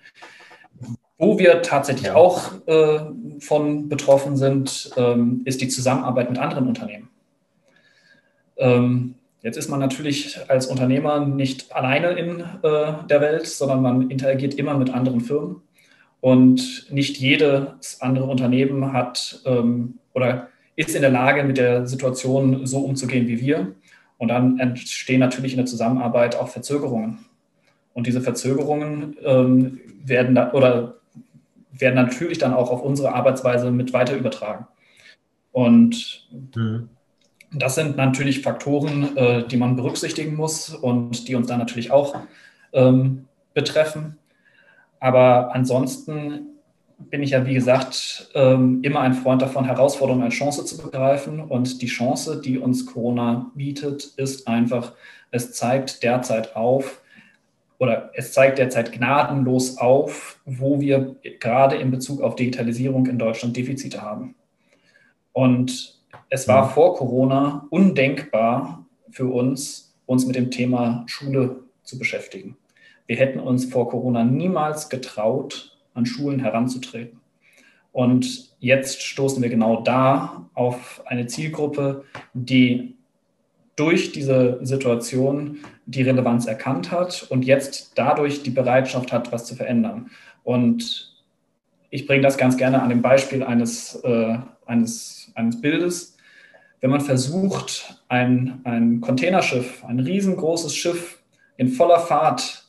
Wo 1.18 1.38
wir 1.38 1.62
tatsächlich 1.62 2.10
auch 2.10 2.66
äh, 2.66 3.00
von 3.40 3.88
betroffen 3.88 4.36
sind, 4.36 4.90
ähm, 4.96 5.42
ist 5.44 5.62
die 5.62 5.68
Zusammenarbeit 5.68 6.28
mit 6.28 6.38
anderen 6.38 6.68
Unternehmen. 6.68 7.08
Ähm, 8.58 9.14
jetzt 9.42 9.56
ist 9.56 9.70
man 9.70 9.80
natürlich 9.80 10.38
als 10.48 10.66
Unternehmer 10.66 11.24
nicht 11.24 11.74
alleine 11.74 12.10
in 12.10 12.40
äh, 12.40 13.06
der 13.08 13.20
Welt, 13.20 13.46
sondern 13.46 13.80
man 13.80 14.10
interagiert 14.10 14.54
immer 14.54 14.76
mit 14.76 14.90
anderen 14.90 15.20
Firmen. 15.20 15.62
Und 16.20 16.86
nicht 16.90 17.18
jedes 17.18 18.00
andere 18.00 18.26
Unternehmen 18.26 18.92
hat 18.92 19.40
ähm, 19.44 19.98
oder 20.12 20.48
ist 20.74 20.94
in 20.94 21.02
der 21.02 21.10
Lage, 21.10 21.44
mit 21.44 21.56
der 21.56 21.86
Situation 21.86 22.66
so 22.66 22.80
umzugehen 22.80 23.26
wie 23.28 23.40
wir. 23.40 23.74
Und 24.18 24.28
dann 24.28 24.58
entstehen 24.58 25.20
natürlich 25.20 25.52
in 25.52 25.58
der 25.58 25.66
Zusammenarbeit 25.66 26.36
auch 26.36 26.48
Verzögerungen. 26.48 27.18
Und 27.92 28.06
diese 28.06 28.20
Verzögerungen 28.20 29.16
ähm, 29.22 29.80
werden 30.04 30.34
da, 30.34 30.52
oder 30.52 30.96
werden 31.72 31.94
natürlich 31.94 32.38
dann 32.38 32.54
auch 32.54 32.70
auf 32.70 32.82
unsere 32.82 33.14
Arbeitsweise 33.14 33.70
mit 33.70 33.92
weiter 33.92 34.16
übertragen. 34.16 34.66
Und 35.52 36.28
mhm. 36.54 36.88
das 37.52 37.74
sind 37.74 37.96
natürlich 37.96 38.42
Faktoren, 38.42 39.16
äh, 39.16 39.46
die 39.46 39.56
man 39.56 39.76
berücksichtigen 39.76 40.34
muss 40.34 40.74
und 40.74 41.28
die 41.28 41.34
uns 41.34 41.46
dann 41.46 41.58
natürlich 41.58 41.90
auch 41.90 42.16
ähm, 42.72 43.26
betreffen. 43.54 44.18
Aber 45.00 45.54
ansonsten 45.54 46.55
bin 46.98 47.22
ich 47.22 47.30
ja, 47.30 47.44
wie 47.46 47.54
gesagt, 47.54 48.30
ähm, 48.34 48.80
immer 48.82 49.00
ein 49.00 49.14
Freund 49.14 49.42
davon, 49.42 49.64
Herausforderungen 49.64 50.24
als 50.24 50.34
Chance 50.34 50.64
zu 50.64 50.78
begreifen. 50.78 51.40
Und 51.40 51.82
die 51.82 51.86
Chance, 51.86 52.40
die 52.40 52.58
uns 52.58 52.86
Corona 52.86 53.50
bietet, 53.54 54.04
ist 54.16 54.48
einfach, 54.48 54.92
es 55.30 55.52
zeigt 55.52 56.02
derzeit 56.02 56.56
auf, 56.56 57.02
oder 57.78 58.10
es 58.14 58.32
zeigt 58.32 58.58
derzeit 58.58 58.92
gnadenlos 58.92 59.76
auf, 59.76 60.40
wo 60.46 60.80
wir 60.80 61.16
gerade 61.40 61.76
in 61.76 61.90
Bezug 61.90 62.22
auf 62.22 62.34
Digitalisierung 62.34 63.06
in 63.06 63.18
Deutschland 63.18 63.56
Defizite 63.56 64.00
haben. 64.00 64.34
Und 65.32 66.00
es 66.30 66.48
war 66.48 66.70
vor 66.70 66.96
Corona 66.96 67.66
undenkbar 67.68 68.86
für 69.10 69.26
uns, 69.26 69.94
uns 70.06 70.26
mit 70.26 70.36
dem 70.36 70.50
Thema 70.50 71.04
Schule 71.06 71.56
zu 71.82 71.98
beschäftigen. 71.98 72.56
Wir 73.06 73.16
hätten 73.16 73.38
uns 73.38 73.66
vor 73.66 73.90
Corona 73.90 74.24
niemals 74.24 74.88
getraut, 74.88 75.75
an 75.96 76.06
Schulen 76.06 76.40
heranzutreten. 76.40 77.20
Und 77.92 78.50
jetzt 78.60 79.02
stoßen 79.02 79.42
wir 79.42 79.48
genau 79.48 79.80
da 79.80 80.50
auf 80.54 81.02
eine 81.06 81.26
Zielgruppe, 81.26 82.04
die 82.34 82.94
durch 83.74 84.12
diese 84.12 84.58
Situation 84.62 85.58
die 85.86 86.02
Relevanz 86.02 86.46
erkannt 86.46 86.90
hat 86.90 87.26
und 87.30 87.44
jetzt 87.44 87.92
dadurch 87.94 88.42
die 88.42 88.50
Bereitschaft 88.50 89.12
hat, 89.12 89.32
was 89.32 89.46
zu 89.46 89.54
verändern. 89.54 90.10
Und 90.44 91.14
ich 91.90 92.06
bringe 92.06 92.22
das 92.22 92.36
ganz 92.36 92.56
gerne 92.56 92.82
an 92.82 92.88
dem 92.88 93.02
Beispiel 93.02 93.42
eines, 93.42 93.94
äh, 94.02 94.38
eines, 94.66 95.30
eines 95.34 95.60
Bildes. 95.60 96.16
Wenn 96.80 96.90
man 96.90 97.00
versucht, 97.00 98.02
ein, 98.08 98.60
ein 98.64 99.00
Containerschiff, 99.00 99.84
ein 99.84 100.00
riesengroßes 100.00 100.74
Schiff 100.74 101.22
in 101.56 101.68
voller 101.68 102.00
Fahrt 102.00 102.65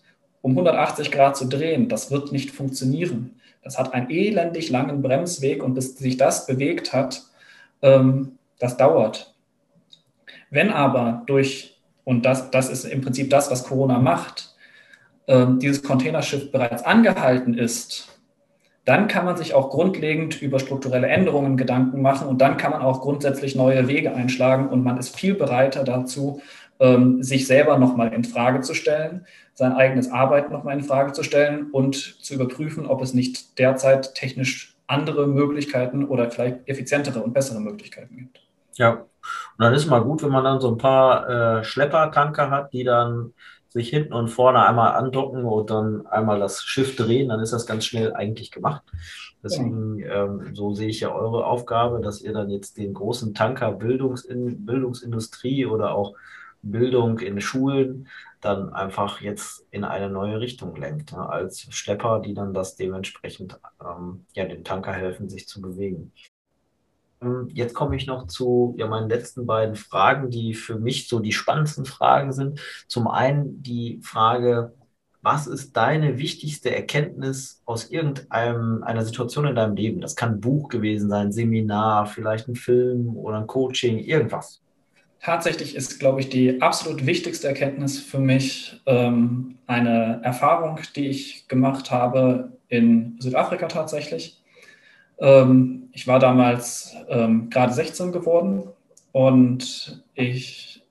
um 0.47 0.51
180 0.53 1.11
Grad 1.11 1.35
zu 1.35 1.45
drehen. 1.45 1.89
Das 1.89 2.09
wird 2.09 2.31
nicht 2.31 2.51
funktionieren. 2.51 3.41
Das 3.63 3.77
hat 3.77 3.93
einen 3.93 4.09
elendig 4.09 4.69
langen 4.69 5.01
Bremsweg 5.01 5.61
und 5.61 5.73
bis 5.73 5.97
sich 5.97 6.15
das 6.15 6.45
bewegt 6.45 6.93
hat, 6.93 7.21
ähm, 7.81 8.37
das 8.57 8.77
dauert. 8.77 9.35
Wenn 10.49 10.69
aber 10.69 11.23
durch, 11.25 11.77
und 12.05 12.25
das, 12.25 12.49
das 12.49 12.69
ist 12.69 12.85
im 12.85 13.01
Prinzip 13.01 13.29
das, 13.29 13.51
was 13.51 13.65
Corona 13.65 13.99
macht, 13.99 14.55
ähm, 15.27 15.59
dieses 15.59 15.83
Containerschiff 15.83 16.49
bereits 16.49 16.83
angehalten 16.83 17.53
ist, 17.53 18.07
dann 18.85 19.09
kann 19.09 19.25
man 19.25 19.35
sich 19.35 19.53
auch 19.53 19.69
grundlegend 19.69 20.41
über 20.41 20.59
strukturelle 20.59 21.07
Änderungen 21.07 21.57
Gedanken 21.57 22.01
machen 22.01 22.25
und 22.29 22.39
dann 22.39 22.55
kann 22.55 22.71
man 22.71 22.81
auch 22.81 23.01
grundsätzlich 23.01 23.53
neue 23.53 23.89
Wege 23.89 24.15
einschlagen 24.15 24.69
und 24.69 24.81
man 24.81 24.97
ist 24.97 25.13
viel 25.13 25.33
bereiter 25.33 25.83
dazu, 25.83 26.41
sich 26.79 27.47
selber 27.47 27.79
nochmal 27.79 28.13
in 28.13 28.23
Frage 28.23 28.61
zu 28.61 28.75
stellen, 28.75 29.25
sein 29.55 29.73
eigenes 29.73 30.11
Arbeiten 30.11 30.53
nochmal 30.53 30.77
in 30.77 30.83
Frage 30.83 31.11
zu 31.11 31.23
stellen 31.23 31.71
und 31.71 31.95
zu 31.95 32.35
überprüfen, 32.35 32.85
ob 32.85 33.01
es 33.01 33.15
nicht 33.15 33.57
derzeit 33.57 34.13
technisch 34.13 34.75
andere 34.85 35.27
Möglichkeiten 35.27 36.05
oder 36.05 36.29
vielleicht 36.29 36.67
effizientere 36.67 37.21
und 37.21 37.33
bessere 37.33 37.59
Möglichkeiten 37.59 38.15
gibt. 38.17 38.41
Ja, 38.75 38.91
und 38.91 39.07
dann 39.57 39.73
ist 39.73 39.87
mal 39.87 40.03
gut, 40.03 40.23
wenn 40.23 40.31
man 40.31 40.43
dann 40.43 40.61
so 40.61 40.69
ein 40.69 40.77
paar 40.77 41.59
äh, 41.59 41.63
Schleppertanker 41.63 42.51
hat, 42.51 42.73
die 42.73 42.83
dann 42.83 43.33
sich 43.69 43.89
hinten 43.89 44.13
und 44.13 44.29
vorne 44.29 44.65
einmal 44.65 44.93
andocken 44.93 45.43
und 45.43 45.69
dann 45.69 46.05
einmal 46.07 46.39
das 46.39 46.63
Schiff 46.63 46.95
drehen, 46.95 47.29
dann 47.29 47.39
ist 47.39 47.53
das 47.53 47.65
ganz 47.65 47.85
schnell 47.85 48.13
eigentlich 48.13 48.51
gemacht. 48.51 48.83
Deswegen, 49.43 49.99
ähm, 49.99 50.55
so 50.55 50.73
sehe 50.73 50.87
ich 50.87 51.01
ja 51.01 51.13
eure 51.13 51.45
Aufgabe, 51.45 52.01
dass 52.01 52.21
ihr 52.21 52.33
dann 52.33 52.49
jetzt 52.49 52.77
den 52.77 52.93
großen 52.93 53.33
Tanker 53.33 53.71
Bildungsin 53.71 54.65
Bildungsindustrie 54.65 55.65
oder 55.65 55.93
auch 55.93 56.13
Bildung 56.71 57.19
in 57.19 57.41
Schulen 57.41 58.07
dann 58.41 58.73
einfach 58.73 59.21
jetzt 59.21 59.65
in 59.71 59.83
eine 59.83 60.09
neue 60.09 60.39
Richtung 60.39 60.75
lenkt, 60.75 61.11
ne, 61.11 61.27
als 61.27 61.61
Schlepper, 61.73 62.19
die 62.19 62.33
dann 62.33 62.53
das 62.53 62.75
dementsprechend 62.75 63.59
ähm, 63.83 64.25
ja, 64.33 64.45
dem 64.45 64.63
Tanker 64.63 64.93
helfen, 64.93 65.29
sich 65.29 65.47
zu 65.47 65.61
bewegen. 65.61 66.11
Ähm, 67.21 67.49
jetzt 67.53 67.73
komme 67.73 67.95
ich 67.95 68.05
noch 68.07 68.27
zu 68.27 68.75
ja, 68.77 68.87
meinen 68.87 69.09
letzten 69.09 69.45
beiden 69.45 69.75
Fragen, 69.75 70.29
die 70.29 70.53
für 70.53 70.77
mich 70.77 71.07
so 71.07 71.19
die 71.19 71.31
spannendsten 71.33 71.85
Fragen 71.85 72.31
sind. 72.31 72.59
Zum 72.87 73.07
einen 73.07 73.61
die 73.63 73.99
Frage, 74.03 74.73
was 75.21 75.47
ist 75.47 75.75
deine 75.75 76.19
wichtigste 76.19 76.73
Erkenntnis 76.73 77.61
aus 77.65 77.89
irgendeiner 77.89 79.03
Situation 79.03 79.47
in 79.47 79.55
deinem 79.55 79.75
Leben? 79.75 79.99
Das 79.99 80.15
kann 80.15 80.33
ein 80.33 80.41
Buch 80.41 80.69
gewesen 80.69 81.09
sein, 81.09 81.27
ein 81.27 81.31
Seminar, 81.31 82.05
vielleicht 82.05 82.47
ein 82.47 82.55
Film 82.55 83.17
oder 83.17 83.39
ein 83.39 83.47
Coaching, 83.47 83.97
irgendwas 83.97 84.61
tatsächlich 85.21 85.75
ist, 85.75 85.99
glaube 85.99 86.19
ich, 86.21 86.29
die 86.29 86.61
absolut 86.61 87.05
wichtigste 87.05 87.47
Erkenntnis 87.47 87.99
für 87.99 88.19
mich 88.19 88.81
ähm, 88.85 89.57
eine 89.67 90.21
Erfahrung, 90.23 90.79
die 90.95 91.07
ich 91.07 91.47
gemacht 91.47 91.91
habe 91.91 92.51
in 92.69 93.15
Südafrika 93.19 93.67
tatsächlich. 93.67 94.41
Ähm, 95.19 95.89
ich 95.91 96.07
war 96.07 96.19
damals 96.19 96.95
ähm, 97.09 97.49
gerade 97.49 97.73
16 97.73 98.11
geworden 98.11 98.63
und 99.11 100.03
ich 100.13 100.83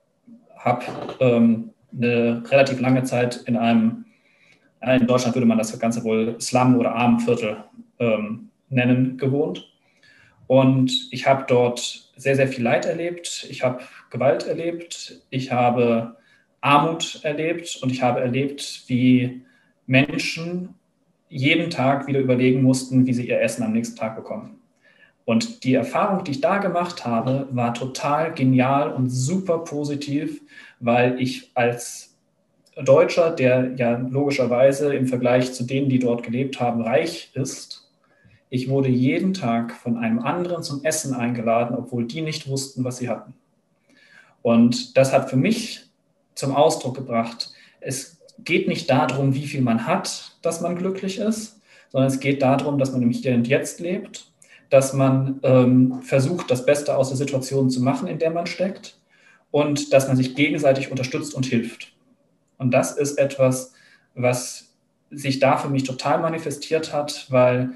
habe 0.58 0.84
ähm, 1.20 1.70
eine 1.96 2.42
relativ 2.50 2.80
lange 2.80 3.04
Zeit 3.04 3.36
in 3.46 3.56
einem, 3.56 4.04
in 4.82 5.06
Deutschland 5.06 5.34
würde 5.34 5.46
man 5.46 5.58
das 5.58 5.78
Ganze 5.78 6.02
wohl 6.04 6.40
Slum 6.40 6.76
oder 6.76 6.94
Armenviertel 6.94 7.58
ähm, 7.98 8.50
nennen, 8.68 9.16
gewohnt. 9.16 9.75
Und 10.46 11.08
ich 11.10 11.26
habe 11.26 11.44
dort 11.48 12.10
sehr, 12.16 12.36
sehr 12.36 12.48
viel 12.48 12.64
Leid 12.64 12.86
erlebt. 12.86 13.46
Ich 13.50 13.62
habe 13.62 13.80
Gewalt 14.10 14.46
erlebt. 14.46 15.20
Ich 15.30 15.52
habe 15.52 16.16
Armut 16.60 17.20
erlebt 17.22 17.78
und 17.82 17.90
ich 17.90 18.02
habe 18.02 18.20
erlebt, 18.20 18.84
wie 18.86 19.42
Menschen 19.86 20.74
jeden 21.28 21.70
Tag 21.70 22.06
wieder 22.06 22.20
überlegen 22.20 22.62
mussten, 22.62 23.06
wie 23.06 23.14
sie 23.14 23.28
ihr 23.28 23.40
Essen 23.40 23.62
am 23.62 23.72
nächsten 23.72 23.96
Tag 23.96 24.16
bekommen. 24.16 24.58
Und 25.24 25.64
die 25.64 25.74
Erfahrung, 25.74 26.22
die 26.22 26.30
ich 26.32 26.40
da 26.40 26.58
gemacht 26.58 27.04
habe, 27.04 27.48
war 27.50 27.74
total 27.74 28.32
genial 28.32 28.92
und 28.92 29.10
super 29.10 29.58
positiv, 29.58 30.40
weil 30.78 31.20
ich 31.20 31.50
als 31.54 32.16
Deutscher, 32.76 33.30
der 33.30 33.72
ja 33.76 33.96
logischerweise 33.96 34.94
im 34.94 35.08
Vergleich 35.08 35.52
zu 35.52 35.64
denen, 35.64 35.88
die 35.88 35.98
dort 35.98 36.22
gelebt 36.22 36.60
haben, 36.60 36.82
reich 36.82 37.30
ist, 37.34 37.85
ich 38.50 38.68
wurde 38.68 38.88
jeden 38.88 39.34
Tag 39.34 39.72
von 39.74 39.96
einem 39.96 40.20
anderen 40.20 40.62
zum 40.62 40.84
Essen 40.84 41.14
eingeladen, 41.14 41.76
obwohl 41.76 42.04
die 42.04 42.20
nicht 42.20 42.48
wussten, 42.48 42.84
was 42.84 42.98
sie 42.98 43.08
hatten. 43.08 43.34
Und 44.42 44.96
das 44.96 45.12
hat 45.12 45.28
für 45.28 45.36
mich 45.36 45.86
zum 46.34 46.54
Ausdruck 46.54 46.94
gebracht, 46.94 47.50
es 47.80 48.20
geht 48.38 48.68
nicht 48.68 48.88
darum, 48.90 49.34
wie 49.34 49.46
viel 49.46 49.62
man 49.62 49.86
hat, 49.86 50.36
dass 50.42 50.60
man 50.60 50.76
glücklich 50.76 51.18
ist, 51.18 51.60
sondern 51.90 52.08
es 52.08 52.20
geht 52.20 52.42
darum, 52.42 52.78
dass 52.78 52.92
man 52.92 53.02
im 53.02 53.10
Hier 53.10 53.34
und 53.34 53.48
Jetzt 53.48 53.80
lebt, 53.80 54.30
dass 54.70 54.92
man 54.92 55.40
ähm, 55.42 56.02
versucht, 56.02 56.50
das 56.50 56.66
Beste 56.66 56.96
aus 56.96 57.08
der 57.08 57.16
Situation 57.16 57.70
zu 57.70 57.82
machen, 57.82 58.08
in 58.08 58.18
der 58.18 58.30
man 58.30 58.46
steckt 58.46 58.98
und 59.50 59.92
dass 59.92 60.08
man 60.08 60.16
sich 60.16 60.34
gegenseitig 60.34 60.90
unterstützt 60.90 61.34
und 61.34 61.46
hilft. 61.46 61.92
Und 62.58 62.72
das 62.72 62.96
ist 62.96 63.18
etwas, 63.18 63.72
was 64.14 64.74
sich 65.10 65.38
da 65.38 65.56
für 65.56 65.68
mich 65.68 65.84
total 65.84 66.20
manifestiert 66.20 66.92
hat, 66.92 67.26
weil 67.30 67.70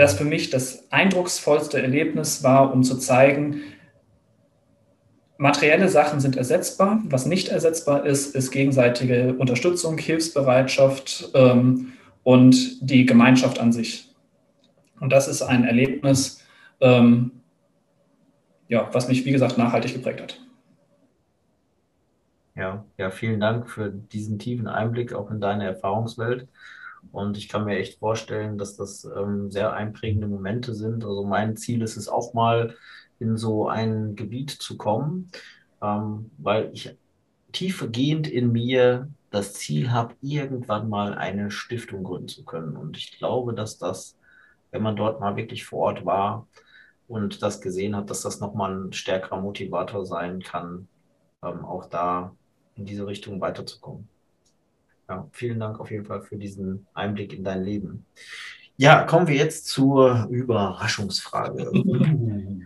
das 0.00 0.14
für 0.14 0.24
mich 0.24 0.48
das 0.48 0.90
eindrucksvollste 0.90 1.80
Erlebnis 1.80 2.42
war, 2.42 2.72
um 2.72 2.82
zu 2.82 2.96
zeigen, 2.96 3.60
materielle 5.36 5.90
Sachen 5.90 6.20
sind 6.20 6.36
ersetzbar. 6.36 7.02
Was 7.04 7.26
nicht 7.26 7.48
ersetzbar 7.48 8.06
ist, 8.06 8.34
ist 8.34 8.50
gegenseitige 8.50 9.34
Unterstützung, 9.34 9.98
Hilfsbereitschaft 9.98 11.30
ähm, 11.34 11.92
und 12.22 12.78
die 12.80 13.04
Gemeinschaft 13.04 13.58
an 13.58 13.72
sich. 13.72 14.14
Und 15.00 15.12
das 15.12 15.28
ist 15.28 15.42
ein 15.42 15.64
Erlebnis, 15.64 16.42
ähm, 16.80 17.32
ja, 18.68 18.88
was 18.92 19.08
mich, 19.08 19.26
wie 19.26 19.32
gesagt, 19.32 19.58
nachhaltig 19.58 19.92
geprägt 19.92 20.22
hat. 20.22 20.40
Ja, 22.54 22.84
ja, 22.96 23.10
vielen 23.10 23.40
Dank 23.40 23.68
für 23.68 23.90
diesen 23.90 24.38
tiefen 24.38 24.66
Einblick 24.66 25.12
auch 25.12 25.30
in 25.30 25.40
deine 25.40 25.64
Erfahrungswelt. 25.66 26.48
Und 27.12 27.36
ich 27.36 27.48
kann 27.48 27.64
mir 27.64 27.78
echt 27.78 27.98
vorstellen, 27.98 28.58
dass 28.58 28.76
das 28.76 29.04
ähm, 29.04 29.50
sehr 29.50 29.72
einprägende 29.72 30.26
Momente 30.26 30.74
sind. 30.74 31.04
Also 31.04 31.24
mein 31.24 31.56
Ziel 31.56 31.82
ist 31.82 31.96
es 31.96 32.08
auch 32.08 32.34
mal, 32.34 32.74
in 33.20 33.36
so 33.36 33.68
ein 33.68 34.16
Gebiet 34.16 34.50
zu 34.50 34.76
kommen, 34.76 35.30
ähm, 35.82 36.30
weil 36.38 36.70
ich 36.72 36.96
tiefgehend 37.52 38.26
in 38.26 38.50
mir 38.50 39.08
das 39.30 39.54
Ziel 39.54 39.92
habe, 39.92 40.14
irgendwann 40.20 40.88
mal 40.88 41.14
eine 41.14 41.50
Stiftung 41.50 42.02
gründen 42.02 42.28
zu 42.28 42.44
können. 42.44 42.76
Und 42.76 42.96
ich 42.96 43.18
glaube, 43.18 43.54
dass 43.54 43.78
das, 43.78 44.16
wenn 44.72 44.82
man 44.82 44.96
dort 44.96 45.20
mal 45.20 45.36
wirklich 45.36 45.64
vor 45.64 45.80
Ort 45.80 46.04
war 46.04 46.48
und 47.06 47.42
das 47.42 47.60
gesehen 47.60 47.94
hat, 47.94 48.10
dass 48.10 48.22
das 48.22 48.40
nochmal 48.40 48.74
ein 48.74 48.92
stärkerer 48.92 49.40
Motivator 49.40 50.04
sein 50.06 50.40
kann, 50.40 50.88
ähm, 51.44 51.64
auch 51.64 51.86
da 51.86 52.34
in 52.74 52.86
diese 52.86 53.06
Richtung 53.06 53.40
weiterzukommen. 53.40 54.08
Ja, 55.10 55.26
vielen 55.32 55.58
Dank 55.58 55.80
auf 55.80 55.90
jeden 55.90 56.04
Fall 56.04 56.22
für 56.22 56.36
diesen 56.36 56.86
Einblick 56.94 57.32
in 57.32 57.42
dein 57.42 57.64
Leben. 57.64 58.06
Ja, 58.76 59.02
kommen 59.02 59.26
wir 59.26 59.34
jetzt 59.34 59.66
zur 59.66 60.28
Überraschungsfrage. 60.30 61.70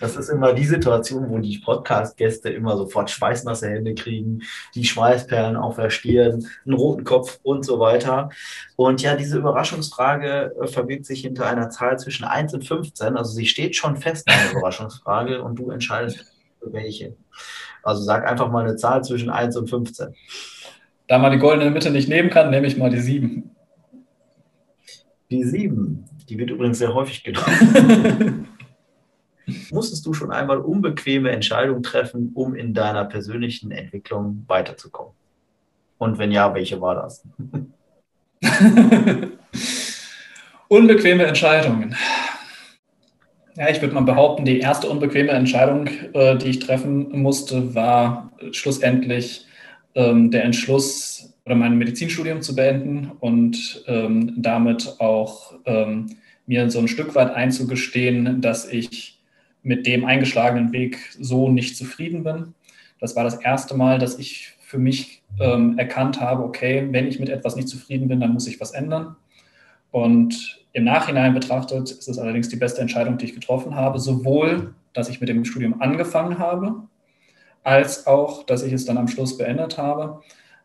Das 0.00 0.14
ist 0.14 0.28
immer 0.28 0.52
die 0.52 0.64
Situation, 0.64 1.28
wo 1.28 1.38
die 1.38 1.58
Podcast-Gäste 1.58 2.50
immer 2.50 2.76
sofort 2.76 3.10
schweißnasse 3.10 3.68
Hände 3.68 3.96
kriegen, 3.96 4.42
die 4.76 4.84
Schweißperlen 4.84 5.56
auf 5.56 5.74
der 5.74 5.90
Stirn, 5.90 6.46
einen 6.64 6.76
roten 6.76 7.02
Kopf 7.02 7.40
und 7.42 7.64
so 7.64 7.80
weiter. 7.80 8.30
Und 8.76 9.02
ja, 9.02 9.16
diese 9.16 9.38
Überraschungsfrage 9.38 10.54
äh, 10.60 10.66
verbirgt 10.68 11.06
sich 11.06 11.22
hinter 11.22 11.46
einer 11.46 11.70
Zahl 11.70 11.98
zwischen 11.98 12.24
1 12.24 12.54
und 12.54 12.64
15. 12.64 13.16
Also 13.16 13.32
sie 13.32 13.46
steht 13.46 13.74
schon 13.74 13.96
fest, 13.96 14.28
eine 14.28 14.52
Überraschungsfrage, 14.52 15.42
und 15.42 15.56
du 15.56 15.70
entscheidest 15.70 16.24
für 16.60 16.72
welche. 16.72 17.16
Also 17.82 18.02
sag 18.02 18.24
einfach 18.28 18.50
mal 18.50 18.64
eine 18.64 18.76
Zahl 18.76 19.02
zwischen 19.02 19.30
1 19.30 19.56
und 19.56 19.68
15. 19.68 20.14
Da 21.08 21.18
man 21.18 21.32
die 21.32 21.38
goldene 21.38 21.70
Mitte 21.70 21.90
nicht 21.90 22.08
nehmen 22.08 22.28
kann, 22.28 22.50
nehme 22.50 22.66
ich 22.66 22.76
mal 22.76 22.90
die 22.90 23.00
7. 23.00 23.50
Die 25.30 25.42
7, 25.42 26.04
die 26.28 26.38
wird 26.38 26.50
übrigens 26.50 26.78
sehr 26.78 26.92
häufig 26.94 27.24
genommen. 27.24 28.46
Musstest 29.70 30.04
du 30.04 30.12
schon 30.12 30.30
einmal 30.30 30.58
unbequeme 30.58 31.30
Entscheidungen 31.30 31.82
treffen, 31.82 32.32
um 32.34 32.54
in 32.54 32.74
deiner 32.74 33.06
persönlichen 33.06 33.70
Entwicklung 33.70 34.44
weiterzukommen? 34.46 35.14
Und 35.96 36.18
wenn 36.18 36.30
ja, 36.30 36.54
welche 36.54 36.78
war 36.82 36.94
das? 36.94 37.24
unbequeme 40.68 41.24
Entscheidungen. 41.24 41.96
Ja, 43.56 43.70
ich 43.70 43.80
würde 43.80 43.94
mal 43.94 44.02
behaupten, 44.02 44.44
die 44.44 44.60
erste 44.60 44.90
unbequeme 44.90 45.30
Entscheidung, 45.30 45.86
äh, 46.12 46.36
die 46.36 46.50
ich 46.50 46.58
treffen 46.58 47.18
musste, 47.18 47.74
war 47.74 48.30
schlussendlich 48.52 49.47
der 50.30 50.44
Entschluss, 50.44 51.34
oder 51.48 51.56
mein 51.56 51.78
Medizinstudium 51.78 52.42
zu 52.42 52.54
beenden 52.54 53.10
und 53.20 53.82
ähm, 53.86 54.34
damit 54.36 54.96
auch 54.98 55.54
ähm, 55.64 56.14
mir 56.46 56.70
so 56.70 56.78
ein 56.78 56.88
Stück 56.88 57.14
weit 57.14 57.30
einzugestehen, 57.34 58.42
dass 58.42 58.70
ich 58.70 59.18
mit 59.62 59.86
dem 59.86 60.04
eingeschlagenen 60.04 60.72
Weg 60.72 60.98
so 61.18 61.50
nicht 61.50 61.74
zufrieden 61.74 62.22
bin. 62.22 62.54
Das 63.00 63.16
war 63.16 63.24
das 63.24 63.36
erste 63.36 63.74
Mal, 63.74 63.98
dass 63.98 64.18
ich 64.18 64.52
für 64.60 64.76
mich 64.76 65.22
ähm, 65.40 65.78
erkannt 65.78 66.20
habe, 66.20 66.44
okay, 66.44 66.86
wenn 66.90 67.06
ich 67.06 67.18
mit 67.18 67.30
etwas 67.30 67.56
nicht 67.56 67.68
zufrieden 67.68 68.08
bin, 68.08 68.20
dann 68.20 68.34
muss 68.34 68.46
ich 68.46 68.60
was 68.60 68.72
ändern. 68.72 69.16
Und 69.90 70.60
im 70.74 70.84
Nachhinein 70.84 71.32
betrachtet 71.32 71.90
ist 71.90 72.08
es 72.08 72.18
allerdings 72.18 72.50
die 72.50 72.56
beste 72.56 72.82
Entscheidung, 72.82 73.16
die 73.16 73.24
ich 73.24 73.34
getroffen 73.34 73.74
habe, 73.74 73.98
sowohl, 73.98 74.74
dass 74.92 75.08
ich 75.08 75.20
mit 75.20 75.30
dem 75.30 75.46
Studium 75.46 75.80
angefangen 75.80 76.38
habe, 76.38 76.82
als 77.64 78.06
auch, 78.06 78.44
dass 78.44 78.62
ich 78.62 78.72
es 78.72 78.84
dann 78.84 78.98
am 78.98 79.08
Schluss 79.08 79.36
beendet 79.36 79.78
habe, 79.78 80.20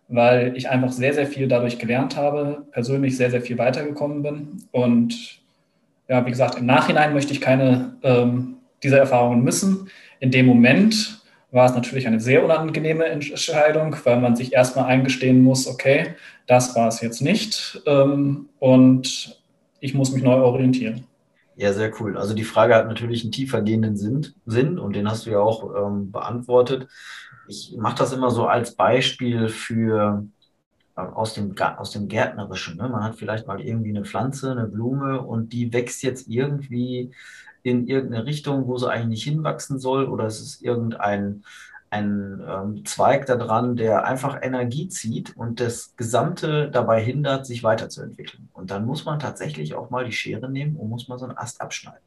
weil 0.07 0.55
ich 0.55 0.69
einfach 0.69 0.91
sehr, 0.91 1.13
sehr 1.13 1.27
viel 1.27 1.47
dadurch 1.47 1.79
gelernt 1.79 2.15
habe, 2.15 2.65
persönlich 2.71 3.17
sehr, 3.17 3.31
sehr 3.31 3.41
viel 3.41 3.57
weitergekommen 3.57 4.21
bin. 4.23 4.63
Und 4.71 5.41
ja, 6.07 6.25
wie 6.25 6.31
gesagt, 6.31 6.57
im 6.57 6.65
Nachhinein 6.65 7.13
möchte 7.13 7.33
ich 7.33 7.41
keine 7.41 7.95
ähm, 8.03 8.57
dieser 8.83 8.97
Erfahrungen 8.97 9.43
missen. 9.43 9.89
In 10.19 10.31
dem 10.31 10.45
Moment 10.45 11.21
war 11.51 11.65
es 11.65 11.75
natürlich 11.75 12.07
eine 12.07 12.19
sehr 12.19 12.43
unangenehme 12.43 13.05
Entscheidung, 13.05 13.95
weil 14.03 14.19
man 14.19 14.35
sich 14.35 14.53
erstmal 14.53 14.85
eingestehen 14.85 15.43
muss, 15.43 15.67
okay, 15.67 16.15
das 16.47 16.75
war 16.75 16.87
es 16.87 17.01
jetzt 17.01 17.21
nicht. 17.21 17.81
Ähm, 17.85 18.49
und 18.59 19.39
ich 19.79 19.93
muss 19.93 20.11
mich 20.11 20.23
neu 20.23 20.41
orientieren. 20.41 21.05
Ja, 21.55 21.71
sehr 21.73 21.91
cool. 22.01 22.17
Also 22.17 22.33
die 22.33 22.43
Frage 22.43 22.75
hat 22.75 22.87
natürlich 22.87 23.23
einen 23.23 23.31
tiefergehenden 23.31 23.95
Sinn, 23.95 24.33
Sinn 24.45 24.79
und 24.79 24.95
den 24.95 25.09
hast 25.09 25.25
du 25.25 25.31
ja 25.31 25.39
auch 25.39 25.87
ähm, 25.87 26.11
beantwortet. 26.11 26.87
Ich 27.47 27.75
mache 27.77 27.97
das 27.97 28.11
immer 28.11 28.31
so 28.31 28.47
als 28.47 28.75
Beispiel 28.75 29.49
für 29.49 30.25
äh, 30.95 31.01
aus 31.01 31.35
dem, 31.35 31.55
aus 31.77 31.91
dem 31.91 32.07
Gärtnerischen. 32.07 32.77
Ne? 32.77 32.89
Man 32.89 33.03
hat 33.03 33.15
vielleicht 33.15 33.47
mal 33.47 33.61
irgendwie 33.61 33.89
eine 33.89 34.05
Pflanze, 34.05 34.51
eine 34.51 34.67
Blume 34.67 35.21
und 35.21 35.53
die 35.53 35.71
wächst 35.73 36.01
jetzt 36.01 36.27
irgendwie 36.27 37.11
in 37.61 37.87
irgendeine 37.87 38.25
Richtung, 38.25 38.67
wo 38.67 38.77
sie 38.77 38.89
eigentlich 38.89 39.07
nicht 39.09 39.23
hinwachsen 39.23 39.79
soll 39.79 40.05
oder 40.05 40.25
es 40.25 40.41
ist 40.41 40.61
irgendein 40.63 41.43
ein 41.93 42.41
ähm, 42.47 42.85
Zweig 42.85 43.27
da 43.27 43.35
dran, 43.35 43.75
der 43.75 44.05
einfach 44.05 44.41
Energie 44.41 44.87
zieht 44.89 45.37
und 45.37 45.59
das 45.59 45.95
Gesamte 45.95 46.71
dabei 46.71 46.99
hindert, 46.99 47.45
sich 47.45 47.63
weiterzuentwickeln. 47.63 48.49
Und 48.53 48.71
dann 48.71 48.85
muss 48.85 49.05
man 49.05 49.19
tatsächlich 49.19 49.75
auch 49.75 49.91
mal 49.91 50.03
die 50.03 50.11
Schere 50.11 50.49
nehmen 50.49 50.75
und 50.75 50.89
muss 50.89 51.07
mal 51.07 51.19
so 51.19 51.25
einen 51.25 51.37
Ast 51.37 51.61
abschneiden. 51.61 52.01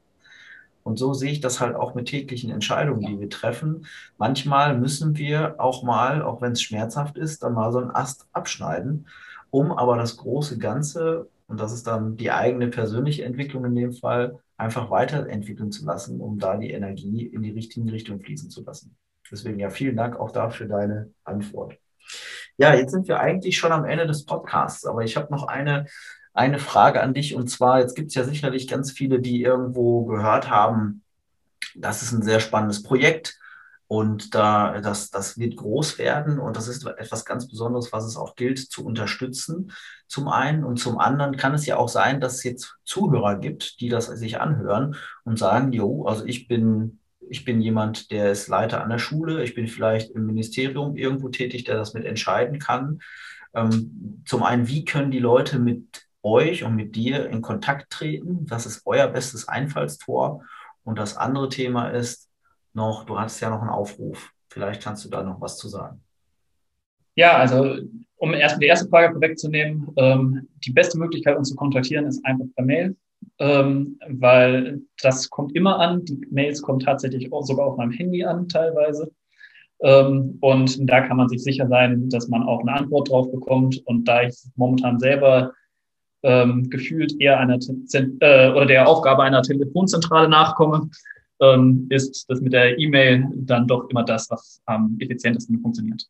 Und 0.82 0.98
so 0.98 1.14
sehe 1.14 1.30
ich 1.30 1.40
das 1.40 1.60
halt 1.60 1.76
auch 1.76 1.94
mit 1.94 2.08
täglichen 2.08 2.50
Entscheidungen, 2.50 3.00
die 3.00 3.20
wir 3.20 3.30
treffen. 3.30 3.86
Manchmal 4.18 4.76
müssen 4.76 5.16
wir 5.16 5.60
auch 5.60 5.84
mal, 5.84 6.22
auch 6.22 6.42
wenn 6.42 6.52
es 6.52 6.62
schmerzhaft 6.62 7.16
ist, 7.16 7.44
dann 7.44 7.54
mal 7.54 7.70
so 7.70 7.78
einen 7.78 7.90
Ast 7.90 8.26
abschneiden, 8.32 9.06
um 9.50 9.70
aber 9.70 9.96
das 9.96 10.16
große 10.16 10.58
Ganze, 10.58 11.28
und 11.46 11.60
das 11.60 11.72
ist 11.72 11.86
dann 11.86 12.16
die 12.16 12.32
eigene 12.32 12.68
persönliche 12.68 13.24
Entwicklung 13.24 13.64
in 13.64 13.76
dem 13.76 13.92
Fall, 13.92 14.40
einfach 14.56 14.90
weiterentwickeln 14.90 15.70
zu 15.70 15.84
lassen, 15.84 16.20
um 16.20 16.38
da 16.38 16.56
die 16.56 16.72
Energie 16.72 17.24
in 17.24 17.42
die 17.42 17.52
richtige 17.52 17.92
Richtung 17.92 18.20
fließen 18.20 18.50
zu 18.50 18.64
lassen. 18.64 18.96
Deswegen 19.30 19.58
ja, 19.58 19.70
vielen 19.70 19.96
Dank 19.96 20.16
auch 20.16 20.30
dafür 20.30 20.66
deine 20.66 21.10
Antwort. 21.24 21.76
Ja, 22.56 22.74
jetzt 22.74 22.92
sind 22.92 23.08
wir 23.08 23.20
eigentlich 23.20 23.58
schon 23.58 23.72
am 23.72 23.84
Ende 23.84 24.06
des 24.06 24.24
Podcasts, 24.24 24.86
aber 24.86 25.02
ich 25.02 25.16
habe 25.16 25.32
noch 25.32 25.46
eine, 25.46 25.86
eine 26.32 26.58
Frage 26.58 27.02
an 27.02 27.14
dich. 27.14 27.34
Und 27.34 27.48
zwar, 27.48 27.80
jetzt 27.80 27.94
gibt 27.94 28.08
es 28.08 28.14
ja 28.14 28.24
sicherlich 28.24 28.68
ganz 28.68 28.92
viele, 28.92 29.20
die 29.20 29.42
irgendwo 29.42 30.04
gehört 30.04 30.50
haben, 30.50 31.02
das 31.74 32.02
ist 32.02 32.12
ein 32.12 32.22
sehr 32.22 32.40
spannendes 32.40 32.82
Projekt 32.82 33.38
und 33.88 34.34
da, 34.34 34.80
das, 34.80 35.10
das 35.10 35.38
wird 35.38 35.56
groß 35.56 35.98
werden 35.98 36.38
und 36.38 36.56
das 36.56 36.68
ist 36.68 36.86
etwas 36.86 37.24
ganz 37.24 37.46
Besonderes, 37.46 37.92
was 37.92 38.04
es 38.04 38.16
auch 38.16 38.34
gilt 38.34 38.58
zu 38.58 38.84
unterstützen. 38.84 39.72
Zum 40.08 40.28
einen 40.28 40.64
und 40.64 40.78
zum 40.78 40.98
anderen 40.98 41.36
kann 41.36 41.54
es 41.54 41.66
ja 41.66 41.76
auch 41.76 41.88
sein, 41.88 42.20
dass 42.20 42.36
es 42.36 42.44
jetzt 42.44 42.76
Zuhörer 42.84 43.36
gibt, 43.36 43.80
die 43.80 43.88
das 43.88 44.06
sich 44.06 44.40
anhören 44.40 44.96
und 45.24 45.38
sagen, 45.38 45.72
jo, 45.72 46.04
also 46.06 46.24
ich 46.24 46.48
bin 46.48 46.98
ich 47.28 47.44
bin 47.44 47.60
jemand, 47.60 48.10
der 48.10 48.30
ist 48.30 48.48
Leiter 48.48 48.82
an 48.82 48.90
der 48.90 48.98
Schule, 48.98 49.42
ich 49.42 49.54
bin 49.54 49.66
vielleicht 49.68 50.10
im 50.10 50.26
Ministerium 50.26 50.96
irgendwo 50.96 51.28
tätig, 51.28 51.64
der 51.64 51.76
das 51.76 51.94
mit 51.94 52.04
entscheiden 52.04 52.58
kann. 52.58 53.00
Ähm, 53.54 54.22
zum 54.26 54.42
einen, 54.42 54.68
wie 54.68 54.84
können 54.84 55.10
die 55.10 55.18
Leute 55.18 55.58
mit 55.58 56.06
euch 56.22 56.64
und 56.64 56.74
mit 56.74 56.96
dir 56.96 57.28
in 57.28 57.42
Kontakt 57.42 57.90
treten? 57.90 58.46
Was 58.48 58.66
ist 58.66 58.82
euer 58.84 59.08
bestes 59.08 59.48
Einfallstor? 59.48 60.42
Und 60.84 60.98
das 60.98 61.16
andere 61.16 61.48
Thema 61.48 61.88
ist 61.88 62.28
noch, 62.72 63.04
du 63.04 63.18
hast 63.18 63.40
ja 63.40 63.50
noch 63.50 63.60
einen 63.60 63.70
Aufruf. 63.70 64.30
Vielleicht 64.48 64.82
kannst 64.82 65.04
du 65.04 65.08
da 65.08 65.22
noch 65.22 65.40
was 65.40 65.58
zu 65.58 65.68
sagen. 65.68 66.02
Ja, 67.14 67.36
also 67.36 67.78
um 68.16 68.34
erst 68.34 68.60
die 68.60 68.66
erste 68.66 68.88
Frage 68.88 69.12
vorwegzunehmen, 69.12 69.88
ähm, 69.96 70.48
die 70.64 70.72
beste 70.72 70.98
Möglichkeit, 70.98 71.36
uns 71.36 71.48
zu 71.48 71.56
kontaktieren, 71.56 72.06
ist 72.06 72.24
einfach 72.24 72.46
per 72.54 72.64
Mail 72.64 72.96
ähm, 73.38 73.98
weil 74.08 74.80
das 75.02 75.28
kommt 75.30 75.54
immer 75.54 75.78
an. 75.78 76.04
Die 76.04 76.26
Mails 76.30 76.62
kommen 76.62 76.80
tatsächlich 76.80 77.32
auch 77.32 77.42
sogar 77.42 77.66
auf 77.66 77.76
meinem 77.76 77.92
Handy 77.92 78.24
an 78.24 78.48
teilweise. 78.48 79.12
Ähm, 79.80 80.38
und 80.40 80.88
da 80.88 81.02
kann 81.02 81.18
man 81.18 81.28
sich 81.28 81.42
sicher 81.42 81.66
sein, 81.68 82.08
dass 82.08 82.28
man 82.28 82.44
auch 82.44 82.60
eine 82.60 82.72
Antwort 82.72 83.10
drauf 83.10 83.30
bekommt. 83.30 83.82
Und 83.84 84.08
da 84.08 84.22
ich 84.22 84.34
momentan 84.56 84.98
selber 84.98 85.52
ähm, 86.22 86.70
gefühlt 86.70 87.20
eher 87.20 87.38
einer 87.38 87.58
äh, 87.92 88.50
oder 88.50 88.64
der 88.66 88.88
Aufgabe 88.88 89.22
einer 89.22 89.42
Telefonzentrale 89.42 90.28
nachkomme, 90.28 90.88
ähm, 91.40 91.86
ist 91.90 92.24
das 92.30 92.40
mit 92.40 92.54
der 92.54 92.78
E-Mail 92.78 93.26
dann 93.34 93.66
doch 93.66 93.90
immer 93.90 94.04
das, 94.04 94.30
was 94.30 94.62
am 94.64 94.96
effizientesten 94.98 95.60
funktioniert. 95.60 96.06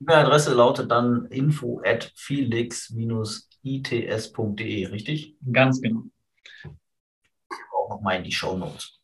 Die 0.00 0.04
E-Mail-Adresse 0.04 0.52
lautet 0.52 0.90
dann 0.90 1.26
info 1.26 1.80
at 1.84 2.10
felix-its.de, 2.16 4.86
richtig? 4.86 5.36
Ganz 5.52 5.80
genau 5.80 6.02
auch 7.86 7.90
nochmal 7.90 8.16
in 8.16 8.24
die 8.24 8.32
Show 8.32 8.56
Notes. 8.56 9.00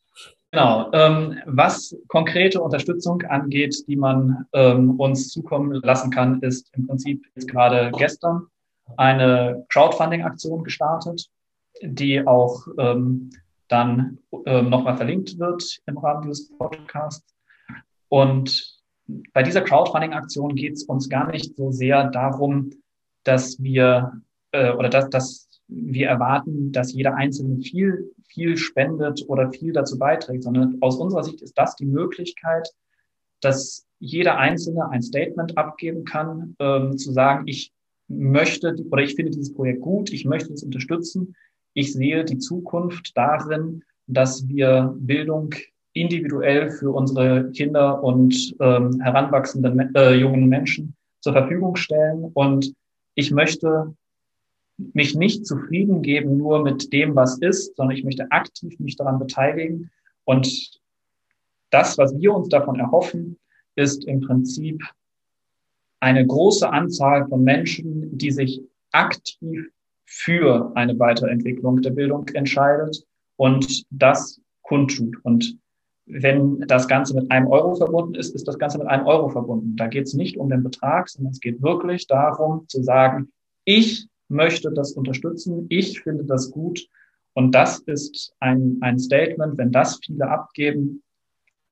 Genau. 0.50 0.90
Ähm, 0.92 1.38
was 1.46 1.96
konkrete 2.08 2.60
Unterstützung 2.60 3.22
angeht, 3.22 3.84
die 3.88 3.96
man 3.96 4.44
ähm, 4.52 5.00
uns 5.00 5.30
zukommen 5.30 5.72
lassen 5.82 6.10
kann, 6.10 6.40
ist 6.40 6.68
im 6.76 6.86
Prinzip 6.86 7.24
jetzt 7.34 7.48
gerade 7.48 7.90
gestern 7.96 8.48
eine 8.98 9.64
Crowdfunding-Aktion 9.70 10.62
gestartet, 10.62 11.30
die 11.80 12.26
auch 12.26 12.66
ähm, 12.78 13.30
dann 13.68 14.18
ähm, 14.44 14.68
nochmal 14.68 14.96
verlinkt 14.98 15.38
wird 15.38 15.78
im 15.86 15.96
Rahmen 15.96 16.22
dieses 16.22 16.54
Podcasts. 16.58 17.34
Und 18.08 18.78
bei 19.32 19.42
dieser 19.42 19.62
Crowdfunding-Aktion 19.62 20.54
geht 20.54 20.74
es 20.74 20.82
uns 20.84 21.08
gar 21.08 21.30
nicht 21.30 21.56
so 21.56 21.72
sehr 21.72 22.10
darum, 22.10 22.70
dass 23.24 23.62
wir 23.62 24.20
äh, 24.50 24.72
oder 24.72 24.90
dass, 24.90 25.08
dass 25.08 25.48
wir 25.68 26.08
erwarten, 26.08 26.72
dass 26.72 26.92
jeder 26.92 27.14
Einzelne 27.14 27.62
viel 27.62 28.12
viel 28.32 28.56
spendet 28.56 29.24
oder 29.28 29.50
viel 29.50 29.72
dazu 29.72 29.98
beiträgt, 29.98 30.44
sondern 30.44 30.78
aus 30.80 30.96
unserer 30.96 31.24
Sicht 31.24 31.42
ist 31.42 31.56
das 31.56 31.76
die 31.76 31.86
Möglichkeit, 31.86 32.68
dass 33.40 33.86
jeder 33.98 34.38
Einzelne 34.38 34.88
ein 34.90 35.02
Statement 35.02 35.56
abgeben 35.56 36.04
kann, 36.04 36.56
ähm, 36.58 36.96
zu 36.96 37.12
sagen, 37.12 37.44
ich 37.46 37.72
möchte 38.08 38.74
oder 38.90 39.02
ich 39.02 39.14
finde 39.14 39.30
dieses 39.30 39.54
Projekt 39.54 39.80
gut, 39.80 40.12
ich 40.12 40.24
möchte 40.24 40.52
es 40.52 40.62
unterstützen, 40.62 41.34
ich 41.74 41.92
sehe 41.92 42.24
die 42.24 42.38
Zukunft 42.38 43.16
darin, 43.16 43.82
dass 44.06 44.46
wir 44.48 44.94
Bildung 44.98 45.54
individuell 45.94 46.70
für 46.70 46.90
unsere 46.90 47.50
Kinder 47.52 48.02
und 48.02 48.54
ähm, 48.60 49.00
heranwachsenden 49.00 49.94
äh, 49.94 50.14
jungen 50.14 50.48
Menschen 50.48 50.94
zur 51.20 51.32
Verfügung 51.32 51.76
stellen. 51.76 52.30
Und 52.34 52.74
ich 53.14 53.30
möchte 53.30 53.94
mich 54.92 55.14
nicht 55.14 55.46
zufrieden 55.46 56.02
geben 56.02 56.36
nur 56.36 56.62
mit 56.62 56.92
dem, 56.92 57.14
was 57.14 57.38
ist, 57.38 57.76
sondern 57.76 57.96
ich 57.96 58.04
möchte 58.04 58.30
aktiv 58.30 58.78
mich 58.78 58.96
daran 58.96 59.18
beteiligen. 59.18 59.90
Und 60.24 60.80
das, 61.70 61.98
was 61.98 62.16
wir 62.18 62.34
uns 62.34 62.48
davon 62.48 62.78
erhoffen, 62.78 63.38
ist 63.74 64.04
im 64.04 64.20
Prinzip 64.20 64.82
eine 66.00 66.26
große 66.26 66.68
Anzahl 66.68 67.26
von 67.28 67.42
Menschen, 67.42 68.16
die 68.18 68.30
sich 68.30 68.60
aktiv 68.92 69.70
für 70.04 70.72
eine 70.74 70.98
Weiterentwicklung 70.98 71.80
der 71.80 71.90
Bildung 71.90 72.28
entscheidet 72.34 73.06
und 73.36 73.84
das 73.90 74.40
kundtut. 74.62 75.16
Und 75.22 75.56
wenn 76.06 76.60
das 76.66 76.88
Ganze 76.88 77.14
mit 77.14 77.30
einem 77.30 77.46
Euro 77.46 77.76
verbunden 77.76 78.14
ist, 78.14 78.34
ist 78.34 78.46
das 78.46 78.58
Ganze 78.58 78.78
mit 78.78 78.88
einem 78.88 79.06
Euro 79.06 79.28
verbunden. 79.28 79.76
Da 79.76 79.86
geht 79.86 80.06
es 80.06 80.14
nicht 80.14 80.36
um 80.36 80.50
den 80.50 80.62
Betrag, 80.62 81.08
sondern 81.08 81.32
es 81.32 81.40
geht 81.40 81.62
wirklich 81.62 82.06
darum 82.06 82.66
zu 82.68 82.82
sagen, 82.82 83.32
ich 83.64 84.08
möchte 84.32 84.72
das 84.72 84.92
unterstützen, 84.92 85.66
ich 85.68 86.00
finde 86.00 86.24
das 86.24 86.50
gut. 86.50 86.86
Und 87.34 87.54
das 87.54 87.78
ist 87.80 88.34
ein, 88.40 88.78
ein 88.80 88.98
Statement, 88.98 89.56
wenn 89.56 89.70
das 89.70 90.00
viele 90.04 90.28
abgeben, 90.28 91.02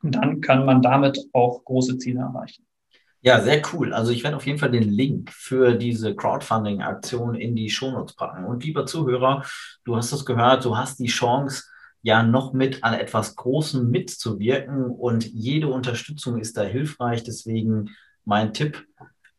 dann 0.03 0.41
kann 0.41 0.65
man 0.65 0.81
damit 0.81 1.19
auch 1.33 1.65
große 1.65 1.99
Ziele 1.99 2.21
erreichen. 2.21 2.65
Ja, 3.23 3.43
sehr 3.43 3.61
cool. 3.73 3.93
Also 3.93 4.13
ich 4.13 4.23
werde 4.23 4.37
auf 4.37 4.47
jeden 4.47 4.59
Fall 4.59 4.71
den 4.71 4.89
Link 4.89 5.31
für 5.31 5.75
diese 5.75 6.15
Crowdfunding-Aktion 6.15 7.35
in 7.35 7.55
die 7.55 7.69
Shownotes 7.69 8.17
packen. 8.17 8.47
Und 8.47 8.65
lieber 8.65 8.87
Zuhörer, 8.87 9.45
du 9.85 9.97
hast 9.97 10.13
es 10.13 10.25
gehört, 10.25 10.65
du 10.65 10.77
hast 10.77 10.99
die 10.99 11.07
Chance, 11.07 11.65
ja 12.03 12.23
noch 12.23 12.53
mit 12.53 12.83
an 12.83 12.95
etwas 12.95 13.37
Großem 13.37 13.91
mitzuwirken 13.91 14.87
und 14.87 15.27
jede 15.27 15.69
Unterstützung 15.69 16.39
ist 16.41 16.57
da 16.57 16.63
hilfreich. 16.63 17.25
Deswegen 17.25 17.91
mein 18.25 18.53
Tipp, 18.53 18.87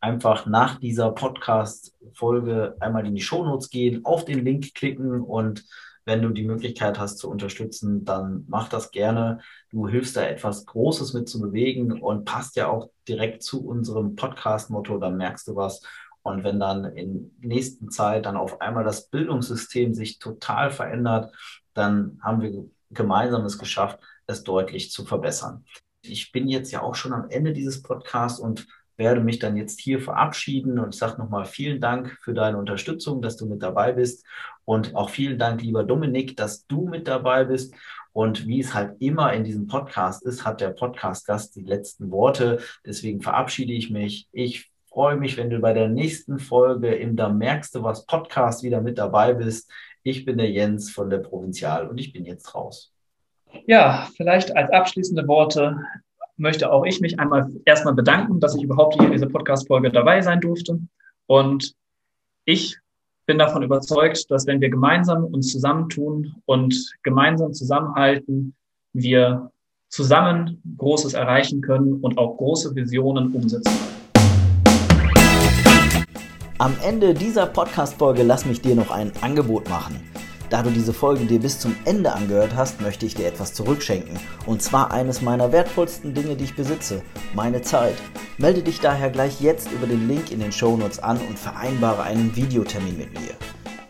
einfach 0.02 0.46
nach 0.46 0.80
dieser 0.80 1.12
Podcast-Folge 1.12 2.76
einmal 2.80 3.06
in 3.06 3.14
die 3.14 3.22
Shownotes 3.22 3.70
gehen, 3.70 4.04
auf 4.04 4.24
den 4.24 4.44
Link 4.44 4.74
klicken 4.74 5.20
und 5.20 5.64
wenn 6.04 6.20
du 6.20 6.30
die 6.30 6.42
Möglichkeit 6.42 6.98
hast 6.98 7.18
zu 7.18 7.30
unterstützen, 7.30 8.04
dann 8.04 8.44
mach 8.48 8.68
das 8.68 8.90
gerne. 8.90 9.38
Du 9.70 9.86
hilfst 9.86 10.16
da 10.16 10.22
etwas 10.22 10.66
Großes 10.66 11.12
mit 11.12 11.28
zu 11.28 11.40
bewegen 11.40 12.02
und 12.02 12.24
passt 12.24 12.56
ja 12.56 12.66
auch 12.66 12.90
direkt 13.06 13.44
zu 13.44 13.64
unserem 13.64 14.16
Podcast-Motto, 14.16 14.98
dann 14.98 15.16
merkst 15.16 15.46
du 15.46 15.54
was. 15.54 15.82
Und 16.22 16.42
wenn 16.42 16.58
dann 16.58 16.84
in 16.84 17.36
nächsten 17.40 17.88
Zeit 17.90 18.26
dann 18.26 18.36
auf 18.36 18.60
einmal 18.60 18.82
das 18.82 19.08
Bildungssystem 19.08 19.94
sich 19.94 20.18
total 20.18 20.72
verändert, 20.72 21.32
dann 21.74 22.18
haben 22.20 22.42
wir 22.42 22.64
gemeinsam 22.90 23.44
es 23.44 23.56
geschafft, 23.56 24.00
es 24.26 24.42
deutlich 24.42 24.90
zu 24.90 25.04
verbessern. 25.04 25.64
Ich 26.00 26.32
bin 26.32 26.48
jetzt 26.48 26.72
ja 26.72 26.82
auch 26.82 26.96
schon 26.96 27.12
am 27.12 27.30
Ende 27.30 27.52
dieses 27.52 27.82
Podcasts 27.82 28.40
und 28.40 28.66
werde 28.96 29.20
mich 29.20 29.38
dann 29.38 29.56
jetzt 29.56 29.80
hier 29.80 30.00
verabschieden 30.00 30.78
und 30.78 30.94
ich 30.94 31.00
sage 31.00 31.20
nochmal 31.20 31.44
vielen 31.44 31.80
Dank 31.80 32.18
für 32.20 32.34
deine 32.34 32.58
Unterstützung, 32.58 33.22
dass 33.22 33.36
du 33.36 33.46
mit 33.46 33.62
dabei 33.62 33.92
bist 33.92 34.24
und 34.64 34.94
auch 34.94 35.10
vielen 35.10 35.38
Dank, 35.38 35.62
lieber 35.62 35.84
Dominik, 35.84 36.36
dass 36.36 36.66
du 36.66 36.86
mit 36.88 37.08
dabei 37.08 37.44
bist. 37.44 37.74
Und 38.12 38.46
wie 38.46 38.60
es 38.60 38.74
halt 38.74 38.96
immer 39.00 39.32
in 39.32 39.44
diesem 39.44 39.66
Podcast 39.66 40.22
ist, 40.24 40.44
hat 40.44 40.60
der 40.60 40.70
Podcast-Gast 40.70 41.56
die 41.56 41.62
letzten 41.62 42.10
Worte. 42.10 42.60
Deswegen 42.84 43.22
verabschiede 43.22 43.72
ich 43.72 43.90
mich. 43.90 44.28
Ich 44.32 44.70
freue 44.86 45.16
mich, 45.16 45.36
wenn 45.38 45.48
du 45.48 45.58
bei 45.60 45.72
der 45.72 45.88
nächsten 45.88 46.38
Folge 46.38 46.94
im 46.94 47.16
Da 47.16 47.30
merkst 47.30 47.74
du 47.74 47.82
was 47.82 48.04
Podcast 48.04 48.62
wieder 48.62 48.82
mit 48.82 48.98
dabei 48.98 49.32
bist. 49.32 49.70
Ich 50.02 50.24
bin 50.24 50.36
der 50.36 50.50
Jens 50.50 50.90
von 50.90 51.08
der 51.08 51.18
Provinzial 51.18 51.88
und 51.88 51.98
ich 51.98 52.12
bin 52.12 52.26
jetzt 52.26 52.54
raus. 52.54 52.92
Ja, 53.66 54.08
vielleicht 54.16 54.54
als 54.56 54.70
abschließende 54.70 55.26
Worte 55.26 55.78
möchte 56.36 56.72
auch 56.72 56.84
ich 56.84 57.00
mich 57.00 57.18
einmal 57.20 57.50
erstmal 57.64 57.94
bedanken, 57.94 58.40
dass 58.40 58.56
ich 58.56 58.62
überhaupt 58.62 58.94
hier 58.94 59.06
in 59.06 59.12
dieser 59.12 59.28
Podcast-Folge 59.28 59.90
dabei 59.90 60.20
sein 60.22 60.40
durfte. 60.40 60.78
Und 61.26 61.74
ich 62.44 62.78
bin 63.26 63.38
davon 63.38 63.62
überzeugt, 63.62 64.30
dass 64.30 64.46
wenn 64.46 64.60
wir 64.60 64.70
gemeinsam 64.70 65.24
uns 65.24 65.52
zusammentun 65.52 66.34
und 66.44 66.92
gemeinsam 67.02 67.52
zusammenhalten, 67.52 68.54
wir 68.92 69.50
zusammen 69.88 70.60
Großes 70.78 71.14
erreichen 71.14 71.60
können 71.60 71.94
und 72.00 72.18
auch 72.18 72.36
große 72.36 72.74
Visionen 72.74 73.32
umsetzen 73.32 73.72
können. 73.72 74.02
Am 76.58 76.74
Ende 76.84 77.12
dieser 77.12 77.46
Podcast-Folge 77.46 78.22
lass 78.22 78.46
mich 78.46 78.60
dir 78.60 78.74
noch 78.74 78.90
ein 78.90 79.12
Angebot 79.20 79.68
machen. 79.68 80.11
Da 80.52 80.62
du 80.62 80.68
diese 80.68 80.92
Folge 80.92 81.24
dir 81.24 81.40
bis 81.40 81.58
zum 81.58 81.74
Ende 81.86 82.12
angehört 82.12 82.54
hast, 82.54 82.82
möchte 82.82 83.06
ich 83.06 83.14
dir 83.14 83.26
etwas 83.26 83.54
zurückschenken. 83.54 84.18
Und 84.44 84.60
zwar 84.60 84.90
eines 84.90 85.22
meiner 85.22 85.50
wertvollsten 85.50 86.12
Dinge, 86.12 86.36
die 86.36 86.44
ich 86.44 86.54
besitze, 86.54 87.00
meine 87.34 87.62
Zeit. 87.62 87.94
Melde 88.36 88.60
dich 88.60 88.78
daher 88.78 89.08
gleich 89.08 89.40
jetzt 89.40 89.72
über 89.72 89.86
den 89.86 90.08
Link 90.08 90.30
in 90.30 90.40
den 90.40 90.52
Shownotes 90.52 90.98
an 90.98 91.18
und 91.26 91.38
vereinbare 91.38 92.02
einen 92.02 92.36
Videotermin 92.36 92.98
mit 92.98 93.14
mir. 93.18 93.30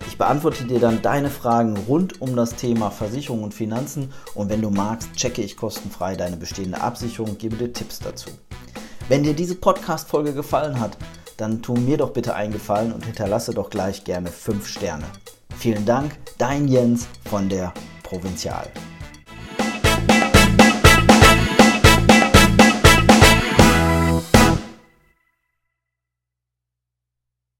Ich 0.06 0.16
beantworte 0.16 0.62
dir 0.62 0.78
dann 0.78 1.02
deine 1.02 1.30
Fragen 1.30 1.76
rund 1.88 2.20
um 2.20 2.36
das 2.36 2.54
Thema 2.54 2.92
Versicherung 2.92 3.42
und 3.42 3.54
Finanzen 3.54 4.12
und 4.36 4.48
wenn 4.48 4.62
du 4.62 4.70
magst, 4.70 5.12
checke 5.14 5.42
ich 5.42 5.56
kostenfrei 5.56 6.14
deine 6.14 6.36
bestehende 6.36 6.80
Absicherung 6.80 7.30
und 7.30 7.38
gebe 7.40 7.56
dir 7.56 7.72
Tipps 7.72 7.98
dazu. 7.98 8.30
Wenn 9.08 9.24
dir 9.24 9.34
diese 9.34 9.56
Podcast-Folge 9.56 10.32
gefallen 10.32 10.78
hat, 10.78 10.96
dann 11.38 11.60
tu 11.60 11.74
mir 11.74 11.96
doch 11.96 12.10
bitte 12.10 12.36
einen 12.36 12.52
Gefallen 12.52 12.92
und 12.92 13.04
hinterlasse 13.04 13.52
doch 13.52 13.68
gleich 13.68 14.04
gerne 14.04 14.28
5 14.28 14.64
Sterne. 14.68 15.06
Vielen 15.62 15.86
Dank, 15.86 16.18
dein 16.38 16.66
Jens 16.66 17.06
von 17.30 17.48
der 17.48 17.72
Provinzial. 18.02 18.68